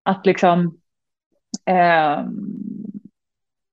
[0.03, 0.77] Att liksom,
[1.65, 2.25] eh,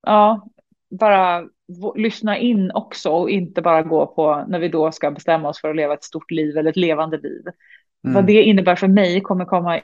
[0.08, 0.48] ja,
[0.90, 1.48] bara
[1.94, 5.70] lyssna in också och inte bara gå på när vi då ska bestämma oss för
[5.70, 7.42] att leva ett stort liv eller ett levande liv.
[8.04, 8.14] Mm.
[8.14, 9.80] Vad det innebär för mig kommer komma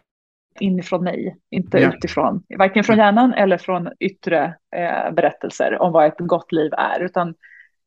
[0.60, 1.92] inifrån mig, inte ja.
[1.94, 7.00] utifrån, varken från hjärnan eller från yttre eh, berättelser om vad ett gott liv är,
[7.00, 7.34] utan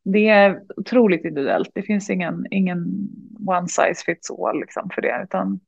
[0.03, 1.69] det är otroligt individuellt.
[1.73, 3.09] Det finns ingen, ingen
[3.47, 5.59] one size fits all liksom för det, utan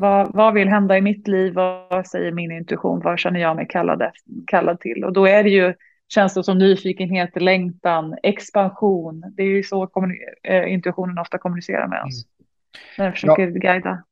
[0.00, 1.54] vad, vad vill hända i mitt liv?
[1.54, 3.00] Vad säger min intuition?
[3.00, 4.02] Vad känner jag mig kallad,
[4.46, 5.04] kallad till?
[5.04, 5.74] Och då är det ju
[6.08, 9.32] känslor som nyfikenhet, längtan, expansion.
[9.36, 9.90] Det är ju så
[10.42, 12.24] äh, intuitionen ofta kommunicerar med oss.
[12.24, 12.36] Mm.
[12.98, 13.72] När den försöker ja.
[13.72, 14.02] guida.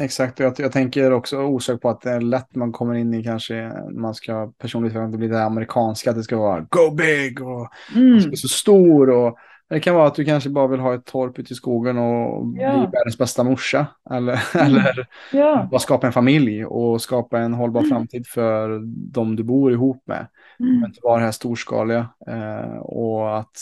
[0.00, 3.24] Exakt, jag, jag tänker också osökt på att det är lätt man kommer in i
[3.24, 7.68] kanske, man ska personligt det blir det amerikanska, att det ska vara go big och
[7.96, 8.20] mm.
[8.20, 9.38] ska så stor och
[9.72, 12.46] det kan vara att du kanske bara vill ha ett torp ute i skogen och
[12.56, 12.72] ja.
[12.72, 13.86] bli världens bästa morsa.
[14.10, 14.66] Eller, mm.
[14.66, 15.68] eller ja.
[15.70, 17.90] bara skapa en familj och skapa en hållbar mm.
[17.90, 18.80] framtid för
[19.12, 20.26] de du bor ihop med.
[20.60, 20.74] Mm.
[20.74, 22.08] Men inte vara det här storskaliga.
[22.26, 23.56] Eh, och att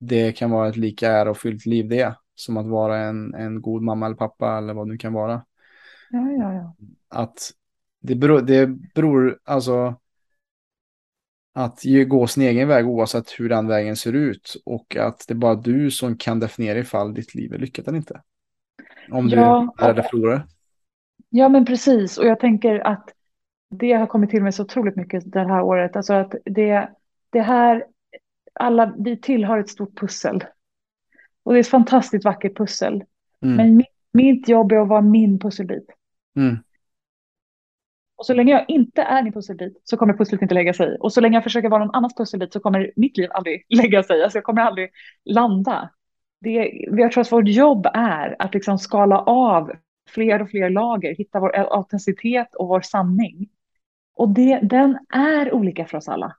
[0.00, 2.14] det kan vara ett lika ärofyllt liv det.
[2.34, 5.44] Som att vara en, en god mamma eller pappa eller vad du kan vara.
[6.10, 6.74] Ja, ja, ja.
[7.08, 7.50] Att
[8.02, 9.94] det beror, det beror alltså
[11.54, 15.38] att gå sin egen väg oavsett hur den vägen ser ut och att det är
[15.38, 18.20] bara du som kan definiera ifall ditt liv är lyckat eller inte.
[19.10, 20.42] Om ja, du är rädd förlorare.
[21.30, 22.18] Ja, men precis.
[22.18, 23.08] Och jag tänker att
[23.70, 25.96] det har kommit till mig så otroligt mycket det här året.
[25.96, 26.88] Alltså att det,
[27.30, 27.86] det här,
[28.52, 30.44] alla, vi tillhör ett stort pussel.
[31.42, 33.04] Och det är ett fantastiskt vackert pussel.
[33.42, 33.56] Mm.
[33.56, 35.90] Men mitt, mitt jobb är att vara min pusselbit.
[36.36, 36.56] Mm.
[38.22, 40.96] Och så länge jag inte är min pusselbit så kommer pusslet inte lägga sig.
[41.00, 44.02] Och så länge jag försöker vara någon annans pusselbit så kommer mitt liv aldrig lägga
[44.02, 44.22] sig.
[44.22, 44.90] Alltså jag kommer aldrig
[45.24, 45.90] landa.
[46.40, 49.72] Det, jag tror att vårt jobb är att liksom skala av
[50.08, 53.48] fler och fler lager, hitta vår autenticitet och vår sanning.
[54.14, 56.36] Och det, den är olika för oss alla.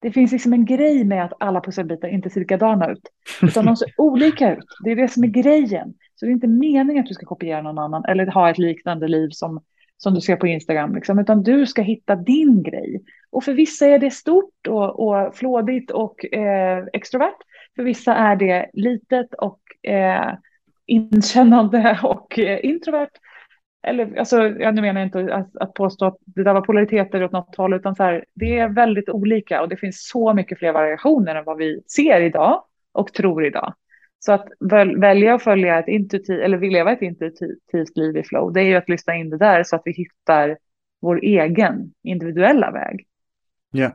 [0.00, 3.08] Det finns liksom en grej med att alla pusselbitar inte ser likadana ut.
[3.42, 4.66] Utan de ser olika ut.
[4.84, 5.94] Det är det som är grejen.
[6.14, 9.08] Så det är inte meningen att du ska kopiera någon annan eller ha ett liknande
[9.08, 9.60] liv som
[9.98, 13.02] som du ser på Instagram, liksom, utan du ska hitta din grej.
[13.30, 17.36] Och för vissa är det stort och, och flådigt och eh, extrovert.
[17.76, 19.60] För vissa är det litet och
[19.90, 20.34] eh,
[20.86, 23.10] inkännande och eh, introvert.
[23.86, 27.32] Eller, alltså, jag nu menar inte att, att påstå att det där var polariteter åt
[27.32, 30.72] något håll, utan så här, det är väldigt olika och det finns så mycket fler
[30.72, 32.62] variationer än vad vi ser idag
[32.92, 33.74] och tror idag.
[34.18, 38.22] Så att väl, välja att följa ett intuitivt, eller vill leva ett intuitivt liv i
[38.22, 40.58] flow, det är ju att lyssna in det där så att vi hittar
[41.00, 43.06] vår egen individuella väg.
[43.70, 43.78] Ja.
[43.78, 43.92] Yeah.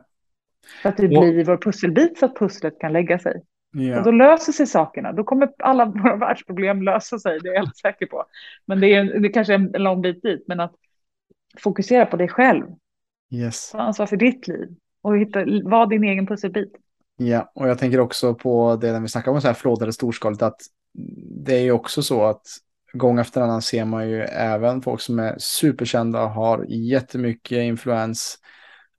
[0.82, 3.42] Så att det blir vår pusselbit så att pusslet kan lägga sig.
[3.78, 3.98] Yeah.
[3.98, 5.12] Och då löser sig sakerna.
[5.12, 8.24] Då kommer alla våra världsproblem lösa sig, det är jag helt säker på.
[8.66, 10.74] Men det är, det är kanske en lång bit dit, men att
[11.58, 12.66] fokusera på dig själv.
[13.34, 13.70] Yes.
[13.70, 14.68] Ta ansvar för ditt liv
[15.02, 16.72] och hitta, var din egen pusselbit.
[17.16, 20.42] Ja, och jag tänker också på det när vi snackar om så här flådade storskaligt
[20.42, 20.60] att
[21.44, 22.42] det är ju också så att
[22.92, 28.38] gång efter annan ser man ju även folk som är superkända och har jättemycket influens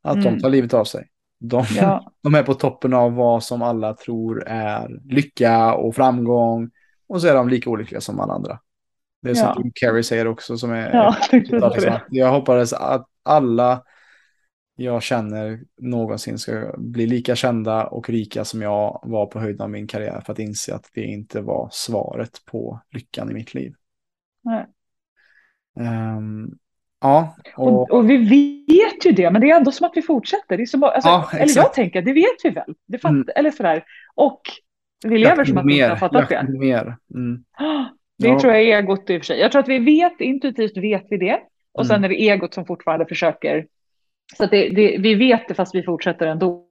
[0.04, 0.34] att mm.
[0.34, 1.08] de tar livet av sig.
[1.40, 2.12] De, ja.
[2.24, 6.70] de är på toppen av vad som alla tror är lycka och framgång
[7.08, 8.60] och så är de lika olyckliga som alla andra.
[9.22, 9.54] Det är Ja.
[9.54, 10.94] som Jim Carrey säger också som är...
[10.94, 13.84] Ja, jag liksom jag hoppades att alla
[14.76, 19.70] jag känner någonsin ska bli lika kända och rika som jag var på höjden av
[19.70, 23.74] min karriär för att inse att det inte var svaret på lyckan i mitt liv.
[24.44, 24.66] Nej.
[25.80, 26.48] Ehm,
[27.02, 30.02] ja, och, Och, och vi vet ju det, men det är ändå som att vi
[30.02, 30.58] fortsätter.
[30.58, 32.74] Det är bara- alltså, Ja, eller jag tänker, det vet vi väl.
[32.88, 33.28] Det fatt, Mm.
[33.36, 33.84] Eller sådär.
[34.16, 34.42] Och
[35.06, 36.46] vi lever som att vi inte har fattat det.
[36.60, 36.98] mer.
[37.16, 37.44] Mm.
[38.18, 38.40] Det Ja.
[38.40, 39.40] tror jag är egot i och för sig.
[39.40, 41.40] Jag tror att vi vet, intuitivt vet vi det.
[41.72, 42.04] Och sen Mm.
[42.06, 43.66] är det egot som fortfarande försöker.
[44.38, 46.66] Så det, det, vi vet det fast vi fortsätter ändå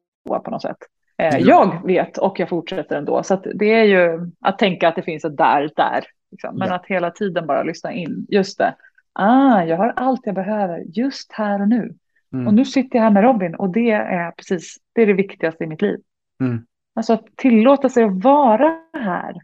[0.45, 0.77] på något sätt.
[1.19, 1.39] Eh, Ja.
[1.39, 3.23] Jag vet och jag fortsätter ändå.
[3.23, 6.05] Så det är ju att tänka att det finns ett där, där.
[6.31, 6.57] Liksom.
[6.59, 6.75] Men Ja.
[6.75, 8.27] att hela tiden bara lyssna in.
[8.29, 8.75] Just det.
[9.13, 11.95] Ah, jag har allt jag behöver just här och nu.
[12.33, 12.47] Mm.
[12.47, 15.65] Och nu sitter jag här med Robin och det är precis det är det viktigaste
[15.65, 15.99] i mitt liv.
[16.41, 16.67] Mm.
[16.95, 19.35] Alltså att tillåta sig att vara här.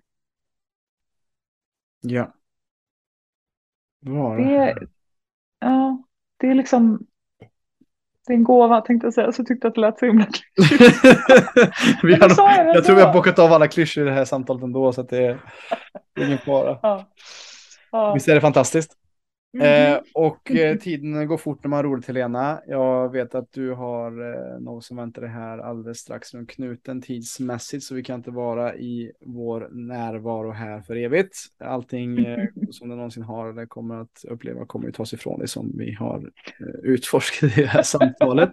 [2.00, 2.32] Ja.
[4.00, 4.76] Var Det,
[5.60, 6.02] ja,
[6.36, 7.06] det är liksom
[8.28, 10.26] det är en gåva tänkte jag säga, så tyckte jag att det lät så himla
[12.02, 14.62] vi har, jag jag tror vi har bockat av alla klyschor i det här samtalet
[14.62, 15.38] ändå, så att det är,
[16.14, 16.78] det är ingen fara.
[16.82, 17.08] Ja.
[17.92, 18.14] Ja.
[18.14, 18.92] Visst är det fantastiskt?
[19.58, 19.66] Mhm.
[19.66, 22.60] Eh, och eh, tiden går fort när man har roligt Helena.
[22.66, 27.02] Jag vet att du har eh, något som väntar dig här alldeles strax runt knuten
[27.02, 31.36] tidsmässigt så vi kan inte vara i vår närvaro här för evigt.
[31.64, 35.48] Allting eh, som du någonsin har eller kommer att uppleva kommer ju tas ifrån dig
[35.48, 36.30] som vi har
[36.60, 38.52] eh, utforskat i det här samtalet.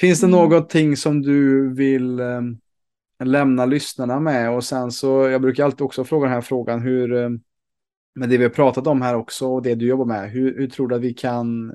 [0.00, 2.40] Finns det någonting som du vill eh,
[3.24, 4.50] lämna lyssnarna med?
[4.50, 7.40] Och sen så, jag brukar alltid också fråga den här frågan, hur,
[8.14, 10.66] men det vi har pratat om här också och det du jobbar med, hur, hur
[10.66, 11.74] tror du att vi kan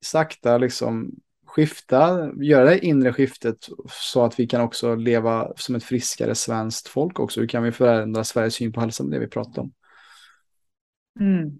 [0.00, 1.14] sakta liksom
[1.46, 6.88] skifta, göra det inre skiftet så att vi kan också leva som ett friskare svenskt
[6.88, 7.40] folk också?
[7.40, 9.72] Hur kan vi förändra Sveriges syn på hälsa med det vi pratar om?
[11.20, 11.58] Mm.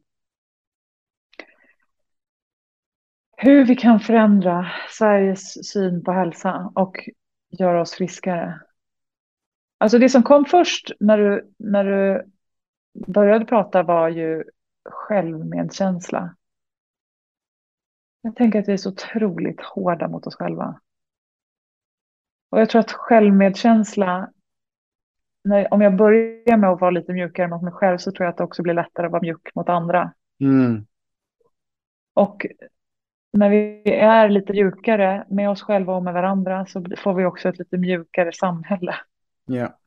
[3.36, 6.96] Hur vi kan förändra Sveriges syn på hälsa och
[7.58, 8.60] göra oss friskare.
[9.78, 12.30] Alltså det som kom först när du, när du
[12.92, 14.44] började prata var ju
[14.84, 16.36] självmedkänsla.
[18.22, 20.80] Jag tänker att vi är så otroligt hårda mot oss själva.
[22.50, 24.32] Och jag tror att självmedkänsla,
[25.44, 28.30] när, om jag börjar med att vara lite mjukare mot mig själv så tror jag
[28.30, 30.12] att det också blir lättare att vara mjuk mot andra.
[30.40, 30.86] Mm.
[32.14, 32.46] Och
[33.32, 37.48] när vi är lite mjukare med oss själva och med varandra så får vi också
[37.48, 38.94] ett lite mjukare samhälle.
[39.44, 39.78] Ja.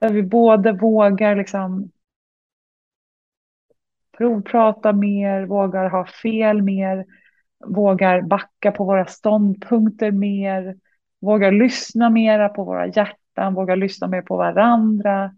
[0.00, 1.90] Där vi både vågar liksom
[4.20, 7.04] provprata mer, vågar ha fel mer,
[7.66, 10.76] vågar backa på våra ståndpunkter mer,
[11.20, 15.34] vågar lyssna mera på våra hjärtan, vågar lyssna mer på varandra,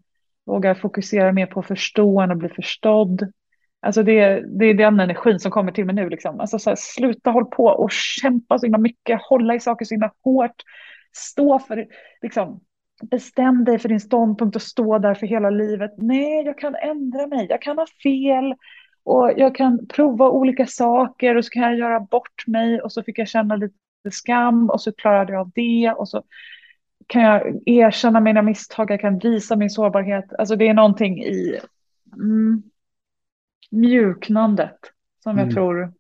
[0.47, 3.33] vågar fokusera mer på att förstå än att bli förstådd.
[3.81, 6.09] Alltså det, det är den energin som kommer till mig nu.
[6.09, 6.41] Liksom.
[6.41, 9.95] Alltså så här, sluta håll på och kämpa så himla mycket, hålla i saker så
[9.95, 10.63] himla hårt,
[11.13, 11.87] stå för,
[12.23, 12.61] liksom,
[13.11, 15.91] bestäm dig för din ståndpunkt och stå där för hela livet.
[15.97, 18.55] Nej, jag kan ändra mig, jag kan ha fel
[19.05, 23.03] och jag kan prova olika saker och så kan jag göra bort mig och så
[23.03, 23.75] fick jag känna lite
[24.11, 26.23] skam och så klarade jag av det och så
[27.07, 30.33] kan jag erkänna mina misstag, jag kan visa min sårbarhet.
[30.39, 31.61] Alltså det är någonting i
[32.13, 32.63] mm,
[33.71, 34.79] mjuknandet
[35.23, 35.55] som jag Mm.
[35.55, 35.93] tror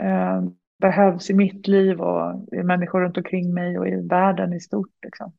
[0.00, 0.42] eh,
[0.78, 4.92] behövs i mitt liv och i människor runt omkring mig och i världen i stort.
[5.04, 5.32] Liksom.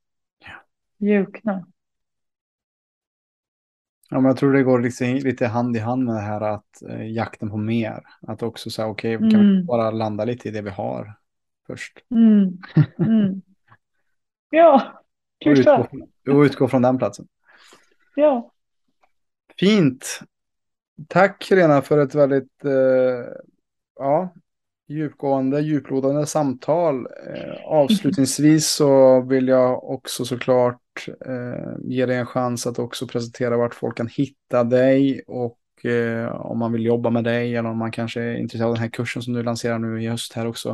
[0.97, 1.65] Mjukna.
[4.09, 6.81] Ja, men jag tror det går lite, lite hand i hand med det här att
[6.89, 8.03] eh, jakten på mer.
[8.21, 9.65] Att också säga, okej, kan vi Mm.
[9.65, 11.13] bara landa lite i det vi har
[11.67, 12.03] först?
[12.11, 12.57] Mm.
[12.99, 13.41] Mm.
[14.49, 15.01] Ja,
[15.45, 16.35] Och utgå, klyscha.
[16.37, 17.27] och utgå från den platsen.
[18.15, 18.51] Ja.
[19.59, 20.19] Fint.
[21.07, 22.71] Tack Helena för ett väldigt eh,
[23.95, 24.33] ja,
[24.87, 27.05] djupgående, djuplodande samtal.
[27.05, 30.81] Eh, avslutningsvis så vill jag också såklart
[31.25, 36.27] eh, ge dig en chans att också presentera vart folk kan hitta dig och eh,
[36.35, 38.89] om man vill jobba med dig eller om man kanske är intresserad av den här
[38.89, 40.69] kursen som du lanserar nu i höst här också.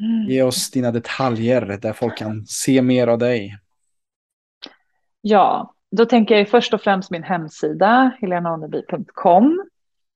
[0.00, 0.28] Mm.
[0.28, 3.58] Ge oss dina detaljer där folk kan se mer av dig.
[5.20, 9.68] Ja, då tänker jag först och främst min hemsida, helenaonneby.com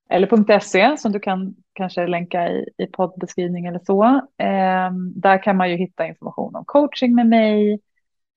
[0.09, 4.03] eller .se som du kan kanske länka i, i poddbeskrivning eller så.
[4.37, 7.79] Eh, där kan man ju hitta information om coaching med mig,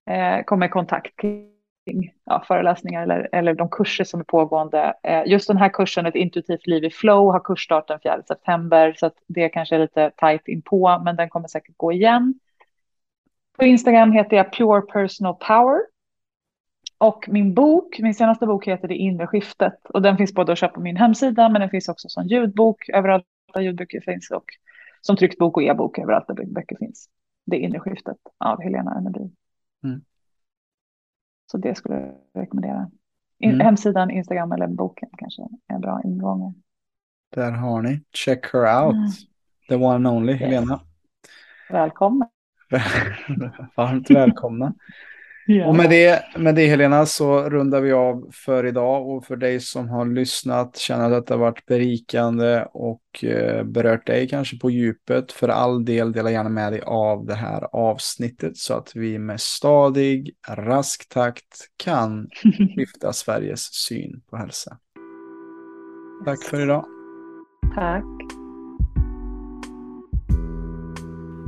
[0.07, 4.93] eh, komma i kontakt kring ja, föreläsningar eller, eller de kurser som är pågående.
[5.03, 8.93] Eh, just den här kursen, Ett intuitivt liv i flow, har kursstart den 4 september
[8.97, 12.33] så att det kanske är lite tajt inpå, men den kommer säkert gå igen.
[13.57, 15.79] På Instagram heter jag Pure Personal Power.
[16.97, 20.59] Och min bok, min senaste bok heter Det inre skiftet och den finns både att
[20.59, 24.45] köpa på min hemsida men den finns också som ljudbok överallt där ljudböcker finns och
[25.01, 27.09] som tryckt bok och e-bok överallt där böcker finns.
[27.45, 29.31] Det inre skiftet av Helena Önneby.
[29.87, 30.01] Mm.
[31.51, 32.91] Så det skulle jag rekommendera.
[33.39, 33.65] In, mm.
[33.65, 36.63] Hemsidan, Instagram eller boken kanske är en bra ingång.
[37.29, 38.03] Där har ni.
[38.13, 38.95] Check her out.
[38.95, 39.09] Mm.
[39.69, 40.41] The one and only yes.
[40.41, 40.81] Helena.
[41.69, 42.29] Välkomna.
[43.75, 44.73] Varmt välkomna.
[45.47, 45.69] Yeah.
[45.69, 49.59] Och med det, med det Helena så rundar vi av för idag och för dig
[49.59, 54.69] som har lyssnat känner att det har varit berikande och eh, berört dig kanske på
[54.69, 55.31] djupet.
[55.31, 59.41] För all del dela gärna med dig av det här avsnittet så att vi med
[59.41, 62.27] stadig, rask takt kan
[62.75, 64.77] lyfta Sveriges syn på hälsa.
[66.25, 66.85] Tack för idag.
[67.75, 68.46] Tack.